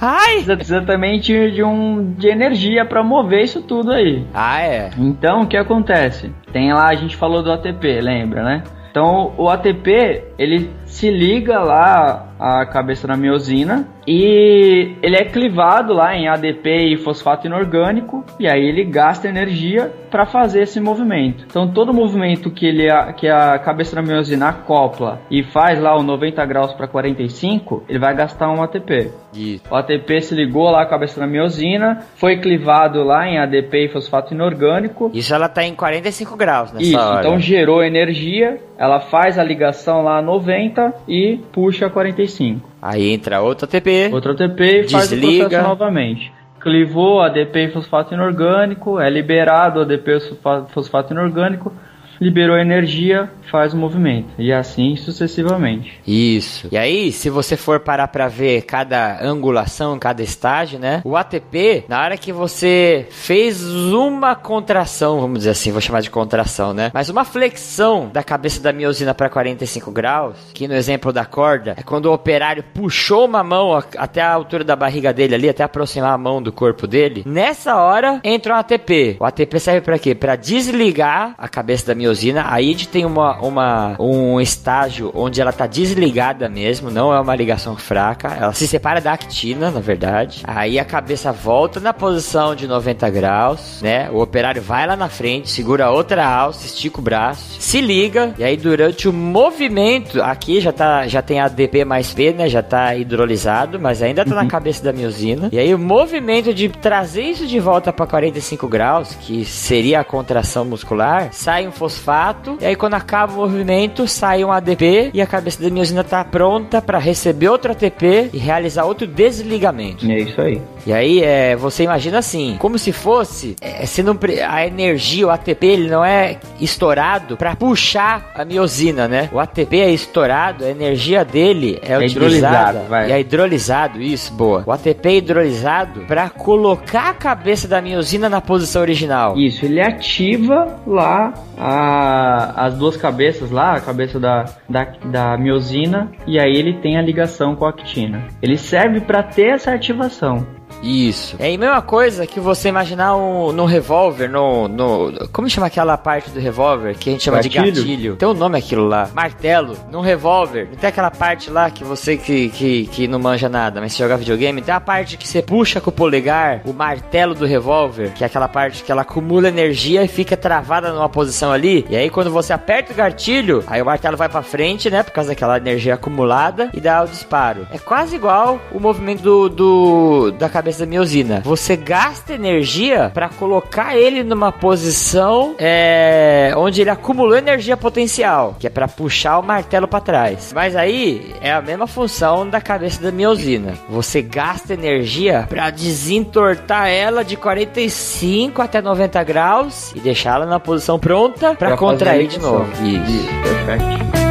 Ai! 0.00 0.32
Precisa, 0.32 0.56
precisa 0.56 0.82
também 0.82 1.20
de, 1.20 1.52
de, 1.52 1.62
um, 1.62 2.12
de 2.14 2.28
energia 2.28 2.84
pra 2.84 3.02
mover 3.02 3.44
isso 3.44 3.62
tudo 3.62 3.92
aí. 3.92 4.26
Ah, 4.34 4.60
é. 4.62 4.90
Então, 4.98 5.42
o 5.42 5.46
que 5.46 5.56
acontece? 5.56 6.32
Tem 6.52 6.72
lá, 6.72 6.88
a 6.88 6.94
gente 6.94 7.16
falou 7.16 7.42
do 7.42 7.52
ATP, 7.52 8.00
lembra, 8.00 8.42
né? 8.42 8.62
Então, 8.90 9.34
o 9.36 9.50
ATP, 9.50 10.24
ele 10.38 10.70
se 10.96 11.10
liga 11.10 11.60
lá 11.60 12.26
à 12.38 12.64
cabeça 12.64 13.06
da 13.06 13.16
miosina 13.16 13.86
e 14.06 14.94
ele 15.02 15.16
é 15.16 15.24
clivado 15.24 15.92
lá 15.92 16.14
em 16.14 16.28
ADP 16.28 16.92
e 16.92 16.96
fosfato 16.96 17.46
inorgânico 17.46 18.24
e 18.38 18.46
aí 18.48 18.62
ele 18.62 18.84
gasta 18.84 19.28
energia 19.28 19.92
para 20.10 20.24
fazer 20.24 20.62
esse 20.62 20.80
movimento. 20.80 21.44
Então, 21.46 21.70
todo 21.70 21.92
movimento 21.92 22.50
que 22.50 22.64
ele 22.64 22.86
que 23.16 23.28
a 23.28 23.58
cabeça 23.58 23.96
da 23.96 24.02
miosina 24.02 24.48
acopla 24.48 25.20
e 25.30 25.42
faz 25.42 25.80
lá 25.80 25.94
o 25.94 26.02
90 26.02 26.44
graus 26.46 26.72
para 26.72 26.86
45, 26.86 27.84
ele 27.88 27.98
vai 27.98 28.14
gastar 28.14 28.50
um 28.50 28.62
ATP. 28.62 29.12
Isso. 29.34 29.64
O 29.70 29.74
ATP 29.74 30.20
se 30.22 30.34
ligou 30.34 30.70
lá 30.70 30.82
à 30.82 30.86
cabeça 30.86 31.20
da 31.20 31.26
miosina, 31.26 32.06
foi 32.16 32.38
clivado 32.38 33.02
lá 33.02 33.26
em 33.26 33.38
ADP 33.38 33.86
e 33.86 33.88
fosfato 33.88 34.32
inorgânico. 34.32 35.10
Isso 35.12 35.34
ela 35.34 35.48
tá 35.48 35.64
em 35.64 35.74
45 35.74 36.36
graus 36.36 36.72
nessa 36.72 36.84
Isso, 36.84 36.98
hora. 36.98 37.20
então 37.20 37.38
gerou 37.38 37.82
energia, 37.82 38.58
ela 38.78 39.00
faz 39.00 39.38
a 39.38 39.44
ligação 39.44 40.02
lá 40.02 40.18
a 40.18 40.22
90 40.22 40.85
e 41.08 41.38
puxa 41.52 41.86
a 41.86 41.90
45. 41.90 42.68
Aí 42.80 43.10
entra 43.12 43.40
outro 43.40 43.64
ATP. 43.66 44.10
Outro 44.12 44.32
ATP 44.32 44.62
e 44.86 44.88
faz 44.90 45.10
o 45.12 45.16
processo 45.20 45.68
novamente. 45.68 46.32
Clivou 46.60 47.20
ADP 47.22 47.58
e 47.66 47.70
fosfato 47.70 48.12
inorgânico, 48.14 48.98
é 48.98 49.08
liberado 49.08 49.80
ADP 49.80 50.10
e 50.16 50.20
fosfa- 50.20 50.66
fosfato 50.70 51.12
inorgânico, 51.12 51.72
liberou 52.20 52.56
energia, 52.56 53.30
faz 53.50 53.72
o 53.72 53.76
movimento. 53.76 54.28
E 54.38 54.52
assim 54.52 54.96
sucessivamente. 54.96 56.00
Isso. 56.06 56.68
E 56.70 56.76
aí, 56.76 57.12
se 57.12 57.30
você 57.30 57.56
for 57.56 57.80
parar 57.80 58.08
pra 58.08 58.28
ver 58.28 58.62
cada 58.62 59.22
angulação, 59.24 59.98
cada 59.98 60.22
estágio, 60.22 60.78
né? 60.78 61.02
O 61.04 61.16
ATP, 61.16 61.84
na 61.88 62.02
hora 62.02 62.16
que 62.16 62.32
você 62.32 63.06
fez 63.10 63.62
uma 63.64 64.34
contração, 64.34 65.20
vamos 65.20 65.38
dizer 65.38 65.50
assim, 65.50 65.72
vou 65.72 65.80
chamar 65.80 66.00
de 66.00 66.10
contração, 66.10 66.72
né? 66.72 66.90
Mas 66.92 67.08
uma 67.08 67.24
flexão 67.24 68.08
da 68.12 68.22
cabeça 68.22 68.60
da 68.60 68.72
miosina 68.72 69.14
pra 69.14 69.28
45 69.28 69.90
graus, 69.90 70.36
que 70.54 70.66
no 70.66 70.74
exemplo 70.74 71.12
da 71.12 71.24
corda, 71.24 71.74
é 71.76 71.82
quando 71.82 72.06
o 72.06 72.12
operário 72.12 72.64
puxou 72.74 73.26
uma 73.26 73.44
mão 73.44 73.76
até 73.96 74.22
a 74.22 74.32
altura 74.32 74.64
da 74.64 74.76
barriga 74.76 75.12
dele 75.12 75.34
ali, 75.34 75.48
até 75.48 75.62
aproximar 75.62 76.12
a 76.12 76.18
mão 76.18 76.42
do 76.42 76.52
corpo 76.52 76.86
dele. 76.86 77.22
Nessa 77.26 77.76
hora, 77.76 78.20
entra 78.24 78.54
o 78.54 78.56
ATP. 78.56 79.16
O 79.20 79.24
ATP 79.24 79.60
serve 79.60 79.80
pra 79.82 79.98
quê? 79.98 80.14
Pra 80.14 80.36
desligar 80.36 81.34
a 81.38 81.48
cabeça 81.48 81.86
da 81.86 81.94
miosina. 81.94 82.05
Aí 82.46 82.68
a 82.68 82.72
gente 82.72 82.88
tem 82.88 83.04
uma, 83.04 83.38
uma, 83.40 83.96
um 83.98 84.40
estágio 84.40 85.10
onde 85.14 85.40
ela 85.40 85.52
tá 85.52 85.66
desligada 85.66 86.48
mesmo, 86.48 86.90
não 86.90 87.12
é 87.12 87.20
uma 87.20 87.34
ligação 87.34 87.76
fraca. 87.76 88.28
Ela 88.28 88.52
se 88.52 88.66
separa 88.66 89.00
da 89.00 89.12
actina, 89.12 89.70
na 89.70 89.80
verdade. 89.80 90.42
Aí 90.46 90.78
a 90.78 90.84
cabeça 90.84 91.32
volta 91.32 91.80
na 91.80 91.92
posição 91.92 92.54
de 92.54 92.66
90 92.66 93.10
graus, 93.10 93.80
né? 93.82 94.10
O 94.10 94.20
operário 94.20 94.62
vai 94.62 94.86
lá 94.86 94.96
na 94.96 95.08
frente, 95.08 95.50
segura 95.50 95.86
a 95.86 95.90
outra 95.90 96.26
alça, 96.26 96.66
estica 96.66 96.98
o 96.98 97.02
braço, 97.02 97.60
se 97.60 97.80
liga, 97.80 98.34
e 98.38 98.44
aí 98.44 98.56
durante 98.56 99.08
o 99.08 99.12
movimento, 99.12 100.22
aqui 100.22 100.60
já 100.60 100.72
tá 100.72 101.06
já 101.06 101.22
tem 101.22 101.40
ADP 101.40 101.84
mais 101.84 102.12
P, 102.12 102.32
né? 102.32 102.48
Já 102.48 102.62
tá 102.62 102.94
hidrolisado, 102.94 103.78
mas 103.78 104.02
ainda 104.02 104.24
tá 104.24 104.34
na 104.34 104.46
cabeça 104.46 104.82
da 104.82 104.92
miosina. 104.92 105.48
E 105.52 105.58
aí 105.58 105.74
o 105.74 105.78
movimento 105.78 106.52
de 106.52 106.68
trazer 106.68 107.22
isso 107.22 107.46
de 107.46 107.58
volta 107.58 107.92
para 107.92 108.06
45 108.06 108.68
graus, 108.68 109.14
que 109.20 109.44
seria 109.44 110.00
a 110.00 110.04
contração 110.04 110.64
muscular, 110.64 111.28
sai 111.32 111.66
um 111.66 111.72
fosfato, 111.96 112.58
e 112.60 112.64
aí 112.66 112.76
quando 112.76 112.94
acaba 112.94 113.32
o 113.32 113.36
movimento, 113.36 114.06
sai 114.06 114.44
um 114.44 114.52
ADP 114.52 115.10
e 115.12 115.20
a 115.20 115.26
cabeça 115.26 115.62
da 115.62 115.70
miosina 115.70 116.04
tá 116.04 116.22
pronta 116.24 116.80
para 116.80 116.98
receber 116.98 117.48
outro 117.48 117.72
ATP 117.72 118.30
e 118.32 118.38
realizar 118.38 118.84
outro 118.84 119.06
desligamento. 119.06 120.10
É 120.10 120.18
isso 120.18 120.40
aí. 120.40 120.60
E 120.86 120.92
aí, 120.92 121.20
é, 121.22 121.56
você 121.56 121.82
imagina 121.82 122.18
assim, 122.18 122.56
como 122.60 122.78
se 122.78 122.92
fosse, 122.92 123.56
é, 123.60 123.84
se 123.86 124.02
não, 124.04 124.14
pre- 124.14 124.40
a 124.40 124.64
energia, 124.64 125.26
o 125.26 125.30
ATP, 125.30 125.66
ele 125.66 125.90
não 125.90 126.04
é 126.04 126.38
estourado 126.60 127.36
para 127.36 127.56
puxar 127.56 128.30
a 128.36 128.44
miosina, 128.44 129.08
né? 129.08 129.28
O 129.32 129.40
ATP 129.40 129.80
é 129.80 129.90
estourado, 129.90 130.64
a 130.64 130.70
energia 130.70 131.24
dele 131.24 131.80
é, 131.82 131.94
É 131.94 131.98
utilizada. 131.98 132.78
hidrolisado. 132.84 133.08
E 133.08 133.12
é 133.12 133.20
hidrolisado, 133.20 134.00
isso, 134.00 134.32
boa. 134.32 134.62
O 134.64 134.70
ATP 134.70 135.08
é 135.08 135.14
hidrolisado 135.16 136.00
para 136.02 136.28
colocar 136.30 137.10
a 137.10 137.14
cabeça 137.14 137.66
da 137.66 137.80
miosina 137.82 138.28
na 138.28 138.40
posição 138.40 138.80
original. 138.82 139.36
Isso, 139.36 139.64
ele 139.64 139.80
ativa 139.80 140.78
lá 140.86 141.34
a- 141.58 141.85
as 141.86 142.74
duas 142.76 142.96
cabeças 142.96 143.50
lá, 143.50 143.74
a 143.74 143.80
cabeça 143.80 144.18
da, 144.18 144.44
da, 144.68 144.84
da 145.04 145.36
miosina, 145.36 146.10
e 146.26 146.38
aí 146.38 146.52
ele 146.52 146.74
tem 146.80 146.96
a 146.96 147.02
ligação 147.02 147.54
com 147.54 147.64
a 147.64 147.70
actina. 147.70 148.26
Ele 148.42 148.56
serve 148.56 149.00
para 149.00 149.22
ter 149.22 149.54
essa 149.54 149.72
ativação. 149.72 150.46
Isso. 150.82 151.36
É 151.38 151.54
a 151.54 151.58
mesma 151.58 151.82
coisa 151.82 152.26
que 152.26 152.38
você 152.40 152.68
imaginar 152.68 153.16
um, 153.16 153.52
no 153.52 153.64
revólver, 153.64 154.28
no, 154.28 154.68
no. 154.68 155.28
Como 155.32 155.48
chama 155.48 155.66
aquela 155.66 155.96
parte 155.96 156.30
do 156.30 156.40
revólver 156.40 156.96
que 156.96 157.10
a 157.10 157.12
gente 157.12 157.24
chama 157.24 157.40
de 157.40 157.48
Gatilho? 157.48 157.76
gatilho? 157.76 158.16
Tem 158.16 158.28
um 158.28 158.34
nome 158.34 158.58
aquilo 158.58 158.86
lá. 158.86 159.08
Martelo. 159.14 159.76
Num 159.90 160.00
revólver. 160.00 160.68
Não 160.70 160.76
tem 160.76 160.88
aquela 160.88 161.10
parte 161.10 161.50
lá 161.50 161.70
que 161.70 161.84
você 161.84 162.16
que, 162.16 162.48
que, 162.50 162.86
que 162.86 163.08
não 163.08 163.18
manja 163.18 163.48
nada, 163.48 163.80
mas 163.80 163.92
se 163.92 163.98
joga 163.98 164.16
videogame, 164.16 164.62
tem 164.62 164.74
a 164.74 164.80
parte 164.80 165.16
que 165.16 165.26
você 165.26 165.42
puxa 165.42 165.80
com 165.80 165.90
o 165.90 165.92
polegar, 165.92 166.62
o 166.64 166.72
martelo 166.72 167.34
do 167.34 167.46
revólver, 167.46 168.12
que 168.12 168.22
é 168.22 168.26
aquela 168.26 168.48
parte 168.48 168.82
que 168.82 168.92
ela 168.92 169.02
acumula 169.02 169.48
energia 169.48 170.02
e 170.04 170.08
fica 170.08 170.36
travada 170.36 170.92
numa 170.92 171.08
posição 171.08 171.52
ali. 171.52 171.86
E 171.88 171.96
aí 171.96 172.10
quando 172.10 172.30
você 172.30 172.52
aperta 172.52 172.92
o 172.92 172.96
gatilho, 172.96 173.64
aí 173.66 173.80
o 173.80 173.84
martelo 173.84 174.16
vai 174.16 174.28
pra 174.28 174.42
frente, 174.42 174.90
né? 174.90 175.02
Por 175.02 175.12
causa 175.12 175.30
daquela 175.30 175.56
energia 175.56 175.94
acumulada 175.94 176.70
e 176.72 176.80
dá 176.80 177.02
o 177.02 177.08
disparo. 177.08 177.66
É 177.72 177.78
quase 177.78 178.16
igual 178.16 178.60
o 178.72 178.80
movimento 178.80 179.22
do, 179.22 179.48
do 179.48 180.30
da 180.32 180.48
cabeça 180.48 180.65
cabeça 180.66 180.80
da 180.80 180.86
miosina. 180.86 181.42
Você 181.44 181.76
gasta 181.76 182.32
energia 182.32 183.10
para 183.14 183.28
colocar 183.28 183.96
ele 183.96 184.24
numa 184.24 184.50
posição 184.50 185.54
é, 185.58 186.52
onde 186.56 186.80
ele 186.80 186.90
acumulou 186.90 187.36
energia 187.36 187.76
potencial, 187.76 188.56
que 188.58 188.66
é 188.66 188.70
para 188.70 188.88
puxar 188.88 189.38
o 189.38 189.42
martelo 189.42 189.86
para 189.86 190.00
trás. 190.00 190.52
Mas 190.52 190.74
aí 190.74 191.34
é 191.40 191.52
a 191.52 191.62
mesma 191.62 191.86
função 191.86 192.48
da 192.48 192.60
cabeça 192.60 193.00
da 193.00 193.12
miosina. 193.12 193.74
Você 193.88 194.20
gasta 194.20 194.74
energia 194.74 195.46
para 195.48 195.70
desentortar 195.70 196.88
ela 196.88 197.22
de 197.22 197.36
45 197.36 198.60
até 198.60 198.82
90 198.82 199.22
graus 199.22 199.92
e 199.94 200.00
deixá-la 200.00 200.46
na 200.46 200.58
posição 200.58 200.98
pronta 200.98 201.54
para 201.54 201.76
contrair 201.76 202.26
de 202.26 202.40
novo. 202.40 202.66
Isso, 202.82 203.28
perfeito. 203.66 204.25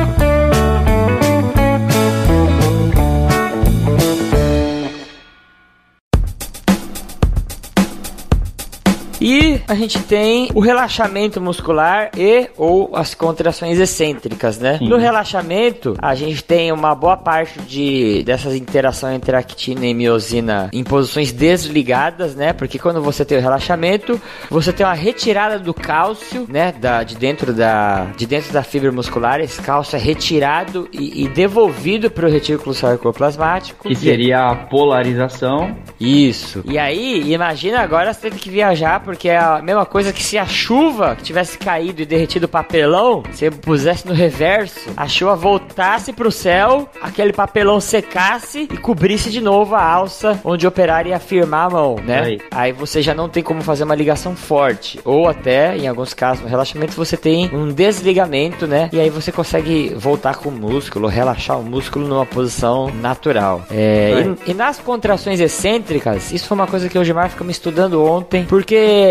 E 9.25 9.59
a 9.67 9.73
gente 9.73 9.97
tem 10.03 10.49
o 10.53 10.59
relaxamento 10.59 11.41
muscular 11.41 12.11
e 12.15 12.47
ou 12.55 12.95
as 12.95 13.15
contrações 13.15 13.79
excêntricas, 13.79 14.59
né? 14.59 14.77
Sim. 14.77 14.87
No 14.87 14.97
relaxamento, 14.97 15.95
a 15.99 16.13
gente 16.13 16.43
tem 16.43 16.71
uma 16.71 16.93
boa 16.93 17.17
parte 17.17 17.59
de 17.61 18.21
dessas 18.23 18.53
interações 18.53 19.15
entre 19.15 19.35
actina 19.35 19.83
e 19.87 19.95
miosina 19.95 20.69
em 20.71 20.83
posições 20.83 21.31
desligadas, 21.31 22.35
né? 22.35 22.53
Porque 22.53 22.77
quando 22.77 23.01
você 23.01 23.25
tem 23.25 23.39
o 23.39 23.41
relaxamento, 23.41 24.21
você 24.47 24.71
tem 24.71 24.85
uma 24.85 24.93
retirada 24.93 25.57
do 25.57 25.73
cálcio, 25.73 26.45
né, 26.47 26.71
da, 26.71 27.01
de 27.01 27.15
dentro 27.15 27.51
da 27.51 28.05
de 28.15 28.27
dentro 28.27 28.53
da 28.53 28.61
fibra 28.61 28.91
muscular, 28.91 29.39
esse 29.39 29.59
cálcio 29.59 29.95
é 29.95 29.99
retirado 29.99 30.87
e, 30.93 31.23
e 31.23 31.27
devolvido 31.29 32.11
para 32.11 32.27
o 32.27 32.29
retículo 32.29 32.75
sarcoplasmático. 32.75 33.87
Que 33.87 33.95
seria 33.95 34.51
a 34.51 34.55
polarização. 34.55 35.75
Isso. 35.99 36.61
E 36.65 36.77
aí, 36.77 37.33
imagina 37.33 37.79
agora 37.79 38.13
você 38.13 38.21
teve 38.21 38.37
que 38.37 38.51
viajar, 38.51 38.99
porque 39.15 39.29
é 39.29 39.37
a 39.37 39.61
mesma 39.61 39.85
coisa 39.85 40.11
que 40.11 40.21
se 40.21 40.37
a 40.37 40.45
chuva 40.45 41.15
tivesse 41.23 41.57
caído 41.57 42.01
e 42.01 42.05
derretido 42.05 42.47
o 42.47 42.49
papelão, 42.49 43.23
você 43.31 43.49
pusesse 43.49 44.05
no 44.05 44.13
reverso, 44.13 44.89
a 44.97 45.07
chuva 45.07 45.37
voltasse 45.37 46.11
pro 46.11 46.29
céu, 46.29 46.89
aquele 47.01 47.31
papelão 47.31 47.79
secasse 47.79 48.67
e 48.69 48.77
cobrisse 48.77 49.29
de 49.29 49.39
novo 49.39 49.73
a 49.73 49.81
alça 49.81 50.37
onde 50.43 50.65
o 50.65 50.69
operário 50.69 51.09
ia 51.09 51.19
firmar 51.19 51.67
a 51.67 51.69
mão, 51.69 51.95
né? 52.03 52.19
Aí. 52.23 52.41
Aí 52.51 52.71
você 52.73 53.01
já 53.01 53.13
não 53.13 53.29
tem 53.29 53.41
como 53.41 53.61
fazer 53.61 53.85
uma 53.85 53.95
ligação 53.95 54.35
forte. 54.35 54.99
Ou 55.05 55.29
até, 55.29 55.77
em 55.77 55.87
alguns 55.87 56.13
casos, 56.13 56.43
no 56.43 56.49
relaxamento, 56.49 56.93
você 56.93 57.15
tem 57.15 57.49
um 57.53 57.69
desligamento, 57.69 58.67
né? 58.67 58.89
E 58.91 58.99
aí 58.99 59.09
você 59.09 59.31
consegue 59.31 59.93
voltar 59.95 60.35
com 60.35 60.49
o 60.49 60.51
músculo, 60.51 61.07
relaxar 61.07 61.57
o 61.57 61.63
músculo 61.63 62.05
numa 62.05 62.25
posição 62.25 62.91
natural. 62.95 63.63
É, 63.71 64.35
e, 64.45 64.51
e 64.51 64.53
nas 64.53 64.77
contrações 64.77 65.39
excêntricas, 65.39 66.33
isso 66.33 66.47
foi 66.49 66.55
uma 66.55 66.67
coisa 66.67 66.89
que 66.89 66.99
o 66.99 67.03
Gilmar 67.03 67.29
ficou 67.29 67.45
me 67.45 67.53
estudando 67.53 68.03
ontem, 68.03 68.43
porque 68.43 69.04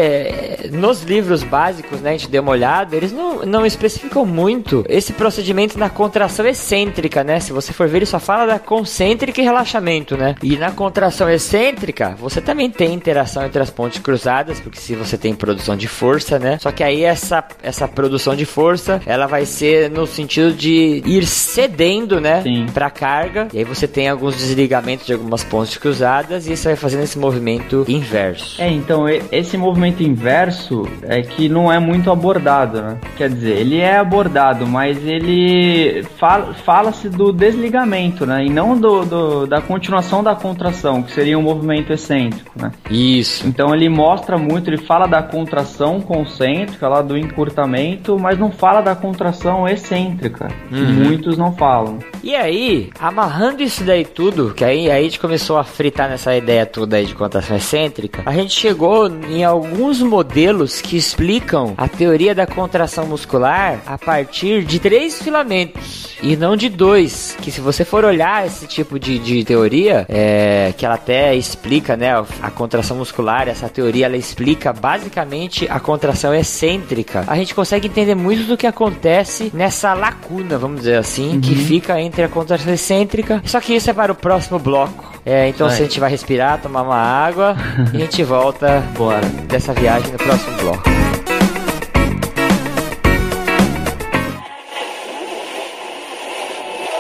nos 0.73 1.03
livros 1.03 1.43
básicos, 1.43 2.01
né, 2.01 2.11
a 2.11 2.13
gente 2.13 2.29
deu 2.29 2.43
uma 2.43 2.53
olhada, 2.53 2.97
eles 2.97 3.13
não, 3.13 3.45
não 3.45 3.67
especificam 3.67 4.25
muito 4.25 4.85
esse 4.89 5.13
procedimento 5.13 5.79
na 5.79 5.89
contração 5.89 6.47
excêntrica, 6.47 7.23
né? 7.23 7.41
Se 7.41 7.53
você 7.53 7.73
for 7.73 7.89
ver, 7.89 7.99
ele 7.99 8.07
só 8.07 8.19
fala 8.19 8.47
da 8.47 8.59
concêntrica 8.59 9.41
e 9.41 9.45
relaxamento, 9.45 10.17
né? 10.17 10.35
E 10.43 10.57
na 10.57 10.71
contração 10.71 11.29
excêntrica, 11.31 12.15
você 12.19 12.41
também 12.41 12.71
tem 12.71 12.93
interação 12.95 13.45
entre 13.45 13.63
as 13.63 13.71
pontes 13.71 14.01
cruzadas, 14.01 14.61
porque 14.61 14.79
se 14.79 14.95
você 14.95 15.17
tem 15.17 15.35
produção 15.35 15.77
de 15.77 15.89
força, 15.89 16.39
né? 16.39 16.59
Só 16.61 16.71
que 16.71 16.83
aí 16.83 17.05
essa, 17.05 17.45
essa 17.63 17.87
produção 17.87 18.35
de 18.35 18.45
força, 18.45 19.01
ela 19.07 19.27
vai 19.27 19.45
ser 19.45 19.91
no 19.91 20.07
sentido 20.07 20.53
de 20.53 21.03
ir 21.05 21.27
cedendo, 21.27 22.21
né? 22.21 22.43
Sim. 22.43 22.67
Pra 22.73 22.91
carga. 22.91 23.49
E 23.53 23.59
aí 23.59 23.65
você 23.65 23.87
tem 23.87 24.09
alguns 24.09 24.37
desligamentos 24.37 25.07
de 25.07 25.13
algumas 25.13 25.45
pontes 25.45 25.77
cruzadas 25.77 26.47
e 26.47 26.57
você 26.57 26.69
vai 26.69 26.77
fazendo 26.77 27.03
esse 27.03 27.19
movimento 27.19 27.85
inverso. 27.89 28.61
É, 28.61 28.71
então 28.71 29.07
esse 29.09 29.57
movimento 29.57 29.84
inverso 29.93 30.89
é 31.03 31.21
que 31.21 31.49
não 31.49 31.71
é 31.71 31.79
muito 31.79 32.11
abordado, 32.11 32.81
né? 32.81 32.97
Quer 33.17 33.29
dizer, 33.29 33.59
ele 33.59 33.79
é 33.81 33.99
abordado, 33.99 34.67
mas 34.67 34.97
ele 35.07 36.03
fala- 36.19 36.55
fala-se 36.55 37.09
do 37.09 37.33
desligamento, 37.33 38.25
né? 38.25 38.45
E 38.45 38.51
não 38.51 38.77
do, 38.79 39.05
do- 39.05 39.47
da 39.47 39.61
continuação 39.61 40.23
da 40.23 40.35
contração, 40.35 41.03
que 41.03 41.13
seria 41.13 41.39
um 41.39 41.43
movimento 41.43 41.93
excêntrico, 41.93 42.51
né? 42.57 42.71
Isso. 42.91 43.47
Então 43.47 43.75
ele 43.75 43.89
mostra 43.89 44.39
muito, 44.39 44.69
ele 44.71 44.79
fala 44.79 45.07
da 45.07 45.23
contração 45.23 46.01
concêntrica, 46.01 46.89
lá 46.89 47.03
do 47.03 47.17
encurtamento, 47.17 48.19
mas 48.19 48.39
não 48.39 48.51
fala 48.51 48.81
da 48.81 48.95
contração 48.95 49.69
excêntrica, 49.69 50.49
que 50.69 50.75
muitos 50.81 51.37
não 51.37 51.53
falam. 51.53 51.99
E 52.23 52.35
aí, 52.35 52.91
amarrando 52.99 53.63
isso 53.63 53.85
daí 53.85 54.05
tudo, 54.05 54.53
que 54.55 54.65
aí, 54.65 54.91
aí 54.91 55.01
a 55.01 55.03
gente 55.03 55.21
começou 55.21 55.59
a 55.59 55.65
fritar 55.65 56.09
nessa 56.09 56.35
ideia 56.37 56.65
toda 56.67 56.97
aí 56.97 57.05
de 57.07 57.15
contração 57.15 57.57
excêntrica, 57.57 58.23
a 58.25 58.33
gente 58.33 58.53
chegou 58.53 59.09
em 59.31 59.45
alguns 59.65 60.03
modelos 60.03 60.81
que 60.81 60.97
explicam 60.97 61.73
a 61.77 61.89
teoria 61.89 62.35
da 62.35 62.47
contração 62.47 63.07
muscular 63.07 63.81
a 63.87 63.97
partir 63.97 64.63
de 64.63 64.79
três 64.79 65.23
filamentos 65.23 66.15
e 66.23 66.37
não 66.37 66.55
de 66.55 66.69
dois. 66.69 67.37
Que 67.41 67.51
se 67.51 67.61
você 67.61 67.85
for 67.85 68.05
olhar 68.05 68.47
esse 68.47 68.67
tipo 68.67 68.99
de, 68.99 69.19
de 69.19 69.43
teoria, 69.43 70.05
é, 70.09 70.75
que 70.77 70.85
ela 70.85 70.97
até 70.97 71.35
explica, 71.35 71.97
né, 71.97 72.13
a 72.43 72.51
contração 72.51 72.99
muscular, 72.99 73.49
essa 73.49 73.69
teoria 73.69 74.07
ela 74.07 74.17
explica 74.17 74.73
basicamente 74.73 75.67
a 75.71 75.81
contração 75.81 76.35
excêntrica. 76.35 77.25
A 77.27 77.37
gente 77.37 77.55
consegue 77.55 77.89
entender 77.89 78.15
muito 78.15 78.45
do 78.45 78.57
que 78.57 78.67
acontece 78.67 79.51
nessa 79.55 79.95
lacuna, 79.95 80.59
vamos 80.59 80.81
dizer 80.81 80.97
assim, 80.97 81.41
que 81.41 81.55
fica 81.55 82.01
entre 82.01 82.23
a 82.23 82.29
contração 82.29 82.73
excêntrica. 82.73 83.43
Só 83.47 83.61
que 83.61 83.75
isso 83.75 83.89
é 83.89 83.95
para 83.95 84.13
o 84.13 84.15
próximo 84.15 84.59
bloco. 84.59 85.15
É, 85.25 85.49
então 85.49 85.71
se 85.71 85.81
a 85.81 85.85
gente 85.87 85.99
vai 85.99 86.11
respirar, 86.11 86.61
tomar 86.61 86.83
uma 86.83 86.97
água 86.97 87.57
e 87.95 87.97
a 87.97 88.01
gente 88.01 88.23
volta 88.23 88.85
Bora. 88.95 89.23
Dessa 89.55 89.73
viagem 89.73 90.11
no 90.11 90.19
próximo 90.19 90.57
bloco. 90.57 90.83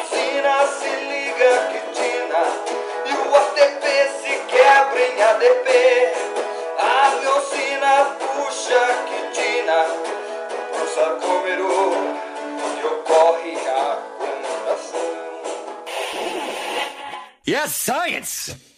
Tina 0.08 0.66
se 18.24 18.73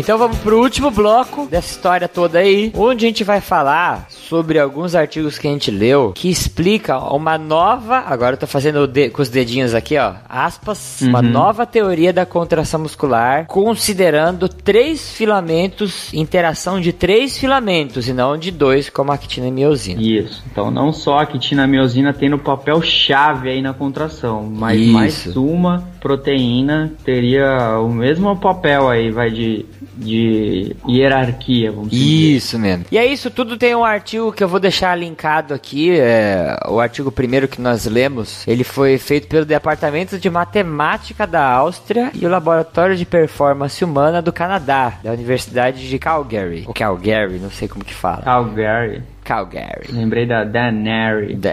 Então 0.00 0.16
vamos 0.18 0.38
pro 0.38 0.58
último 0.60 0.90
bloco 0.90 1.46
dessa 1.46 1.70
história 1.70 2.08
toda 2.08 2.38
aí, 2.38 2.72
onde 2.74 3.04
a 3.04 3.08
gente 3.08 3.22
vai 3.22 3.40
falar 3.40 4.06
sobre 4.08 4.58
alguns 4.58 4.94
artigos 4.94 5.38
que 5.38 5.46
a 5.46 5.50
gente 5.50 5.70
leu 5.70 6.12
que 6.14 6.30
explica 6.30 6.98
uma 6.98 7.36
nova, 7.36 7.98
agora 8.06 8.34
eu 8.34 8.38
tô 8.38 8.46
fazendo 8.46 8.86
de- 8.86 9.10
com 9.10 9.20
os 9.20 9.28
dedinhos 9.28 9.74
aqui, 9.74 9.98
ó, 9.98 10.14
aspas, 10.28 11.02
uma 11.02 11.20
nova 11.20 11.66
teoria 11.66 12.12
da 12.12 12.24
contração 12.24 12.80
muscular, 12.80 13.46
considerando 13.46 14.48
três 14.48 15.10
filamentos, 15.12 16.12
interação 16.14 16.80
de 16.80 16.92
três 16.92 17.36
filamentos 17.36 18.08
e 18.08 18.12
não 18.14 18.38
de 18.38 18.50
dois, 18.50 18.88
como 18.88 19.12
a 19.12 19.14
actina 19.14 19.48
e 19.48 19.50
miosina. 19.52 20.00
Isso. 20.00 20.42
Então 20.50 20.70
não 20.70 20.92
só 20.92 21.18
a 21.18 21.26
quitinamiosina 21.26 22.12
tem 22.12 22.28
no 22.30 22.38
papel 22.38 22.80
chave 22.80 23.50
aí 23.50 23.60
na 23.60 23.74
contração, 23.74 24.42
mas 24.50 24.80
Isso. 24.80 24.92
mais 24.92 25.36
uma 25.36 25.84
proteína 26.00 26.92
teria 27.04 27.78
o 27.78 27.88
mesmo 27.90 28.34
papel 28.36 28.88
aí, 28.88 29.10
vai 29.10 29.30
de, 29.30 29.66
de 30.00 30.74
hierarquia, 30.88 31.70
vamos 31.70 31.90
dizer. 31.90 32.04
Isso 32.36 32.58
mesmo. 32.58 32.84
E 32.90 32.98
é 32.98 33.04
isso 33.06 33.30
tudo 33.30 33.56
tem 33.56 33.74
um 33.74 33.84
artigo 33.84 34.32
que 34.32 34.42
eu 34.42 34.48
vou 34.48 34.58
deixar 34.58 34.96
linkado 34.96 35.54
aqui, 35.54 35.98
é, 35.98 36.56
o 36.68 36.80
artigo 36.80 37.12
primeiro 37.12 37.46
que 37.48 37.60
nós 37.60 37.84
lemos, 37.86 38.46
ele 38.48 38.64
foi 38.64 38.98
feito 38.98 39.28
pelo 39.28 39.44
Departamento 39.44 40.18
de 40.18 40.30
Matemática 40.30 41.26
da 41.26 41.44
Áustria 41.44 42.10
e 42.14 42.26
o 42.26 42.28
Laboratório 42.30 42.96
de 42.96 43.04
Performance 43.04 43.84
Humana 43.84 44.20
do 44.22 44.32
Canadá, 44.32 44.94
da 45.04 45.12
Universidade 45.12 45.88
de 45.88 45.98
Calgary. 45.98 46.64
Ou 46.66 46.74
Calgary, 46.74 47.38
não 47.38 47.50
sei 47.50 47.68
como 47.68 47.84
que 47.84 47.94
fala. 47.94 48.22
Calgary. 48.22 49.02
Calgary. 49.22 49.92
Lembrei 49.92 50.26
da 50.26 50.44
Danary. 50.44 51.36
Da- 51.36 51.52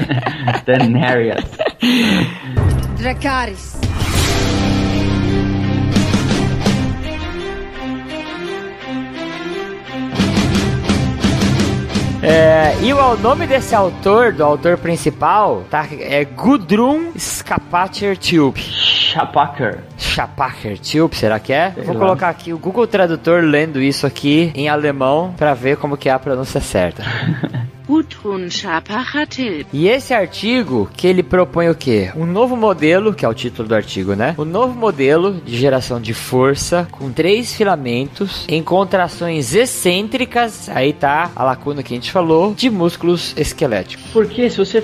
Danarius. 0.64 1.44
Dracarys. 2.98 3.81
É, 12.22 12.76
e 12.80 12.92
o 12.92 13.16
nome 13.16 13.48
desse 13.48 13.74
autor, 13.74 14.32
do 14.32 14.44
autor 14.44 14.78
principal, 14.78 15.64
tá, 15.68 15.84
é 15.90 16.24
Gudrun 16.24 17.10
Scapacher 17.18 18.16
Tube. 18.16 18.60
Chapaker. 18.60 19.80
Schapacher 19.98 20.78
Tube, 20.78 21.16
será 21.16 21.40
que 21.40 21.52
é? 21.52 21.70
Vou 21.84 21.96
colocar 21.96 22.28
aqui 22.28 22.52
o 22.52 22.58
Google 22.58 22.86
Tradutor 22.86 23.42
lendo 23.42 23.82
isso 23.82 24.06
aqui 24.06 24.52
em 24.54 24.68
alemão 24.68 25.34
pra 25.36 25.52
ver 25.52 25.76
como 25.76 25.96
que 25.96 26.08
é 26.08 26.12
a 26.12 26.18
pronúncia 26.18 26.60
certa. 26.60 27.02
Gudrun 27.86 28.48
Schapacher-Tilp. 28.48 29.66
E 29.72 29.88
esse 29.88 30.14
artigo 30.14 30.90
que 30.96 31.06
ele 31.06 31.22
propõe 31.22 31.68
o 31.68 31.74
quê? 31.74 32.10
Um 32.16 32.26
novo 32.26 32.56
modelo, 32.56 33.14
que 33.14 33.24
é 33.24 33.28
o 33.28 33.34
título 33.34 33.68
do 33.68 33.74
artigo, 33.74 34.14
né? 34.14 34.34
Um 34.38 34.44
novo 34.44 34.74
modelo 34.74 35.34
de 35.44 35.56
geração 35.56 36.00
de 36.00 36.14
força 36.14 36.86
com 36.90 37.10
três 37.10 37.54
filamentos 37.54 38.44
em 38.48 38.62
contrações 38.62 39.54
excêntricas, 39.54 40.68
aí 40.68 40.92
tá 40.92 41.30
a 41.34 41.44
lacuna 41.44 41.82
que 41.82 41.92
a 41.92 41.96
gente 41.96 42.10
falou, 42.10 42.54
de 42.54 42.70
músculos 42.70 43.34
esqueléticos. 43.36 44.06
Porque 44.12 44.48
se 44.48 44.58
você 44.58 44.82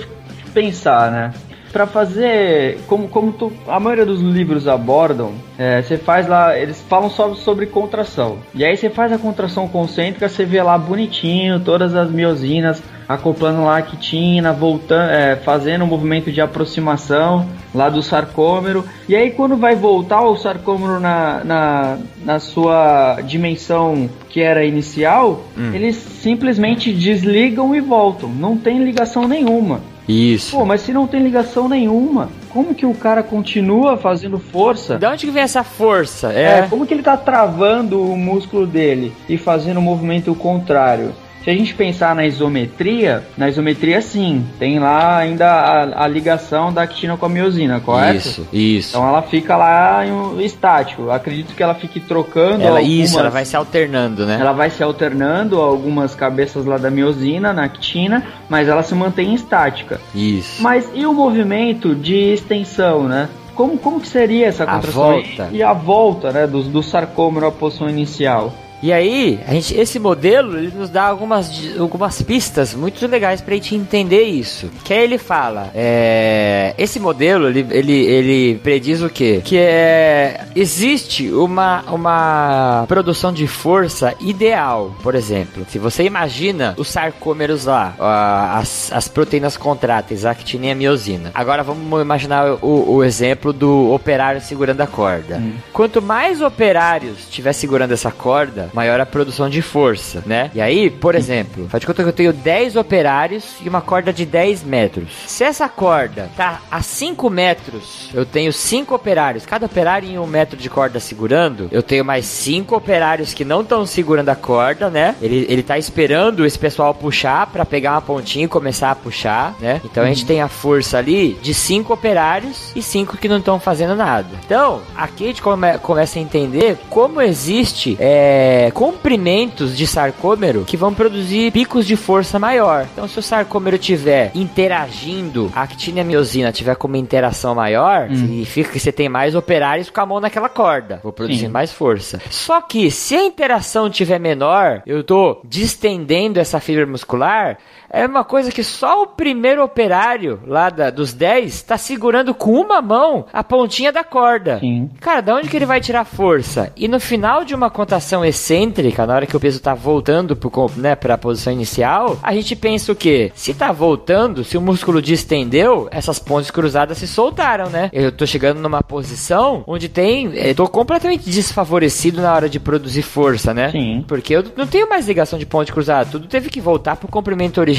pensar, 0.53 1.11
né? 1.11 1.33
Pra 1.71 1.85
fazer, 1.85 2.79
como, 2.87 3.07
como 3.07 3.31
tu- 3.31 3.51
a 3.67 3.79
maioria 3.79 4.05
dos 4.05 4.21
livros 4.21 4.67
abordam, 4.67 5.33
é, 5.57 5.81
você 5.81 5.97
faz 5.97 6.27
lá, 6.27 6.57
eles 6.57 6.83
falam 6.89 7.09
só 7.09 7.33
sobre 7.35 7.67
contração. 7.67 8.37
E 8.55 8.65
aí 8.65 8.75
você 8.75 8.89
faz 8.89 9.11
a 9.13 9.17
contração 9.19 9.67
concêntrica, 9.67 10.27
você 10.27 10.45
vê 10.45 10.61
lá 10.63 10.77
bonitinho, 10.77 11.59
todas 11.59 11.95
as 11.95 12.09
miosinas 12.09 12.81
acoplando 13.07 13.63
lá 13.63 13.77
a 13.77 13.81
quitina, 13.81 14.51
voltando, 14.51 15.11
é, 15.11 15.35
fazendo 15.35 15.83
um 15.83 15.87
movimento 15.87 16.31
de 16.31 16.41
aproximação 16.41 17.45
lá 17.73 17.87
do 17.89 18.01
sarcômero. 18.01 18.83
E 19.07 19.15
aí 19.15 19.31
quando 19.31 19.55
vai 19.55 19.75
voltar 19.75 20.21
o 20.21 20.35
sarcômero 20.37 20.99
na, 20.99 21.43
na, 21.43 21.97
na 22.23 22.39
sua 22.39 23.19
dimensão 23.23 24.09
que 24.29 24.41
era 24.41 24.63
inicial, 24.65 25.43
eles 25.73 25.95
simplesmente 25.95 26.91
desligam 26.93 27.75
e 27.75 27.79
voltam. 27.79 28.29
Não 28.29 28.57
tem 28.57 28.83
ligação 28.83 29.27
nenhuma. 29.27 29.81
Isso. 30.09 30.57
Pô, 30.57 30.65
mas 30.65 30.81
se 30.81 30.91
não 30.91 31.05
tem 31.05 31.21
ligação 31.21 31.69
nenhuma, 31.69 32.29
como 32.49 32.73
que 32.73 32.83
o 32.83 32.95
cara 32.95 33.21
continua 33.21 33.95
fazendo 33.95 34.39
força? 34.39 34.97
De 34.97 35.05
onde 35.05 35.27
que 35.27 35.31
vem 35.31 35.43
essa 35.43 35.63
força? 35.63 36.33
É, 36.33 36.59
É, 36.59 36.67
como 36.67 36.85
que 36.87 36.93
ele 36.95 37.03
tá 37.03 37.15
travando 37.15 38.01
o 38.01 38.17
músculo 38.17 38.65
dele 38.65 39.13
e 39.29 39.37
fazendo 39.37 39.77
o 39.77 39.83
movimento 39.83 40.33
contrário? 40.33 41.13
Se 41.43 41.49
a 41.49 41.53
gente 41.53 41.73
pensar 41.73 42.13
na 42.13 42.25
isometria, 42.25 43.23
na 43.37 43.47
isometria 43.47 44.01
sim, 44.01 44.45
tem 44.59 44.77
lá 44.77 45.17
ainda 45.17 45.47
a, 45.47 46.03
a 46.03 46.07
ligação 46.07 46.71
da 46.71 46.81
actina 46.81 47.15
com 47.15 47.25
a 47.25 47.29
miosina, 47.29 47.79
correto? 47.79 48.17
isso, 48.17 48.47
isso. 48.51 48.89
Então 48.89 49.07
ela 49.07 49.21
fica 49.21 49.55
lá 49.55 50.05
em 50.05 50.11
um 50.11 50.41
estático. 50.41 51.09
Acredito 51.09 51.55
que 51.55 51.63
ela 51.63 51.73
fique 51.73 51.99
trocando 51.99 52.63
ela, 52.63 52.79
algumas... 52.79 53.09
isso, 53.09 53.19
ela 53.19 53.29
vai 53.29 53.45
se 53.45 53.55
alternando, 53.55 54.25
né? 54.25 54.37
Ela 54.39 54.51
vai 54.51 54.69
se 54.69 54.83
alternando 54.83 55.61
algumas 55.61 56.13
cabeças 56.13 56.65
lá 56.65 56.77
da 56.77 56.91
miosina, 56.91 57.53
na 57.53 57.63
actina, 57.63 58.25
mas 58.49 58.67
ela 58.67 58.83
se 58.83 58.93
mantém 58.93 59.33
estática. 59.33 59.99
Isso. 60.13 60.61
Mas 60.61 60.89
e 60.93 61.05
o 61.05 61.13
movimento 61.13 61.95
de 61.95 62.33
extensão, 62.33 63.03
né? 63.03 63.29
Como, 63.55 63.77
como 63.77 63.99
que 63.99 64.07
seria 64.07 64.47
essa 64.47 64.65
contração? 64.65 65.03
volta. 65.03 65.49
E, 65.51 65.57
e 65.57 65.63
a 65.63 65.73
volta, 65.73 66.31
né, 66.31 66.47
do, 66.47 66.63
do 66.63 66.83
sarcômero 66.83 67.47
à 67.47 67.51
posição 67.51 67.89
inicial. 67.89 68.53
E 68.81 68.93
aí, 68.93 69.39
a 69.47 69.53
gente, 69.53 69.75
esse 69.77 69.99
modelo 69.99 70.57
ele 70.57 70.71
nos 70.75 70.89
dá 70.89 71.03
algumas, 71.03 71.51
algumas 71.77 72.21
pistas 72.21 72.73
muito 72.73 73.05
legais 73.07 73.41
pra 73.41 73.53
gente 73.55 73.75
entender 73.75 74.23
isso. 74.23 74.69
Que 74.85 74.93
aí 74.93 75.03
ele 75.03 75.17
fala, 75.17 75.69
é, 75.75 76.73
esse 76.77 76.99
modelo 76.99 77.47
ele, 77.49 77.65
ele, 77.71 77.93
ele 78.05 78.55
prediz 78.59 79.01
o 79.01 79.09
quê? 79.09 79.41
Que 79.43 79.57
é, 79.57 80.45
existe 80.55 81.29
uma, 81.31 81.83
uma 81.91 82.85
produção 82.87 83.33
de 83.33 83.47
força 83.47 84.13
ideal, 84.21 84.95
por 85.03 85.13
exemplo. 85.15 85.65
Se 85.69 85.77
você 85.77 86.03
imagina 86.03 86.73
os 86.77 86.87
sarcômeros 86.87 87.65
lá, 87.65 87.93
a- 87.99 88.59
as, 88.59 88.91
as 88.93 89.07
proteínas 89.07 89.57
contráteis, 89.57 90.25
a 90.25 90.31
actina 90.31 90.67
e 90.67 90.71
a 90.71 90.75
miosina. 90.75 91.31
Agora 91.33 91.63
vamos 91.63 92.01
imaginar 92.01 92.57
o, 92.61 92.95
o 92.95 93.03
exemplo 93.03 93.51
do 93.51 93.91
operário 93.93 94.39
segurando 94.41 94.81
a 94.81 94.87
corda. 94.87 95.41
Quanto 95.73 96.01
mais 96.01 96.41
operários 96.41 97.19
estiver 97.19 97.53
segurando 97.53 97.91
essa 97.91 98.11
corda, 98.11 98.68
maior 98.73 98.99
a 98.99 99.05
produção 99.05 99.49
de 99.49 99.61
força, 99.61 100.23
né? 100.25 100.51
E 100.53 100.61
aí, 100.61 100.89
por 100.89 101.15
exemplo, 101.15 101.67
faz 101.69 101.81
de 101.81 101.87
conta 101.87 102.03
que 102.03 102.09
eu 102.09 102.13
tenho 102.13 102.33
10 102.33 102.75
operários 102.75 103.43
e 103.63 103.69
uma 103.69 103.81
corda 103.81 104.11
de 104.13 104.25
10 104.25 104.63
metros. 104.63 105.09
Se 105.27 105.43
essa 105.43 105.67
corda 105.69 106.29
tá 106.35 106.61
a 106.71 106.81
5 106.81 107.29
metros, 107.29 108.09
eu 108.13 108.25
tenho 108.25 108.51
5 108.53 108.93
operários, 108.93 109.45
cada 109.45 109.65
operário 109.65 110.09
em 110.09 110.17
um 110.19 110.27
metro 110.27 110.57
de 110.57 110.69
corda 110.69 110.99
segurando, 110.99 111.67
eu 111.71 111.81
tenho 111.83 112.03
mais 112.05 112.25
5 112.25 112.75
operários 112.75 113.33
que 113.33 113.45
não 113.45 113.61
estão 113.61 113.85
segurando 113.85 114.29
a 114.29 114.35
corda, 114.35 114.89
né? 114.89 115.15
Ele, 115.21 115.45
ele 115.49 115.63
tá 115.63 115.77
esperando 115.77 116.45
esse 116.45 116.57
pessoal 116.57 116.93
puxar 116.93 117.47
pra 117.47 117.65
pegar 117.65 117.91
uma 117.91 118.01
pontinha 118.01 118.45
e 118.45 118.47
começar 118.47 118.91
a 118.91 118.95
puxar, 118.95 119.55
né? 119.59 119.81
Então 119.85 120.03
a 120.03 120.07
gente 120.07 120.25
tem 120.25 120.41
a 120.41 120.47
força 120.47 120.97
ali 120.97 121.33
de 121.41 121.53
5 121.53 121.93
operários 121.93 122.71
e 122.75 122.81
5 122.81 123.17
que 123.17 123.27
não 123.27 123.37
estão 123.37 123.59
fazendo 123.59 123.95
nada. 123.95 124.27
Então, 124.45 124.81
aqui 124.95 125.23
a 125.25 125.27
gente 125.27 125.41
come- 125.41 125.77
começa 125.79 126.17
a 126.19 126.21
entender 126.21 126.77
como 126.89 127.21
existe 127.21 127.97
é, 127.99 128.58
comprimentos 128.71 129.77
de 129.77 129.87
sarcômero 129.87 130.65
que 130.65 130.77
vão 130.77 130.93
produzir 130.93 131.51
picos 131.51 131.85
de 131.85 131.95
força 131.95 132.37
maior. 132.37 132.87
Então, 132.91 133.07
se 133.07 133.17
o 133.19 133.21
sarcômero 133.21 133.77
tiver 133.77 134.31
interagindo, 134.35 135.51
a 135.55 135.61
actina 135.61 135.99
e 135.99 136.01
a 136.01 136.05
miosina 136.05 136.51
tiver 136.51 136.75
como 136.75 136.95
interação 136.95 137.55
maior, 137.55 138.09
significa 138.09 138.71
que 138.71 138.79
você 138.79 138.91
tem 138.91 139.07
mais 139.07 139.35
operários 139.35 139.89
com 139.89 140.01
a 140.01 140.05
mão 140.05 140.19
naquela 140.19 140.49
corda. 140.49 140.99
Vou 141.03 141.13
produzir 141.13 141.45
Sim. 141.45 141.47
mais 141.47 141.71
força. 141.71 142.19
Só 142.29 142.61
que 142.61 142.91
se 142.91 143.15
a 143.15 143.23
interação 143.23 143.89
tiver 143.89 144.19
menor, 144.19 144.81
eu 144.85 145.03
tô 145.03 145.41
distendendo 145.43 146.39
essa 146.39 146.59
fibra 146.59 146.85
muscular, 146.85 147.57
é 147.89 148.05
uma 148.05 148.23
coisa 148.23 148.51
que 148.51 148.63
só 148.63 149.03
o 149.03 149.07
primeiro 149.07 149.63
operário 149.63 150.39
lá 150.45 150.69
da- 150.69 150.89
dos 150.89 151.13
10 151.13 151.61
tá 151.63 151.77
segurando 151.77 152.33
com 152.33 152.51
uma 152.59 152.81
mão 152.81 153.25
a 153.33 153.43
pontinha 153.43 153.91
da 153.91 154.03
corda. 154.03 154.59
Sim. 154.59 154.89
Cara, 154.99 155.21
da 155.21 155.35
onde 155.35 155.49
que 155.49 155.55
ele 155.55 155.65
vai 155.65 155.81
tirar 155.81 156.03
força? 156.05 156.71
E 156.75 156.87
no 156.87 156.99
final 156.99 157.43
de 157.43 157.55
uma 157.55 157.69
contração 157.69 158.23
excêntrica, 158.23 159.05
na 159.05 159.15
hora 159.15 159.25
que 159.25 159.35
o 159.35 159.39
peso 159.39 159.59
tá 159.59 159.73
voltando 159.73 160.35
pro, 160.35 160.51
né, 160.77 160.95
pra 160.95 161.17
posição 161.17 161.51
inicial, 161.53 162.17
a 162.21 162.33
gente 162.33 162.55
pensa 162.55 162.91
o 162.91 162.95
quê? 162.95 163.31
Se 163.35 163.53
tá 163.53 163.71
voltando, 163.71 164.43
se 164.43 164.57
o 164.57 164.61
músculo 164.61 165.01
distendeu, 165.01 165.87
essas 165.91 166.19
pontes 166.19 166.51
cruzadas 166.51 166.97
se 166.97 167.07
soltaram, 167.07 167.69
né? 167.69 167.89
Eu 167.93 168.11
tô 168.11 168.25
chegando 168.25 168.59
numa 168.59 168.81
posição 168.83 169.63
onde 169.67 169.89
tem. 169.89 170.33
Eu 170.35 170.53
tô 170.55 170.67
completamente 170.67 171.29
desfavorecido 171.29 172.21
na 172.21 172.33
hora 172.33 172.49
de 172.49 172.59
produzir 172.59 173.01
força, 173.01 173.53
né? 173.53 173.71
Sim. 173.71 174.03
Porque 174.07 174.35
eu 174.35 174.43
não 174.55 174.67
tenho 174.67 174.89
mais 174.89 175.07
ligação 175.07 175.37
de 175.39 175.45
ponte 175.45 175.71
cruzada. 175.71 176.09
Tudo 176.11 176.27
teve 176.27 176.49
que 176.49 176.61
voltar 176.61 176.95
pro 176.95 177.07
comprimento 177.07 177.59
original 177.59 177.78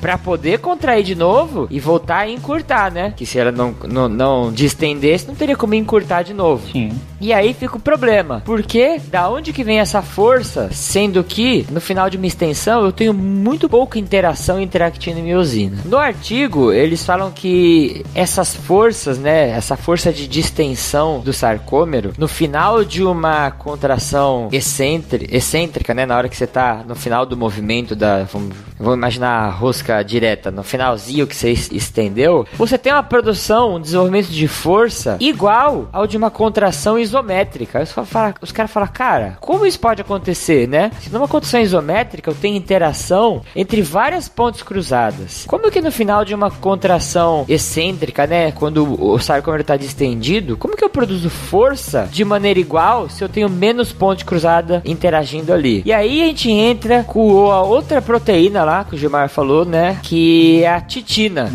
pra 0.00 0.16
poder 0.18 0.58
contrair 0.58 1.04
de 1.04 1.14
novo 1.14 1.66
e 1.70 1.78
voltar 1.80 2.18
a 2.18 2.28
encurtar, 2.30 2.90
né? 2.90 3.12
Que 3.16 3.24
se 3.26 3.38
ela 3.38 3.52
não, 3.52 3.74
não, 3.88 4.08
não 4.08 4.52
distendesse, 4.52 5.26
não 5.26 5.34
teria 5.34 5.56
como 5.56 5.74
encurtar 5.74 6.22
de 6.22 6.34
novo. 6.34 6.66
Sim. 6.70 6.92
E 7.20 7.32
aí 7.32 7.54
fica 7.54 7.76
o 7.76 7.80
problema. 7.80 8.42
Porque 8.44 9.00
da 9.10 9.28
onde 9.28 9.52
que 9.52 9.62
vem 9.62 9.78
essa 9.78 10.02
força, 10.02 10.68
sendo 10.72 11.22
que 11.22 11.66
no 11.70 11.80
final 11.80 12.10
de 12.10 12.16
uma 12.16 12.26
extensão 12.26 12.84
eu 12.84 12.92
tenho 12.92 13.14
muito 13.14 13.68
pouca 13.68 13.98
interação 13.98 14.60
entre 14.60 14.82
actina 14.82 15.20
e 15.20 15.22
miosina. 15.22 15.78
No 15.84 15.96
artigo, 15.98 16.72
eles 16.72 17.04
falam 17.04 17.30
que 17.30 18.04
essas 18.14 18.54
forças, 18.54 19.18
né, 19.18 19.50
essa 19.50 19.76
força 19.76 20.12
de 20.12 20.26
distensão 20.26 21.20
do 21.20 21.32
sarcômero, 21.32 22.12
no 22.18 22.26
final 22.28 22.84
de 22.84 23.02
uma 23.04 23.50
contração 23.52 24.48
excêntri- 24.52 25.28
excêntrica, 25.30 25.94
né, 25.94 26.04
na 26.04 26.16
hora 26.16 26.28
que 26.28 26.36
você 26.36 26.46
tá 26.46 26.82
no 26.86 26.94
final 26.94 27.24
do 27.24 27.36
movimento 27.36 27.94
da, 27.94 28.24
vamos, 28.24 28.54
vamos 28.78 28.96
imaginar 28.96 29.31
a 29.32 29.48
rosca 29.50 30.02
direta, 30.02 30.50
no 30.50 30.62
finalzinho 30.62 31.26
que 31.26 31.34
você 31.34 31.50
es- 31.50 31.70
estendeu, 31.72 32.46
você 32.54 32.76
tem 32.76 32.92
uma 32.92 33.02
produção, 33.02 33.76
um 33.76 33.80
desenvolvimento 33.80 34.28
de 34.28 34.46
força 34.48 35.16
igual 35.20 35.88
ao 35.92 36.06
de 36.06 36.16
uma 36.16 36.30
contração 36.30 36.98
isométrica. 36.98 37.84
Fala- 37.86 38.34
os 38.40 38.52
caras 38.52 38.70
falam, 38.70 38.88
cara, 38.92 39.36
como 39.40 39.64
isso 39.66 39.78
pode 39.80 40.00
acontecer, 40.00 40.68
né? 40.68 40.90
Se 41.00 41.12
numa 41.12 41.28
contração 41.28 41.60
isométrica 41.60 42.30
eu 42.30 42.34
tenho 42.34 42.56
interação 42.56 43.42
entre 43.56 43.82
várias 43.82 44.28
pontes 44.28 44.62
cruzadas, 44.62 45.44
como 45.46 45.70
que 45.70 45.80
no 45.80 45.90
final 45.92 46.24
de 46.24 46.34
uma 46.34 46.50
contração 46.50 47.44
excêntrica, 47.48 48.26
né, 48.26 48.52
quando 48.52 48.84
o 48.84 49.12
o 49.12 49.18
sarcômero 49.18 49.60
está 49.60 49.76
distendido, 49.76 50.56
como 50.56 50.76
que 50.76 50.82
eu 50.84 50.88
produzo 50.88 51.28
força 51.28 52.08
de 52.10 52.24
maneira 52.24 52.58
igual 52.58 53.08
se 53.10 53.22
eu 53.22 53.28
tenho 53.28 53.48
menos 53.50 53.92
ponte 53.92 54.24
cruzada 54.24 54.80
interagindo 54.86 55.52
ali? 55.52 55.82
E 55.84 55.92
aí 55.92 56.22
a 56.22 56.26
gente 56.26 56.50
entra 56.50 57.04
com 57.04 57.50
a 57.50 57.62
outra 57.62 58.00
proteína 58.00 58.64
lá 58.64 58.84
que 58.84 58.94
o 58.94 58.98
Gilmar 58.98 59.21
falou, 59.28 59.64
né, 59.64 59.98
que 60.02 60.62
é 60.62 60.72
a 60.72 60.80
titina. 60.80 61.50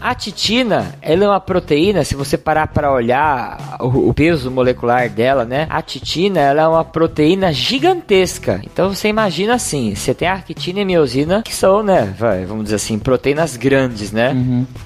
A 0.00 0.14
titina, 0.14 0.94
ela 1.02 1.24
é 1.24 1.28
uma 1.28 1.40
proteína, 1.40 2.04
se 2.04 2.14
você 2.14 2.36
parar 2.38 2.66
para 2.68 2.92
olhar 2.92 3.76
o, 3.80 4.08
o 4.10 4.14
peso 4.14 4.50
molecular 4.50 5.08
dela, 5.08 5.44
né? 5.44 5.66
A 5.70 5.82
titina, 5.82 6.40
ela 6.40 6.62
é 6.62 6.68
uma 6.68 6.84
proteína 6.84 7.52
gigantesca. 7.52 8.60
Então 8.64 8.92
você 8.94 9.08
imagina 9.08 9.54
assim, 9.54 9.94
você 9.94 10.14
tem 10.14 10.28
a 10.28 10.34
actina 10.34 10.80
e 10.80 10.82
a 10.82 10.86
miosina, 10.86 11.42
que 11.42 11.54
são, 11.54 11.82
né, 11.82 12.14
vai, 12.18 12.44
vamos 12.44 12.64
dizer 12.64 12.76
assim, 12.76 12.98
proteínas 12.98 13.56
grandes, 13.56 14.12
né? 14.12 14.34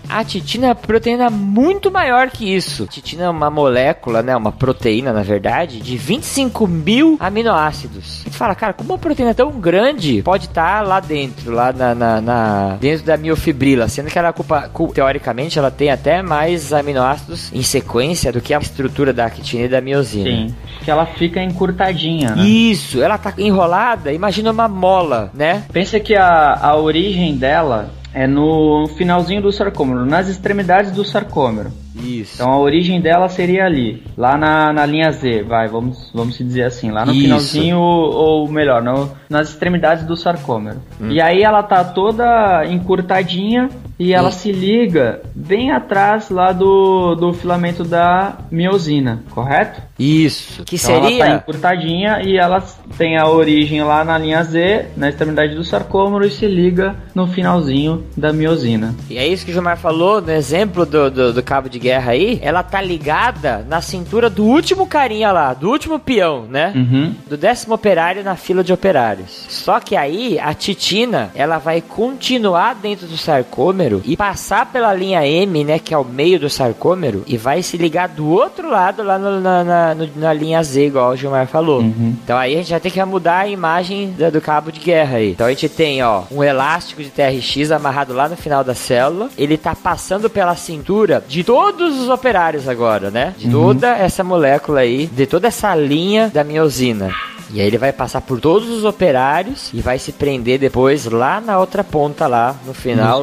A 0.09 0.25
titina 0.25 0.67
é 0.67 0.69
uma 0.71 0.75
proteína 0.75 1.31
muito 1.31 1.91
maior 1.91 2.31
que 2.31 2.55
isso. 2.55 2.85
A 2.85 2.87
titina 2.87 3.25
é 3.25 3.29
uma 3.29 3.51
molécula, 3.51 4.23
né, 4.23 4.35
uma 4.37 4.53
proteína, 4.53 5.13
na 5.13 5.23
verdade, 5.23 5.81
de 5.81 5.97
25 5.97 6.67
mil 6.67 7.17
aminoácidos. 7.21 8.23
Você 8.25 8.31
fala, 8.31 8.55
cara, 8.55 8.73
como 8.73 8.91
uma 8.93 8.99
proteína 8.99 9.35
tão 9.35 9.51
grande 9.53 10.23
pode 10.23 10.47
estar 10.47 10.87
lá 10.87 11.01
dentro, 11.01 11.53
lá 11.53 11.73
na, 11.73 11.95
na- 11.95 12.21
na- 12.21 12.77
dentro 12.81 13.05
da 13.05 13.17
miofibrila, 13.17 13.89
sendo 13.89 14.09
que 14.09 14.19
ela 14.19 14.31
ocupa, 14.31 14.69
cu- 14.73 14.93
teoricamente, 15.01 15.59
ela 15.59 15.71
tem 15.71 15.91
até 15.91 16.21
mais 16.21 16.75
aminoácidos 16.75 17.51
em 17.55 17.63
sequência 17.63 18.31
do 18.31 18.39
que 18.39 18.53
a 18.53 18.59
estrutura 18.59 19.15
da 19.15 19.25
actina 19.25 19.65
e 19.65 19.69
da 19.69 19.81
miosina. 19.81 20.29
Sim. 20.29 20.55
Que 20.85 20.91
ela 20.91 21.07
fica 21.07 21.43
encurtadinha, 21.43 22.35
né? 22.37 22.45
Isso, 22.45 23.03
ela 23.03 23.17
tá 23.17 23.33
enrolada, 23.39 24.13
imagina 24.13 24.51
uma 24.51 24.69
mola, 24.69 25.31
né? 25.33 25.65
Pensa 25.73 25.99
que 25.99 26.15
a, 26.15 26.55
a 26.61 26.77
origem 26.77 27.35
dela 27.35 27.91
é 28.13 28.27
no 28.27 28.89
finalzinho 28.99 29.41
do 29.41 29.51
sarcômero, 29.51 30.05
nas 30.05 30.29
extremidades 30.29 30.93
do 30.93 31.03
sarcômero. 31.03 31.73
Isso. 32.03 32.35
Então 32.37 32.51
a 32.53 32.59
origem 32.59 33.01
dela 33.01 33.29
seria 33.29 33.65
ali, 33.65 34.03
lá 34.17 34.37
na, 34.37 34.73
na 34.73 34.87
linha 34.87 35.11
Z, 35.13 35.43
vai, 35.43 35.69
vamos, 35.69 36.11
vamos 36.15 36.37
se 36.37 36.45
dizer 36.45 36.65
assim, 36.65 36.91
lá 36.91 37.05
no 37.05 37.13
Isso. 37.13 37.23
finalzinho, 37.23 37.79
ou, 37.79 38.13
ou 38.13 38.49
melhor, 38.49 38.83
no- 38.83 39.11
nas 39.29 39.49
extremidades 39.51 40.05
do 40.05 40.17
sarcômero. 40.17 40.79
Hum. 41.01 41.11
E 41.11 41.21
aí 41.21 41.43
ela 41.43 41.63
tá 41.63 41.85
toda 41.85 42.65
encurtadinha 42.67 43.69
e 43.99 44.13
ela 44.13 44.29
Hum. 44.29 44.33
se 44.33 44.51
liga 44.51 45.21
bem 45.35 45.71
atrás 45.73 46.31
lá 46.31 46.53
do, 46.53 47.15
do 47.15 47.33
filamento 47.33 47.85
da 47.85 48.39
miosina, 48.51 49.23
correto? 49.31 49.81
Isso. 49.99 50.65
Que 50.65 50.77
Então 50.77 50.91
ela 50.95 51.03
tá 51.03 51.09
seria. 51.09 51.35
encurtadinha 51.37 52.23
e 52.25 52.37
ela 52.39 52.63
tem 52.97 53.19
a 53.19 53.29
origem 53.29 53.83
lá 53.83 54.03
na 54.03 54.17
linha 54.17 54.43
Z, 54.43 54.87
na 54.97 55.09
extremidade 55.11 55.55
do 55.55 55.63
sarcômero 55.63 56.27
e 56.27 56.31
se 56.31 56.47
liga 56.47 56.97
no 57.15 57.27
finalzinho 57.27 58.05
da 58.17 58.33
miosina. 58.33 58.95
E 59.11 59.19
é 59.19 59.27
isso 59.27 59.45
que 59.45 59.51
o 59.51 59.55
Gilmar 59.55 59.77
falou 59.77 60.21
no 60.23 60.31
exemplo 60.33 60.87
do, 60.87 61.11
do, 61.11 61.33
do 61.35 61.43
cabo 61.43 61.69
de 61.69 61.79
guerra 61.79 61.90
aí. 61.95 62.39
Ela 62.43 62.63
tá 62.63 62.81
ligada 62.81 63.65
na 63.69 63.81
cintura 63.81 64.29
do 64.31 64.45
último 64.45 64.87
carinha 64.87 65.33
lá, 65.33 65.53
do 65.55 65.69
último 65.71 65.99
peão, 65.99 66.43
né? 66.49 66.73
Uhum. 66.75 67.15
Do 67.29 67.37
décimo 67.37 67.75
operário 67.75 68.23
na 68.25 68.37
fila 68.37 68.63
de 68.65 68.73
operários. 68.73 69.47
Só 69.49 69.81
que 69.81 69.97
aí 69.97 70.39
a 70.39 70.53
titina 70.55 71.31
ela 71.35 71.59
vai 71.59 71.81
continuar 71.81 72.75
dentro 72.75 73.07
do 73.07 73.17
sarcômero 73.17 74.03
e 74.05 74.17
passar 74.17 74.67
pela 74.67 74.93
linha 74.95 75.27
M, 75.27 75.65
né? 75.65 75.79
Que 75.79 75.95
é 75.95 75.99
o 75.99 76.05
meio 76.05 76.39
do 76.39 76.51
sarcômero, 76.51 77.23
e 77.27 77.37
vai 77.37 77.63
se 77.63 77.77
ligar 77.77 78.09
do 78.09 78.29
outro 78.29 78.69
lado 78.71 79.03
lá 79.03 79.19
no- 79.19 79.41
na, 79.41 79.65
na, 79.65 79.95
no- 79.95 80.09
na 80.17 80.33
linha 80.33 80.63
Z, 80.63 80.87
igual 80.87 81.11
o 81.13 81.17
Gilmar 81.17 81.47
falou. 81.47 81.81
Uhum. 81.81 82.15
Então 82.23 82.37
aí 82.37 82.55
a 82.55 82.59
gente 82.59 82.71
vai 82.71 82.81
ter 82.81 82.91
que 82.91 83.05
mudar 83.05 83.39
a 83.41 83.49
imagem 83.49 84.13
da- 84.19 84.31
do 84.31 84.41
cabo 84.41 84.71
de 84.71 84.81
guerra 84.81 85.17
aí. 85.19 85.31
Então 85.33 85.47
a 85.47 85.51
gente 85.51 85.69
tem, 85.69 86.03
ó, 86.03 86.23
um 86.31 86.43
elástico 86.45 87.03
de 87.03 87.09
TRX 87.11 87.71
amarrado 87.71 88.13
lá 88.13 88.29
no 88.29 88.37
final 88.37 88.63
da 88.63 88.75
célula. 88.75 89.29
Ele 89.39 89.57
tá 89.57 89.75
passando 89.75 90.29
pela 90.29 90.55
cintura 90.55 91.25
de 91.27 91.43
todos 91.81 91.99
os 91.99 92.11
operários 92.11 92.69
agora, 92.69 93.11
né? 93.11 93.35
De 93.39 93.51
toda 93.51 93.97
essa 93.97 94.23
molécula 94.23 94.81
aí, 94.81 95.07
de 95.07 95.27
toda 95.27 95.49
essa 95.49 95.75
linha 95.75 96.31
da 96.33 96.45
miosina. 96.45 97.11
E 97.53 97.61
aí 97.61 97.67
ele 97.67 97.79
vai 97.79 97.91
passar 97.91 98.21
por 98.21 98.39
todos 98.39 98.69
os 98.69 98.85
operários 98.85 99.71
e 99.73 99.81
vai 99.81 99.99
se 99.99 100.13
prender 100.13 100.59
depois 100.59 101.07
lá 101.07 101.41
na 101.41 101.59
outra 101.59 101.83
ponta 101.83 102.27
lá, 102.27 102.55
no 102.67 102.75
final, 102.75 103.23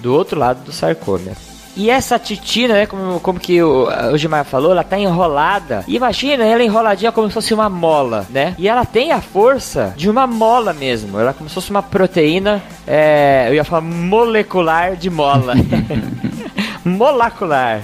do 0.00 0.14
outro 0.14 0.38
lado 0.38 0.64
do 0.64 0.72
sarcômero. 0.72 1.36
E 1.76 1.90
essa 1.90 2.18
titina, 2.18 2.74
né, 2.74 2.86
como, 2.86 3.20
como 3.20 3.38
que 3.38 3.62
o, 3.62 3.88
o 4.12 4.18
Gilmar 4.18 4.44
falou, 4.44 4.72
ela 4.72 4.84
tá 4.84 4.98
enrolada. 4.98 5.84
Imagina 5.86 6.44
ela 6.44 6.62
enroladinha 6.62 7.12
como 7.12 7.28
se 7.28 7.34
fosse 7.34 7.54
uma 7.54 7.68
mola, 7.68 8.26
né? 8.28 8.54
E 8.58 8.68
ela 8.68 8.84
tem 8.84 9.12
a 9.12 9.20
força 9.20 9.94
de 9.96 10.10
uma 10.10 10.26
mola 10.26 10.72
mesmo. 10.72 11.18
Ela 11.18 11.30
é 11.30 11.32
como 11.32 11.48
se 11.48 11.54
fosse 11.54 11.70
uma 11.70 11.82
proteína, 11.82 12.62
é, 12.86 13.46
eu 13.48 13.54
ia 13.54 13.64
falar 13.64 13.82
molecular 13.82 14.96
de 14.96 15.08
mola. 15.08 15.54
Molecular. 16.84 17.80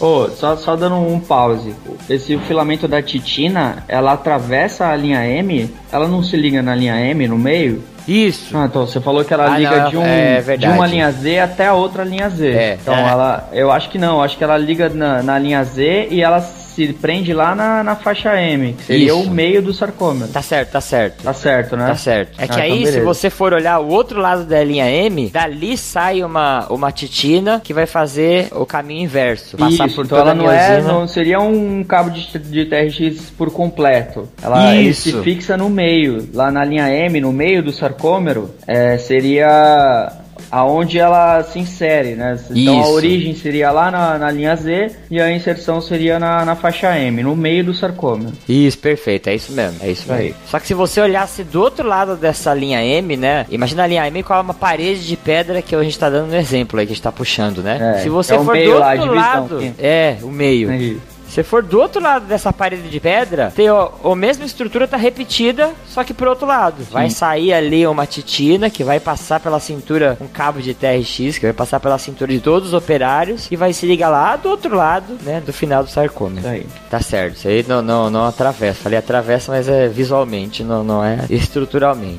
Ô, 0.00 0.28
só, 0.30 0.56
só 0.56 0.76
dando 0.76 0.96
um 0.96 1.20
pause. 1.20 1.74
Esse 2.08 2.38
filamento 2.38 2.88
da 2.88 3.02
titina, 3.02 3.84
ela 3.86 4.12
atravessa 4.12 4.86
a 4.86 4.96
linha 4.96 5.24
M, 5.26 5.70
ela 5.92 6.08
não 6.08 6.22
se 6.22 6.36
liga 6.36 6.62
na 6.62 6.74
linha 6.74 6.98
M 6.98 7.28
no 7.28 7.36
meio? 7.36 7.82
Isso. 8.08 8.56
Ah, 8.56 8.64
então 8.64 8.86
você 8.86 8.98
falou 8.98 9.22
que 9.24 9.32
ela 9.34 9.52
Ah, 9.52 9.58
liga 9.58 9.82
não, 9.84 9.90
de, 9.90 9.96
um, 9.98 10.02
é 10.02 10.56
de 10.56 10.66
uma 10.66 10.86
linha 10.86 11.12
Z 11.12 11.38
até 11.38 11.66
a 11.66 11.74
outra 11.74 12.02
linha 12.02 12.30
Z. 12.30 12.48
É, 12.50 12.78
então 12.80 12.94
é. 12.94 13.08
ela. 13.08 13.48
Eu 13.52 13.70
acho 13.70 13.90
que 13.90 13.98
não, 13.98 14.22
acho 14.22 14.38
que 14.38 14.42
ela 14.42 14.56
liga 14.56 14.88
na, 14.88 15.22
na 15.22 15.38
linha 15.38 15.62
Z 15.62 16.08
e 16.10 16.22
ela 16.22 16.40
se 16.74 16.92
prende 16.92 17.32
lá 17.32 17.54
na, 17.54 17.82
na 17.82 17.96
faixa 17.96 18.40
M, 18.40 18.74
que 18.74 18.84
seria 18.84 19.06
Isso. 19.08 19.22
o 19.22 19.30
meio 19.30 19.62
do 19.62 19.72
sarcômero. 19.72 20.30
Tá 20.30 20.42
certo, 20.42 20.70
tá 20.72 20.80
certo. 20.80 21.22
Tá 21.22 21.32
certo, 21.32 21.76
né? 21.76 21.86
Tá 21.86 21.94
certo. 21.96 22.40
É 22.40 22.46
que 22.46 22.60
Ah, 22.60 22.64
aí, 22.64 22.82
então 22.82 22.92
se 22.92 23.00
você 23.00 23.30
for 23.30 23.52
olhar 23.52 23.78
o 23.78 23.88
outro 23.88 24.20
lado 24.20 24.44
da 24.44 24.62
linha 24.62 24.90
M, 24.90 25.28
dali 25.28 25.76
sai 25.76 26.22
uma, 26.22 26.66
uma 26.68 26.92
titina 26.92 27.60
que 27.62 27.72
vai 27.72 27.86
fazer 27.86 28.48
o 28.52 28.64
caminho 28.64 29.04
inverso. 29.04 29.56
Passar 29.56 29.86
Isso, 29.86 29.96
por 29.96 30.04
então 30.06 30.18
toda 30.18 30.30
ela 30.30 30.30
a 30.30 30.34
não 30.34 30.50
é, 30.50 30.82
não 30.82 31.06
seria 31.06 31.40
um 31.40 31.82
cabo 31.84 32.10
de, 32.10 32.38
de 32.38 32.64
TRX 32.66 33.30
por 33.36 33.50
completo. 33.50 34.28
Ela 34.42 34.72
se 34.92 35.12
fixa 35.22 35.56
no 35.56 35.68
meio, 35.68 36.28
lá 36.32 36.50
na 36.50 36.64
linha 36.64 36.88
M, 36.88 37.20
no 37.20 37.32
meio 37.32 37.62
do 37.62 37.72
sarcômero, 37.72 38.50
é, 38.66 38.96
seria 38.98 40.19
aonde 40.50 40.98
ela 40.98 41.42
se 41.42 41.58
insere, 41.58 42.14
né? 42.14 42.38
Então 42.50 42.78
a 42.78 42.82
Isso. 42.82 42.92
origem 42.92 43.34
seria 43.34 43.70
lá 43.70 43.90
na, 43.90 44.18
na 44.18 44.30
linha 44.30 44.54
Z 44.56 44.90
e 45.10 45.20
a 45.20 45.30
inserção 45.32 45.80
seria 45.80 46.18
na, 46.18 46.44
na 46.44 46.56
faixa 46.56 46.96
M, 46.98 47.22
no 47.22 47.34
meio 47.36 47.64
do 47.64 47.74
sarcômero. 47.74 48.32
Isso, 48.48 48.78
perfeito, 48.78 49.28
é 49.28 49.34
isso 49.34 49.52
mesmo, 49.52 49.78
é 49.82 49.90
isso 49.90 50.12
Aí. 50.12 50.24
mesmo. 50.24 50.36
Só 50.46 50.58
que 50.58 50.66
se 50.66 50.74
você 50.74 51.00
olhasse 51.00 51.44
do 51.44 51.60
outro 51.60 51.86
lado 51.86 52.16
dessa 52.16 52.52
linha 52.54 52.82
M, 52.84 53.16
né? 53.16 53.46
Imagina 53.50 53.84
a 53.84 53.86
linha 53.86 54.06
M 54.06 54.22
com 54.22 54.34
uma 54.34 54.54
parede 54.54 55.06
de 55.06 55.16
pedra 55.16 55.62
que 55.62 55.74
a 55.74 55.82
gente 55.82 55.98
tá 55.98 56.08
dando 56.08 56.28
no 56.28 56.36
exemplo 56.36 56.78
aí, 56.78 56.86
que 56.86 56.92
a 56.92 56.94
gente 56.94 57.02
tá 57.02 57.12
puxando, 57.12 57.62
né? 57.62 57.96
É, 57.96 58.02
se 58.02 58.08
você 58.08 58.34
é 58.34 58.38
o 58.38 58.44
for 58.44 58.52
meio 58.52 58.74
do 58.74 58.78
lá, 58.78 58.92
a 58.92 58.94
outro 58.94 59.14
lado, 59.14 59.74
é, 59.78 60.16
o 60.22 60.28
meio. 60.28 60.70
É. 60.70 61.09
Se 61.30 61.44
for 61.44 61.62
do 61.62 61.80
outro 61.80 62.02
lado 62.02 62.26
dessa 62.26 62.52
parede 62.52 62.88
de 62.88 62.98
pedra, 63.00 63.52
tem 63.54 63.70
ó, 63.70 63.90
a 64.04 64.16
mesma 64.16 64.44
estrutura 64.44 64.88
tá 64.88 64.96
repetida, 64.96 65.70
só 65.86 66.02
que 66.02 66.12
pro 66.12 66.28
outro 66.28 66.46
lado. 66.46 66.82
Vai 66.90 67.08
sair 67.08 67.52
ali 67.52 67.86
uma 67.86 68.04
titina 68.04 68.68
que 68.68 68.82
vai 68.82 68.98
passar 68.98 69.38
pela 69.38 69.60
cintura, 69.60 70.18
um 70.20 70.26
cabo 70.26 70.60
de 70.60 70.74
TRX 70.74 71.38
que 71.38 71.46
vai 71.46 71.52
passar 71.52 71.78
pela 71.78 71.98
cintura 71.98 72.32
de 72.32 72.40
todos 72.40 72.68
os 72.68 72.74
operários 72.74 73.46
e 73.50 73.56
vai 73.56 73.72
se 73.72 73.86
ligar 73.86 74.08
lá 74.08 74.34
do 74.34 74.48
outro 74.48 74.74
lado, 74.74 75.16
né, 75.22 75.40
do 75.40 75.52
final 75.52 75.84
do 75.84 75.90
sarcômero. 75.90 76.46
Aí. 76.46 76.66
Tá 76.90 77.00
certo, 77.00 77.36
isso 77.36 77.48
aí 77.48 77.64
não, 77.66 77.80
não, 77.80 78.10
não 78.10 78.26
atravessa. 78.26 78.82
Falei 78.82 78.98
atravessa, 78.98 79.52
mas 79.52 79.68
é 79.68 79.86
visualmente, 79.86 80.64
não, 80.64 80.82
não 80.82 81.04
é 81.04 81.26
estruturalmente. 81.30 82.18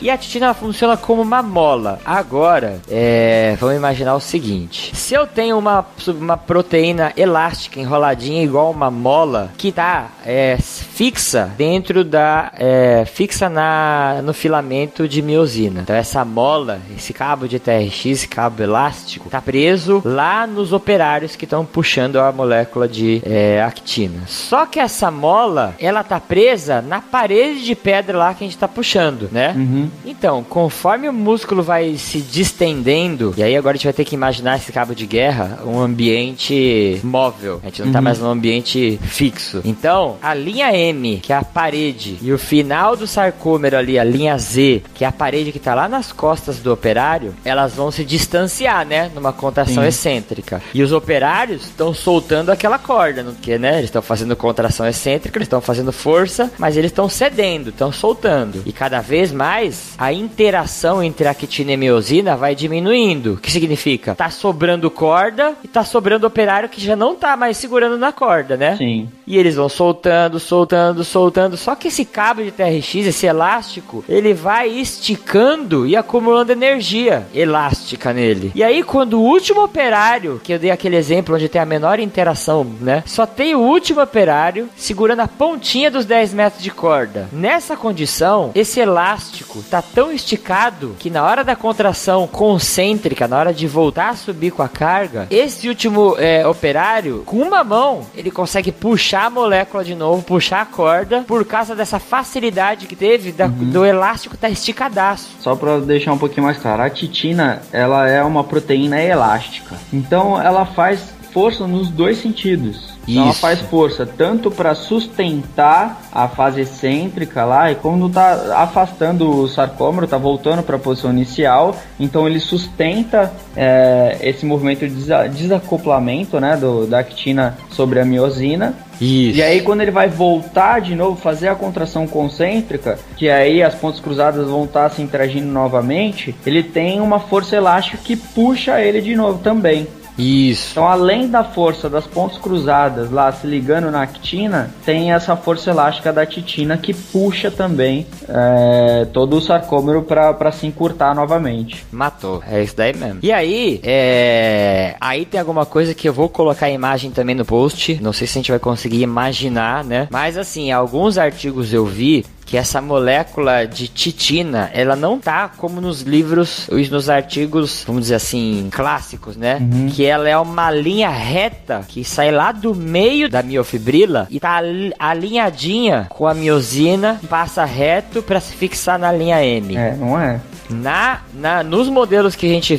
E 0.00 0.10
a 0.10 0.16
titina 0.16 0.52
funciona 0.54 0.96
como 0.96 1.22
uma 1.22 1.42
mola. 1.42 2.00
Agora, 2.04 2.80
é, 2.90 3.56
vamos 3.60 3.76
imaginar 3.76 4.14
o 4.14 4.20
seguinte: 4.20 4.94
se 4.94 5.14
eu 5.14 5.26
tenho 5.26 5.58
uma, 5.58 5.86
uma 6.06 6.36
proteína 6.36 7.12
elástica 7.16 7.80
enroladinha 7.80 8.42
igual 8.42 8.70
uma 8.70 8.90
mola 8.90 9.52
que 9.56 9.72
tá 9.72 10.10
é, 10.24 10.56
fixa 10.58 11.52
dentro 11.56 12.04
da 12.04 12.52
é, 12.56 13.04
fixa 13.04 13.48
na 13.48 14.20
no 14.22 14.34
filamento 14.34 15.08
de 15.08 15.22
miosina. 15.22 15.80
Então 15.82 15.96
essa 15.96 16.24
mola, 16.24 16.80
esse 16.96 17.12
cabo 17.12 17.46
de 17.48 17.58
TRX, 17.58 18.26
cabo 18.26 18.62
elástico, 18.62 19.28
tá 19.28 19.40
preso 19.40 20.02
lá 20.04 20.46
nos 20.46 20.72
operários 20.72 21.36
que 21.36 21.44
estão 21.44 21.64
puxando 21.64 22.16
a 22.16 22.32
molécula 22.32 22.88
de 22.88 23.22
é, 23.24 23.62
actina. 23.62 24.22
Só 24.26 24.66
que 24.66 24.78
essa 24.78 25.10
mola, 25.10 25.74
ela 25.78 26.02
tá 26.02 26.20
presa 26.20 26.80
na 26.82 27.00
parede 27.00 27.64
de 27.64 27.74
pedra 27.74 28.18
lá 28.18 28.34
que 28.34 28.44
a 28.44 28.46
gente 28.46 28.58
tá 28.58 28.68
puxando, 28.68 29.03
né? 29.12 29.54
Uhum. 29.56 29.90
Então, 30.04 30.42
conforme 30.42 31.08
o 31.08 31.12
músculo 31.12 31.62
vai 31.62 31.96
se 31.96 32.20
distendendo, 32.20 33.34
e 33.36 33.42
aí 33.42 33.56
agora 33.56 33.74
a 33.74 33.76
gente 33.76 33.86
vai 33.86 33.92
ter 33.92 34.04
que 34.04 34.14
imaginar 34.14 34.56
esse 34.56 34.72
cabo 34.72 34.94
de 34.94 35.06
guerra 35.06 35.60
um 35.64 35.80
ambiente 35.80 37.00
móvel. 37.02 37.60
A 37.62 37.66
gente 37.66 37.82
não 37.82 37.92
tá 37.92 38.00
mais 38.00 38.18
num 38.18 38.28
ambiente 38.28 38.98
fixo. 39.02 39.60
Então, 39.64 40.16
a 40.22 40.34
linha 40.34 40.74
M, 40.76 41.18
que 41.18 41.32
é 41.32 41.36
a 41.36 41.44
parede, 41.44 42.18
e 42.20 42.32
o 42.32 42.38
final 42.38 42.96
do 42.96 43.06
sarcômero 43.06 43.76
ali, 43.76 43.98
a 43.98 44.04
linha 44.04 44.36
Z, 44.38 44.82
que 44.94 45.04
é 45.04 45.08
a 45.08 45.12
parede 45.12 45.52
que 45.52 45.58
tá 45.58 45.74
lá 45.74 45.88
nas 45.88 46.12
costas 46.12 46.58
do 46.58 46.72
operário, 46.72 47.34
elas 47.44 47.74
vão 47.74 47.90
se 47.90 48.04
distanciar, 48.04 48.86
né? 48.86 49.10
Numa 49.14 49.32
contração 49.32 49.82
Sim. 49.82 49.88
excêntrica. 49.88 50.62
E 50.72 50.82
os 50.82 50.92
operários 50.92 51.64
estão 51.64 51.92
soltando 51.94 52.50
aquela 52.50 52.78
corda, 52.78 53.22
não 53.22 53.34
que, 53.34 53.58
né? 53.58 53.74
Eles 53.74 53.84
estão 53.84 54.02
fazendo 54.02 54.36
contração 54.36 54.86
excêntrica, 54.86 55.38
eles 55.38 55.46
estão 55.46 55.60
fazendo 55.60 55.92
força, 55.92 56.50
mas 56.58 56.76
eles 56.76 56.90
estão 56.90 57.08
cedendo, 57.08 57.70
estão 57.70 57.92
soltando. 57.92 58.62
E 58.64 58.72
cada 58.72 58.93
vez 59.00 59.32
mais 59.32 59.94
a 59.98 60.12
interação 60.12 61.02
entre 61.02 61.26
a 61.26 61.30
actina 61.30 61.72
e 61.72 61.74
a 61.74 61.78
miosina 61.78 62.36
vai 62.36 62.54
diminuindo. 62.54 63.34
O 63.34 63.36
que 63.36 63.50
significa? 63.50 64.14
Tá 64.14 64.30
sobrando 64.30 64.90
corda 64.90 65.54
e 65.62 65.68
tá 65.68 65.84
sobrando 65.84 66.26
operário 66.26 66.68
que 66.68 66.80
já 66.80 66.96
não 66.96 67.14
tá 67.14 67.36
mais 67.36 67.56
segurando 67.56 67.98
na 67.98 68.12
corda, 68.12 68.56
né? 68.56 68.76
Sim. 68.76 69.08
E 69.26 69.38
eles 69.38 69.54
vão 69.54 69.68
soltando, 69.68 70.38
soltando, 70.38 71.04
soltando. 71.04 71.56
Só 71.56 71.74
que 71.74 71.88
esse 71.88 72.04
cabo 72.04 72.42
de 72.42 72.50
TRX, 72.50 73.06
esse 73.06 73.26
elástico, 73.26 74.04
ele 74.08 74.34
vai 74.34 74.68
esticando 74.68 75.86
e 75.86 75.96
acumulando 75.96 76.52
energia 76.52 77.26
elástica 77.34 78.12
nele. 78.12 78.52
E 78.54 78.62
aí, 78.62 78.82
quando 78.82 79.14
o 79.14 79.22
último 79.22 79.62
operário, 79.62 80.40
que 80.42 80.52
eu 80.52 80.58
dei 80.58 80.70
aquele 80.70 80.96
exemplo 80.96 81.34
onde 81.34 81.48
tem 81.48 81.60
a 81.60 81.66
menor 81.66 81.98
interação, 81.98 82.64
né? 82.80 83.02
Só 83.06 83.26
tem 83.26 83.54
o 83.54 83.60
último 83.60 84.02
operário 84.02 84.68
segurando 84.76 85.20
a 85.20 85.28
pontinha 85.28 85.90
dos 85.90 86.04
10 86.04 86.34
metros 86.34 86.62
de 86.62 86.70
corda. 86.70 87.28
Nessa 87.32 87.76
condição, 87.76 88.50
esse 88.54 88.80
elástico 88.84 89.62
tá 89.70 89.82
tão 89.82 90.12
esticado 90.12 90.94
que 90.98 91.10
na 91.10 91.24
hora 91.24 91.42
da 91.42 91.56
contração 91.56 92.26
concêntrica, 92.26 93.26
na 93.26 93.36
hora 93.38 93.52
de 93.52 93.66
voltar 93.66 94.10
a 94.10 94.14
subir 94.16 94.50
com 94.52 94.62
a 94.62 94.68
carga, 94.68 95.26
esse 95.30 95.68
último 95.68 96.14
é, 96.18 96.46
operário, 96.46 97.22
com 97.26 97.36
uma 97.38 97.64
mão, 97.64 98.06
ele 98.14 98.30
consegue 98.30 98.70
puxar 98.70 99.24
a 99.26 99.30
molécula 99.30 99.84
de 99.84 99.94
novo, 99.94 100.22
puxar 100.22 100.60
a 100.62 100.66
corda, 100.66 101.22
por 101.26 101.44
causa 101.44 101.74
dessa 101.74 101.98
facilidade 101.98 102.86
que 102.86 102.94
teve 102.96 103.32
da- 103.32 103.46
do 103.48 103.84
elástico 103.84 104.36
tá 104.36 104.48
esticadaço. 104.48 105.28
Só 105.40 105.56
pra 105.56 105.78
deixar 105.80 106.12
um 106.12 106.18
pouquinho 106.18 106.44
mais 106.46 106.58
claro, 106.58 106.82
a 106.82 106.90
titina, 106.90 107.62
ela 107.72 108.08
é 108.08 108.22
uma 108.22 108.44
proteína 108.44 109.00
elástica. 109.02 109.74
Então 109.92 110.40
ela 110.40 110.64
faz 110.64 111.00
força 111.32 111.66
nos 111.66 111.88
dois 111.90 112.18
sentidos. 112.18 112.93
Então 113.06 113.22
ela 113.22 113.32
Isso. 113.32 113.40
faz 113.40 113.60
força 113.60 114.06
tanto 114.06 114.50
para 114.50 114.74
sustentar 114.74 116.02
a 116.12 116.28
fase 116.28 116.62
excêntrica 116.62 117.44
lá 117.44 117.70
e 117.70 117.74
quando 117.74 118.08
tá 118.08 118.56
afastando 118.62 119.42
o 119.42 119.48
sarcômero, 119.48 120.06
tá 120.06 120.16
voltando 120.16 120.62
para 120.62 120.76
a 120.76 120.78
posição 120.78 121.10
inicial, 121.10 121.76
então 121.98 122.26
ele 122.26 122.40
sustenta 122.40 123.32
é, 123.56 124.18
esse 124.22 124.46
movimento 124.46 124.80
de 124.88 124.94
desa- 124.94 125.26
desacoplamento, 125.28 126.40
né, 126.40 126.56
do, 126.56 126.86
da 126.86 126.98
actina 127.00 127.56
sobre 127.70 128.00
a 128.00 128.04
miosina 128.04 128.74
Isso. 129.00 129.38
e 129.38 129.42
aí 129.42 129.60
quando 129.60 129.82
ele 129.82 129.90
vai 129.90 130.08
voltar 130.08 130.80
de 130.80 130.94
novo, 130.94 131.16
fazer 131.20 131.48
a 131.48 131.54
contração 131.54 132.06
concêntrica, 132.06 132.98
que 133.16 133.28
aí 133.28 133.62
as 133.62 133.74
pontas 133.74 134.00
cruzadas 134.00 134.48
vão 134.48 134.64
estar 134.64 134.90
se 134.90 135.02
interagindo 135.02 135.46
novamente, 135.46 136.34
ele 136.46 136.62
tem 136.62 137.00
uma 137.00 137.20
força 137.20 137.56
elástica 137.56 137.98
que 138.02 138.16
puxa 138.16 138.80
ele 138.80 139.00
de 139.00 139.14
novo 139.14 139.40
também. 139.40 139.86
Isso. 140.18 140.72
Então, 140.72 140.86
além 140.86 141.28
da 141.28 141.42
força 141.42 141.88
das 141.88 142.06
pontas 142.06 142.38
cruzadas 142.38 143.10
lá 143.10 143.32
se 143.32 143.46
ligando 143.46 143.90
na 143.90 144.02
actina, 144.02 144.70
tem 144.84 145.12
essa 145.12 145.36
força 145.36 145.70
elástica 145.70 146.12
da 146.12 146.24
titina 146.24 146.76
que 146.76 146.94
puxa 146.94 147.50
também 147.50 148.06
é, 148.28 149.06
todo 149.12 149.36
o 149.36 149.40
sarcômero 149.40 150.02
para 150.02 150.52
se 150.52 150.66
encurtar 150.66 151.14
novamente. 151.14 151.84
Matou. 151.90 152.42
É 152.48 152.62
isso 152.62 152.76
daí 152.76 152.94
mesmo. 152.96 153.20
E 153.22 153.32
aí, 153.32 153.80
é. 153.82 154.96
Aí 155.00 155.24
tem 155.24 155.40
alguma 155.40 155.66
coisa 155.66 155.94
que 155.94 156.08
eu 156.08 156.12
vou 156.12 156.28
colocar 156.28 156.66
a 156.66 156.70
imagem 156.70 157.10
também 157.10 157.34
no 157.34 157.44
post. 157.44 157.98
Não 158.00 158.12
sei 158.12 158.26
se 158.26 158.38
a 158.38 158.40
gente 158.40 158.50
vai 158.50 158.60
conseguir 158.60 159.02
imaginar, 159.02 159.84
né? 159.84 160.08
Mas 160.10 160.38
assim, 160.38 160.70
alguns 160.70 161.18
artigos 161.18 161.72
eu 161.72 161.84
vi 161.84 162.24
que 162.46 162.56
essa 162.56 162.80
molécula 162.80 163.66
de 163.66 163.88
titina, 163.88 164.70
ela 164.74 164.94
não 164.94 165.18
tá 165.18 165.48
como 165.48 165.80
nos 165.80 166.02
livros, 166.02 166.68
os- 166.70 166.90
nos 166.90 167.08
artigos, 167.08 167.84
vamos 167.86 168.02
dizer 168.02 168.16
assim, 168.16 168.68
clássicos, 168.70 169.36
né? 169.36 169.58
Que 169.94 170.04
ela 170.04 170.28
é 170.28 170.36
uma 170.36 170.70
linha 170.70 171.08
reta 171.08 171.84
que 171.88 172.04
sai 172.04 172.30
lá 172.30 172.52
do 172.52 172.74
meio 172.74 173.28
da 173.28 173.42
miofibrila 173.42 174.26
e 174.30 174.38
tá 174.38 174.56
ali- 174.56 174.92
alinhadinha 174.98 176.06
com 176.10 176.26
a 176.26 176.34
miosina, 176.34 177.20
passa 177.28 177.64
reto 177.64 178.22
para 178.22 178.40
se 178.40 178.54
fixar 178.54 178.98
na 178.98 179.10
linha 179.10 179.44
M. 179.44 179.76
É, 179.76 179.96
não 179.96 180.18
é? 180.20 180.40
Na, 180.70 181.20
na, 181.34 181.62
nos 181.62 181.88
modelos 181.88 182.34
que 182.36 182.46
a 182.46 182.48
gente 182.48 182.76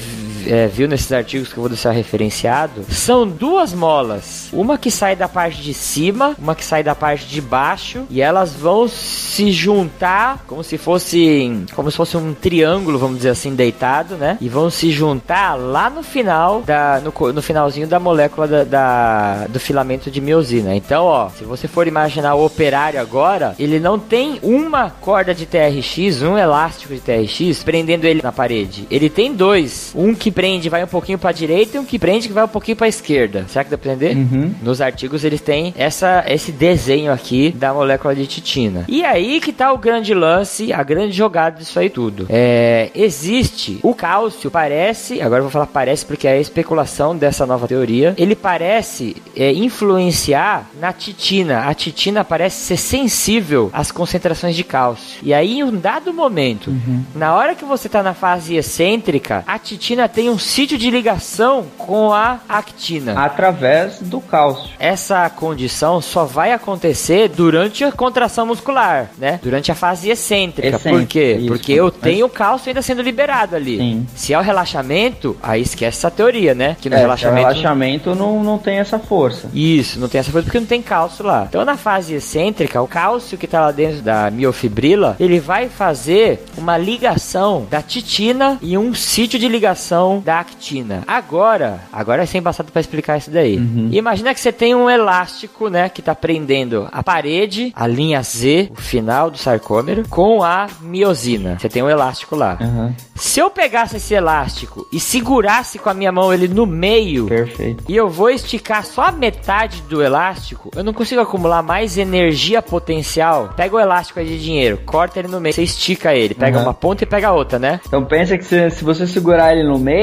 é, 0.48 0.68
viu 0.68 0.88
nesses 0.88 1.12
artigos 1.12 1.50
que 1.52 1.58
eu 1.58 1.62
vou 1.62 1.70
deixar 1.70 1.92
referenciado, 1.92 2.86
são 2.90 3.28
duas 3.28 3.74
molas. 3.74 4.50
Uma 4.54 4.78
que 4.78 4.90
sai 4.92 5.16
da 5.16 5.28
parte 5.28 5.62
de 5.62 5.74
cima, 5.74 6.36
uma 6.40 6.56
que 6.56 6.64
sai 6.64 6.84
da 6.84 6.96
parte 6.96 7.26
de 7.28 7.42
baixo, 7.42 8.04
e 8.10 8.22
elas 8.22 8.54
vão 8.54 8.88
se 8.88 9.52
juntar 9.52 10.44
como 10.48 10.64
se 10.64 10.78
fosse 10.78 11.66
como 11.76 11.90
se 11.92 11.98
fosse 11.98 12.16
um 12.18 12.34
triângulo, 12.34 12.98
vamos 12.98 13.18
dizer 13.18 13.30
assim, 13.30 13.54
deitado, 13.56 14.16
né? 14.16 14.38
E 14.42 14.48
vão 14.50 14.70
se 14.70 14.92
juntar 14.92 15.56
lá 15.56 15.90
no 15.90 16.04
final 16.04 16.62
da 16.62 17.02
no, 17.02 17.34
no 17.34 17.42
finalzinho 17.42 17.88
da 17.88 18.00
molécula 18.00 18.48
da, 18.48 18.64
da- 18.64 19.48
do 19.48 19.60
filamento 19.60 20.10
de 20.10 20.22
miosina. 20.22 20.76
Então, 20.76 21.06
ó, 21.06 21.30
se 21.30 21.44
você 21.44 21.68
for 21.68 21.88
imaginar 21.88 22.36
o 22.36 22.46
operário 22.46 23.00
agora, 23.00 23.56
ele 23.60 23.80
não 23.80 23.98
tem 24.00 24.40
uma 24.44 24.90
corda 24.90 25.34
de 25.34 25.46
TRX, 25.46 26.22
um 26.22 26.38
elástico 26.38 26.94
de 26.94 27.00
TRX 27.00 27.64
prendendo 27.64 28.06
ele 28.06 28.22
na 28.22 28.32
parede. 28.32 28.88
Ele 28.90 29.10
tem 29.10 29.34
dois, 29.34 29.92
um 29.96 30.14
que 30.14 30.32
prende 30.36 30.70
vai 30.70 30.84
um 30.84 30.88
pouquinho 30.88 31.18
para 31.18 31.32
direita 31.32 31.78
e 31.78 31.80
um 31.80 31.86
que 31.86 31.98
prende 31.98 32.28
que 32.28 32.34
vai 32.34 32.44
um 32.44 32.50
pouquinho 32.50 32.76
para 32.76 32.88
esquerda. 32.88 33.46
Será 33.48 33.64
que 33.64 33.72
dá 33.72 33.78
pra 33.78 33.94
entender? 33.94 34.18
Uhum. 34.18 34.54
Nos 34.62 34.82
artigos 34.82 35.24
eles 35.24 35.40
têm 35.40 35.74
essa, 35.78 36.24
esse 36.28 36.52
desenho 36.52 37.12
aqui 37.12 37.52
da 37.52 37.74
molécula 37.74 38.14
de 38.14 38.28
titina. 38.28 38.84
E 38.88 39.04
aí 39.04 39.40
que 39.40 39.54
tá 39.54 39.72
o 39.72 39.78
grande 39.78 40.14
lance, 40.14 40.74
a 40.74 40.84
grande 40.84 41.14
jogada 41.14 41.58
disso 41.58 41.80
aí 41.80 41.90
tudo. 41.90 42.28
É, 42.30 42.92
existe 42.94 43.80
o 43.82 43.96
cálcio, 43.96 44.52
parece, 44.52 45.22
agora 45.22 45.40
eu 45.40 45.44
vou 45.44 45.52
falar 45.52 45.68
parece 45.68 46.06
porque 46.06 46.28
é 46.28 46.34
a 46.34 46.40
especulação 46.40 47.16
dessa 47.16 47.46
nova 47.46 47.68
teoria, 47.68 48.14
ele 48.18 48.36
parece 48.36 49.16
é, 49.36 49.54
influenciar 49.54 50.70
na 50.80 50.92
titina. 50.92 51.62
A 51.62 51.74
titina 51.74 52.26
parece 52.26 52.58
ser 52.58 52.78
sensível 52.78 53.70
às 53.72 53.92
concentrações 53.92 54.56
de 54.56 54.64
cálcio. 54.64 55.20
E 55.24 55.34
aí, 55.34 55.60
em 55.60 55.64
um 55.64 55.76
dado 55.76 56.14
momento, 56.14 56.72
na 57.16 57.34
hora 57.34 57.56
que 57.56 57.64
você 57.64 57.88
tá 57.88 58.04
na 58.04 58.14
fase 58.14 58.56
excêntrica, 58.56 59.44
a 59.48 59.58
titina 59.58 60.10
tem 60.10 60.25
um 60.30 60.38
sítio 60.40 60.78
de 60.78 60.90
ligação 60.90 61.66
com 61.78 62.12
a 62.14 62.40
actina. 62.48 63.14
Através 63.24 64.00
do 64.02 64.20
cálcio. 64.22 64.70
Essa 64.80 65.30
condição 65.30 66.02
só 66.02 66.26
vai 66.26 66.52
acontecer 66.52 67.30
durante 67.30 67.84
a 67.84 67.92
contração 67.92 68.46
muscular, 68.46 69.10
né? 69.18 69.40
Durante 69.42 69.72
a 69.72 69.76
fase 69.76 70.10
excêntrica. 70.10 70.68
Excêntrica, 70.76 71.00
Por 71.00 71.08
quê? 71.08 71.36
isso. 71.40 71.48
Porque 71.48 71.74
eu 71.74 71.92
tenho 71.92 72.26
o 72.26 72.30
cálcio 72.30 72.70
ainda 72.70 72.82
sendo 72.82 73.02
liberado 73.02 73.56
ali. 73.56 73.78
Sim. 73.78 74.08
Se 74.16 74.34
é 74.34 74.38
o 74.40 74.42
relaxamento, 74.42 75.36
aí 75.42 75.62
esquece 75.62 75.98
essa 75.98 76.12
teoria, 76.12 76.54
né? 76.54 76.76
Que 76.80 76.90
no 76.90 76.96
É, 76.96 77.00
relaxamento. 77.00 77.46
O 77.48 77.50
relaxamento 77.50 78.16
não, 78.16 78.44
não 78.44 78.58
tem 78.58 78.78
essa 78.78 79.00
força. 79.00 79.50
Isso, 79.54 80.00
não 80.00 80.08
tem 80.08 80.20
essa 80.20 80.32
coisa 80.32 80.46
porque 80.46 80.60
não 80.60 80.68
tem 80.68 80.82
cálcio 80.82 81.26
lá. 81.26 81.46
Então 81.50 81.64
na 81.66 81.78
fase 81.78 82.14
excêntrica, 82.16 82.82
o 82.82 82.88
cálcio 82.88 83.38
que 83.38 83.48
tá 83.48 83.62
lá 83.62 83.72
dentro 83.72 84.02
da 84.02 84.30
miofibrila, 84.32 85.16
ele 85.20 85.40
vai 85.40 85.70
fazer 85.70 86.44
uma 86.58 86.78
ligação 86.78 87.68
da 87.70 87.82
titina 87.82 88.58
e 88.62 88.78
um 88.78 88.94
sítio 88.94 89.38
de 89.40 89.48
ligação 89.48 90.15
da 90.20 90.40
actina. 90.40 91.04
Agora, 91.08 91.80
agora 91.92 92.24
é 92.24 92.26
ser 92.26 92.38
embaçado 92.40 92.72
pra 92.72 92.80
explicar 92.82 93.18
isso 93.18 93.32
daí. 93.32 93.56
Imagina 93.92 94.34
que 94.34 94.40
você 94.40 94.52
tem 94.52 94.76
um 94.76 94.90
elástico, 94.90 95.70
né, 95.70 95.90
que 95.90 96.02
tá 96.02 96.14
prendendo 96.16 96.88
a 96.92 97.02
parede, 97.04 97.72
a 97.76 97.88
linha 97.88 98.22
Z, 98.22 98.72
o 98.78 98.82
final 98.82 99.30
do 99.32 99.38
sarcômero, 99.38 100.04
com 100.10 100.44
a 100.44 100.68
miosina. 100.82 101.58
Você 101.60 101.70
tem 101.70 101.84
um 101.84 101.90
elástico 101.90 102.36
lá. 102.36 102.58
Aham, 102.62 102.94
Se 103.16 103.40
eu 103.40 103.50
pegasse 103.50 103.98
esse 103.98 104.14
elástico 104.14 104.88
e 104.92 105.00
segurasse 105.00 105.80
com 105.80 105.90
a 105.90 105.94
minha 105.94 106.12
mão 106.12 106.34
ele 106.34 106.48
no 106.48 106.66
meio, 106.66 107.28
perfeito. 107.28 107.84
e 107.88 107.96
eu 107.96 108.10
vou 108.10 108.30
esticar 108.30 108.86
só 108.86 109.04
a 109.04 109.12
metade 109.12 109.82
do 109.84 110.02
elástico, 110.02 110.70
eu 110.76 110.84
não 110.84 110.94
consigo 110.94 111.22
acumular 111.22 111.62
mais 111.64 111.98
energia 111.98 112.62
potencial. 112.62 113.54
Pega 113.56 113.76
o 113.76 113.80
elástico 113.80 114.20
aí 114.20 114.26
de 114.28 114.42
dinheiro, 114.44 114.80
corta 114.86 115.20
ele 115.20 115.28
no 115.28 115.40
meio, 115.40 115.54
você 115.56 115.64
estica 115.64 116.14
ele, 116.14 116.34
pega 116.34 116.58
Uhum. 116.58 116.64
uma 116.64 116.74
ponta 116.74 117.04
e 117.04 117.08
pega 117.08 117.30
a 117.30 117.34
outra, 117.34 117.58
né? 117.60 117.80
Então 117.86 118.04
pensa 118.06 118.38
que 118.38 118.44
se, 118.46 118.70
se 118.70 118.84
você 118.84 119.06
segurar 119.08 119.54
ele 119.56 119.68
no 119.68 119.78
meio 119.80 119.95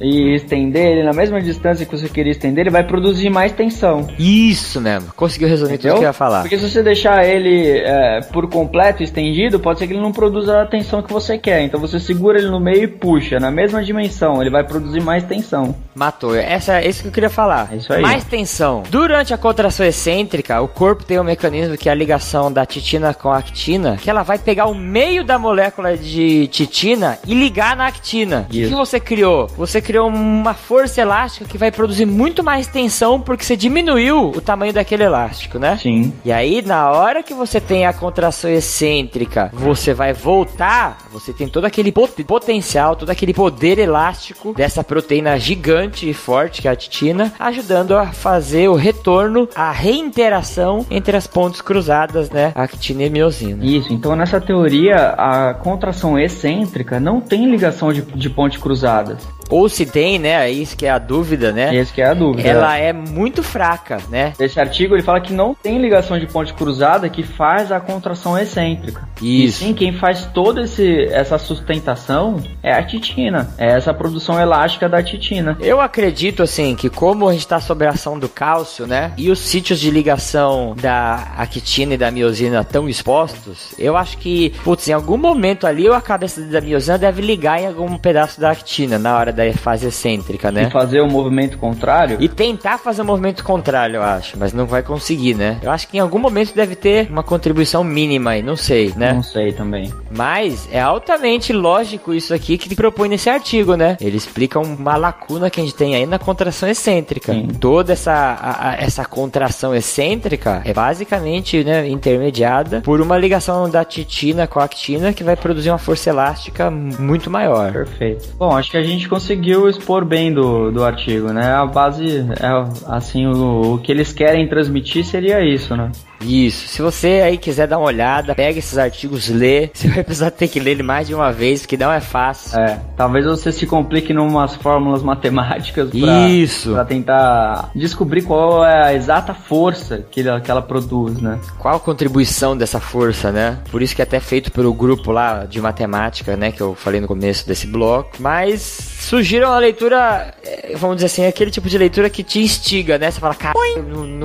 e 0.00 0.34
estender 0.34 0.92
ele 0.92 1.02
na 1.02 1.12
mesma 1.12 1.40
distância 1.40 1.84
que 1.84 1.96
você 1.96 2.08
queria 2.08 2.32
estender, 2.32 2.62
ele 2.62 2.70
vai 2.70 2.84
produzir 2.84 3.30
mais 3.30 3.52
tensão. 3.52 4.08
Isso 4.18 4.80
mesmo, 4.80 5.12
conseguiu 5.14 5.48
resumir 5.48 5.78
tudo 5.78 5.88
Entendeu? 5.88 5.98
que 5.98 6.04
eu 6.04 6.08
ia 6.08 6.12
falar. 6.12 6.42
Porque 6.42 6.58
se 6.58 6.68
você 6.68 6.82
deixar 6.82 7.24
ele 7.24 7.78
é, 7.78 8.20
por 8.32 8.48
completo 8.48 9.02
estendido, 9.02 9.60
pode 9.60 9.78
ser 9.78 9.86
que 9.86 9.92
ele 9.92 10.00
não 10.00 10.12
produza 10.12 10.62
a 10.62 10.66
tensão 10.66 11.02
que 11.02 11.12
você 11.12 11.38
quer. 11.38 11.62
Então 11.62 11.80
você 11.80 12.00
segura 12.00 12.38
ele 12.38 12.48
no 12.48 12.60
meio 12.60 12.84
e 12.84 12.88
puxa 12.88 13.38
na 13.38 13.50
mesma 13.50 13.82
dimensão, 13.82 14.40
ele 14.40 14.50
vai 14.50 14.64
produzir 14.64 15.00
mais 15.00 15.24
tensão. 15.24 15.74
Matou. 15.94 16.34
Essa, 16.34 16.80
é 16.80 16.88
isso 16.88 17.02
que 17.02 17.08
eu 17.08 17.12
queria 17.12 17.30
falar. 17.30 17.68
É 17.72 17.76
isso 17.76 17.92
aí. 17.92 18.02
Mais 18.02 18.24
tensão. 18.24 18.82
Durante 18.88 19.34
a 19.34 19.38
contração 19.38 19.84
excêntrica, 19.84 20.60
o 20.60 20.68
corpo 20.68 21.04
tem 21.04 21.18
um 21.18 21.24
mecanismo 21.24 21.76
que 21.76 21.88
é 21.88 21.92
a 21.92 21.94
ligação 21.94 22.52
da 22.52 22.64
titina 22.64 23.12
com 23.12 23.30
a 23.30 23.38
actina, 23.38 23.96
que 24.00 24.08
ela 24.08 24.22
vai 24.22 24.38
pegar 24.38 24.66
o 24.66 24.74
meio 24.74 25.24
da 25.24 25.38
molécula 25.38 25.96
de 25.96 26.46
titina 26.48 27.18
e 27.26 27.34
ligar 27.34 27.76
na 27.76 27.86
actina. 27.86 28.46
O 28.50 28.54
Isso. 28.54 28.70
que 28.70 28.74
você 28.74 29.00
criou? 29.00 29.27
Você 29.56 29.80
criou 29.80 30.08
uma 30.08 30.54
força 30.54 31.00
elástica 31.00 31.44
que 31.48 31.58
vai 31.58 31.70
produzir 31.70 32.06
muito 32.06 32.42
mais 32.42 32.66
tensão 32.66 33.20
porque 33.20 33.44
você 33.44 33.56
diminuiu 33.56 34.30
o 34.30 34.40
tamanho 34.40 34.72
daquele 34.72 35.04
elástico, 35.04 35.58
né? 35.58 35.76
Sim. 35.80 36.12
E 36.24 36.32
aí, 36.32 36.62
na 36.62 36.90
hora 36.90 37.22
que 37.22 37.34
você 37.34 37.60
tem 37.60 37.86
a 37.86 37.92
contração 37.92 38.50
excêntrica, 38.50 39.50
você 39.52 39.92
vai 39.94 40.12
voltar, 40.12 40.98
você 41.12 41.32
tem 41.32 41.48
todo 41.48 41.64
aquele 41.64 41.92
pot- 41.92 42.22
potencial, 42.24 42.96
todo 42.96 43.10
aquele 43.10 43.34
poder 43.34 43.78
elástico 43.78 44.52
dessa 44.54 44.82
proteína 44.84 45.38
gigante 45.38 46.08
e 46.08 46.14
forte 46.14 46.62
que 46.62 46.68
é 46.68 46.70
a 46.70 46.76
titina, 46.76 47.32
ajudando 47.38 47.96
a 47.96 48.06
fazer 48.06 48.68
o 48.68 48.74
retorno, 48.74 49.48
a 49.54 49.70
reinteração 49.70 50.84
entre 50.90 51.16
as 51.16 51.26
pontes 51.26 51.60
cruzadas, 51.60 52.30
né? 52.30 52.52
Actina 52.54 53.04
e 53.04 53.10
miosina. 53.10 53.64
Isso, 53.64 53.92
então 53.92 54.16
nessa 54.16 54.40
teoria, 54.40 55.10
a 55.16 55.54
contração 55.54 56.18
excêntrica 56.18 56.98
não 56.98 57.20
tem 57.20 57.50
ligação 57.50 57.92
de, 57.92 58.02
de 58.02 58.30
pontes 58.30 58.58
cruzadas. 58.60 59.17
Ou 59.48 59.68
se 59.68 59.86
tem, 59.86 60.18
né? 60.18 60.48
É 60.48 60.50
isso 60.50 60.76
que 60.76 60.86
é 60.86 60.90
a 60.90 60.98
dúvida, 60.98 61.52
né? 61.52 61.74
Esse 61.74 61.92
que 61.92 62.00
é 62.02 62.06
a 62.06 62.14
dúvida. 62.14 62.48
Ela 62.48 62.76
é 62.76 62.92
muito 62.92 63.42
fraca, 63.42 63.98
né? 64.10 64.32
Esse 64.38 64.60
artigo 64.60 64.94
ele 64.94 65.02
fala 65.02 65.20
que 65.20 65.32
não 65.32 65.54
tem 65.54 65.78
ligação 65.78 66.18
de 66.18 66.26
ponte 66.26 66.52
cruzada 66.54 67.08
que 67.08 67.22
faz 67.22 67.72
a 67.72 67.80
contração 67.80 68.38
excêntrica. 68.38 69.08
Isso. 69.20 69.62
E 69.64 69.66
sim, 69.66 69.74
quem 69.74 69.92
faz 69.92 70.26
toda 70.26 70.62
essa 70.62 71.38
sustentação 71.38 72.40
é 72.62 72.72
a 72.72 72.82
titina. 72.82 73.54
É 73.58 73.66
essa 73.72 73.92
produção 73.92 74.40
elástica 74.40 74.88
da 74.88 75.02
titina. 75.02 75.56
Eu 75.60 75.80
acredito 75.80 76.42
assim 76.42 76.74
que 76.74 76.88
como 76.90 77.28
a 77.28 77.32
gente 77.32 77.40
está 77.40 77.60
sob 77.60 77.86
a 77.86 77.90
ação 77.90 78.18
do 78.18 78.28
cálcio, 78.28 78.86
né? 78.86 79.12
E 79.16 79.30
os 79.30 79.38
sítios 79.38 79.80
de 79.80 79.90
ligação 79.90 80.74
da 80.80 81.32
actina 81.36 81.94
e 81.94 81.98
da 81.98 82.10
miosina 82.10 82.60
estão 82.60 82.88
expostos, 82.88 83.74
eu 83.78 83.96
acho 83.96 84.18
que, 84.18 84.50
putz, 84.64 84.88
em 84.88 84.92
algum 84.92 85.16
momento 85.16 85.66
ali 85.66 85.88
a 85.88 86.00
cabeça 86.00 86.40
da 86.42 86.60
miosina 86.60 86.98
deve 86.98 87.22
ligar 87.22 87.60
em 87.60 87.66
algum 87.66 87.96
pedaço 87.96 88.40
da 88.40 88.50
actina 88.50 88.98
na 88.98 89.16
hora 89.16 89.32
da 89.38 89.52
fase 89.52 89.86
excêntrica, 89.86 90.50
né? 90.50 90.64
E 90.64 90.70
fazer 90.70 91.00
o 91.00 91.06
movimento 91.08 91.56
contrário. 91.58 92.16
E 92.20 92.28
tentar 92.28 92.78
fazer 92.78 93.02
o 93.02 93.04
movimento 93.04 93.42
contrário, 93.44 93.96
eu 93.96 94.02
acho, 94.02 94.36
mas 94.38 94.52
não 94.52 94.66
vai 94.66 94.82
conseguir, 94.82 95.34
né? 95.34 95.58
Eu 95.62 95.70
acho 95.70 95.86
que 95.88 95.96
em 95.96 96.00
algum 96.00 96.18
momento 96.18 96.54
deve 96.54 96.74
ter 96.74 97.08
uma 97.10 97.22
contribuição 97.22 97.82
mínima 97.84 98.30
aí, 98.30 98.42
não 98.42 98.56
sei, 98.56 98.92
né? 98.96 99.12
Não 99.12 99.22
sei 99.22 99.52
também. 99.52 99.92
Mas 100.10 100.68
é 100.72 100.80
altamente 100.80 101.52
lógico 101.52 102.12
isso 102.12 102.34
aqui 102.34 102.58
que 102.58 102.74
propõe 102.74 103.08
nesse 103.08 103.30
artigo, 103.30 103.74
né? 103.76 103.96
Ele 104.00 104.16
explica 104.16 104.58
uma 104.58 104.96
lacuna 104.96 105.48
que 105.50 105.60
a 105.60 105.64
gente 105.64 105.74
tem 105.74 105.94
aí 105.94 106.06
na 106.06 106.18
contração 106.18 106.68
excêntrica. 106.68 107.32
Sim. 107.32 107.48
Toda 107.60 107.92
essa, 107.92 108.12
a- 108.12 108.70
a- 108.70 108.74
essa 108.76 109.04
contração 109.04 109.74
excêntrica 109.74 110.62
é 110.64 110.72
basicamente 110.72 111.62
né, 111.62 111.88
intermediada 111.88 112.80
por 112.80 113.00
uma 113.00 113.16
ligação 113.16 113.68
da 113.70 113.84
titina 113.84 114.46
com 114.46 114.58
a 114.60 114.64
actina 114.64 115.12
que 115.12 115.22
vai 115.22 115.36
produzir 115.36 115.70
uma 115.70 115.78
força 115.78 116.10
elástica 116.10 116.70
muito 116.70 117.30
maior. 117.30 117.72
Perfeito. 117.72 118.28
Bom, 118.36 118.56
acho 118.56 118.70
que 118.70 118.76
a 118.76 118.82
gente 118.82 119.08
conseguiu 119.08 119.27
expor 119.68 120.04
bem 120.04 120.32
do, 120.32 120.70
do 120.70 120.84
artigo, 120.84 121.32
né? 121.32 121.52
A 121.52 121.66
base, 121.66 122.20
é 122.20 122.94
assim, 122.94 123.26
o, 123.26 123.74
o 123.74 123.78
que 123.78 123.92
eles 123.92 124.12
querem 124.12 124.48
transmitir 124.48 125.04
seria 125.04 125.44
isso, 125.44 125.76
né? 125.76 125.90
Isso. 126.20 126.68
Se 126.68 126.82
você 126.82 127.20
aí 127.24 127.38
quiser 127.38 127.66
dar 127.66 127.78
uma 127.78 127.86
olhada, 127.86 128.34
pega 128.34 128.58
esses 128.58 128.76
artigos, 128.76 129.28
lê. 129.28 129.70
Você 129.78 129.88
vai 129.88 130.02
precisar 130.02 130.30
ter 130.30 130.48
que 130.48 130.58
ler 130.58 130.72
ele 130.72 130.82
mais 130.82 131.06
de 131.06 131.14
uma 131.14 131.32
vez, 131.32 131.64
que 131.64 131.76
não 131.76 131.92
é 131.92 132.00
fácil. 132.00 132.58
É, 132.58 132.80
talvez 132.96 133.24
você 133.24 133.52
se 133.52 133.66
complique 133.66 134.12
numas 134.12 134.54
fórmulas 134.56 135.02
matemáticas 135.02 135.90
pra, 135.90 136.28
Isso. 136.28 136.72
pra 136.72 136.84
tentar 136.84 137.70
descobrir 137.74 138.22
qual 138.22 138.64
é 138.64 138.88
a 138.88 138.94
exata 138.94 139.32
força 139.32 140.04
que 140.10 140.20
ela, 140.20 140.40
que 140.40 140.50
ela 140.50 140.62
produz, 140.62 141.20
né? 141.20 141.38
Qual 141.58 141.76
a 141.76 141.80
contribuição 141.80 142.56
dessa 142.56 142.80
força, 142.80 143.30
né? 143.30 143.58
Por 143.70 143.82
isso 143.82 143.94
que 143.94 144.02
é 144.02 144.04
até 144.04 144.20
feito 144.20 144.50
pelo 144.50 144.72
grupo 144.72 145.12
lá 145.12 145.44
de 145.44 145.60
matemática, 145.60 146.36
né? 146.36 146.50
Que 146.50 146.60
eu 146.60 146.74
falei 146.74 147.00
no 147.00 147.06
começo 147.06 147.46
desse 147.46 147.66
bloco. 147.66 148.10
Mas 148.18 148.60
surgiram 148.62 149.52
a 149.52 149.58
leitura, 149.58 150.34
eh, 150.44 150.74
vamos 150.76 150.96
dizer 150.96 151.06
assim, 151.06 151.26
aquele 151.26 151.50
tipo 151.50 151.68
de 151.68 151.78
leitura 151.78 152.10
que 152.10 152.22
te 152.22 152.40
instiga, 152.40 152.98
né? 152.98 153.10
Você 153.10 153.20
fala, 153.20 153.34
cara, 153.34 153.54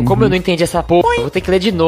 como 0.06 0.24
eu 0.24 0.30
não 0.30 0.36
entendi 0.36 0.64
essa 0.64 0.82
porra, 0.82 1.16
eu 1.16 1.22
vou 1.22 1.30
ter 1.30 1.42
que 1.42 1.52
ler 1.52 1.60
de 1.60 1.72
novo. 1.72 1.83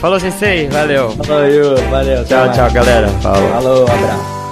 Falou, 0.00 0.18
Sensei. 0.18 0.68
Valeu. 0.68 1.10
Valeu, 1.10 1.76
valeu. 1.90 2.20
até 2.20 2.24
Tchau, 2.24 2.46
mais. 2.46 2.56
tchau, 2.56 2.70
galera. 2.72 3.08
Falou. 3.08 3.48
Falou, 3.50 3.82
abraço. 3.84 4.42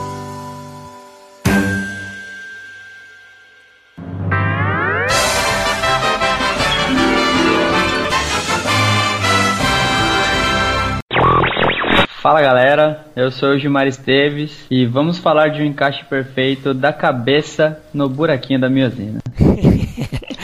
Fala 12.23 12.43
galera, 12.43 13.07
eu 13.17 13.31
sou 13.31 13.51
o 13.55 13.59
Gilmar 13.59 13.87
Esteves 13.87 14.67
e 14.71 14.85
vamos 14.85 15.17
falar 15.19 15.49
de 15.49 15.63
um 15.63 15.65
encaixe 15.65 16.05
perfeito 16.05 16.75
da 16.75 16.93
cabeça 16.93 17.81
no 17.95 18.11
buraquinho 18.11 18.61
da 18.61 18.69
minha 18.69 18.91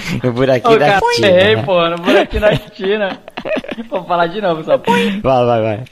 usina. 0.15 0.31
O 0.31 0.33
buraquinho 0.33 0.75
Ô, 0.75 0.79
da 0.79 0.87
cara, 0.87 1.01
Tina. 1.15 1.27
errei, 1.29 1.57
né? 1.57 1.63
pô, 1.63 1.89
no 1.89 1.97
buraquinho 1.97 2.41
da 2.43 2.57
Tina. 2.57 3.19
Vou 3.89 4.05
falar 4.05 4.27
de 4.29 4.41
novo 4.41 4.63
só. 4.65 4.77
Vai, 4.79 5.21
vai, 5.23 5.63
vai. 5.63 5.85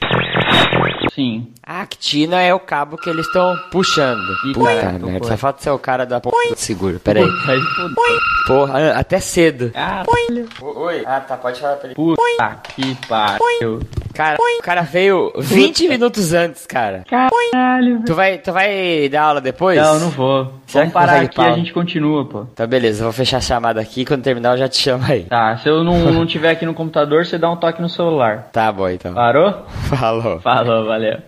Sim. 1.13 1.53
A 1.67 1.81
actina 1.81 2.43
é 2.43 2.53
o 2.53 2.61
cabo 2.61 2.99
que 2.99 3.09
eles 3.09 3.27
estão 3.27 3.57
puxando. 3.71 4.21
Ih, 4.45 4.53
Puta 4.53 4.71
merda, 4.71 5.19
foi. 5.19 5.29
só 5.29 5.37
falta 5.39 5.63
ser 5.63 5.71
o 5.71 5.79
cara 5.79 6.05
da 6.05 6.21
porra 6.21 6.37
do 6.51 6.57
seguro. 6.59 7.01
Pera 7.01 7.21
aí. 7.21 7.27
Aí 7.27 7.61
fudeu. 7.61 8.21
Porra, 8.47 8.91
até 8.93 9.19
cedo. 9.19 9.71
Caralho. 9.71 10.47
Oi. 10.61 11.03
Ah, 11.07 11.21
tá, 11.21 11.39
pode 11.39 11.59
falar 11.59 11.77
pra 11.77 11.87
ele. 11.87 11.95
Puta 11.95 12.61
que 12.75 12.95
pariu. 13.09 13.81
Cara, 14.13 14.37
o 14.39 14.63
cara 14.63 14.83
veio 14.83 15.33
20 15.39 15.89
minutos 15.89 16.33
antes, 16.35 16.67
cara. 16.67 17.05
Caralho. 17.09 18.03
Tu 18.05 18.15
vai, 18.15 18.39
tu 18.39 18.53
vai 18.53 19.09
dar 19.09 19.23
aula 19.23 19.41
depois? 19.41 19.81
Não, 19.81 19.99
não 19.99 20.11
vou. 20.11 20.53
Será 20.67 20.85
Vamos 20.85 20.93
parar 20.95 21.21
aqui 21.23 21.41
e 21.41 21.45
a 21.45 21.53
gente 21.53 21.73
continua, 21.73 22.25
pô. 22.25 22.45
Tá, 22.55 22.67
beleza, 22.67 23.01
eu 23.01 23.05
vou 23.05 23.13
fechar 23.13 23.39
a 23.39 23.41
chamada 23.41 23.81
aqui. 23.81 24.05
Quando 24.05 24.23
terminar, 24.23 24.53
eu 24.53 24.59
já 24.59 24.69
te 24.69 24.77
chamo 24.77 25.05
aí. 25.09 25.25
Tá, 25.25 25.57
se 25.57 25.69
eu 25.69 25.83
não, 25.83 25.99
não 26.13 26.27
tiver 26.27 26.51
aqui 26.51 26.65
no 26.65 26.75
computador, 26.75 27.25
você 27.27 27.39
dá 27.39 27.51
um 27.51 27.57
toque 27.57 27.81
no 27.83 27.89
celular. 27.89 28.51
Tá 28.53 28.71
bom, 28.71 28.89
então. 28.89 29.15
Parou? 29.15 29.65
Falou. 29.89 30.41
Falou, 30.41 30.85
valeu. 30.85 31.19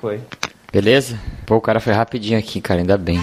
Foi. 0.00 0.20
Beleza? 0.72 1.18
Pô, 1.46 1.56
o 1.56 1.60
cara 1.60 1.80
foi 1.80 1.92
rapidinho 1.92 2.38
aqui, 2.38 2.60
cara, 2.60 2.80
ainda 2.80 2.96
bem. 2.96 3.20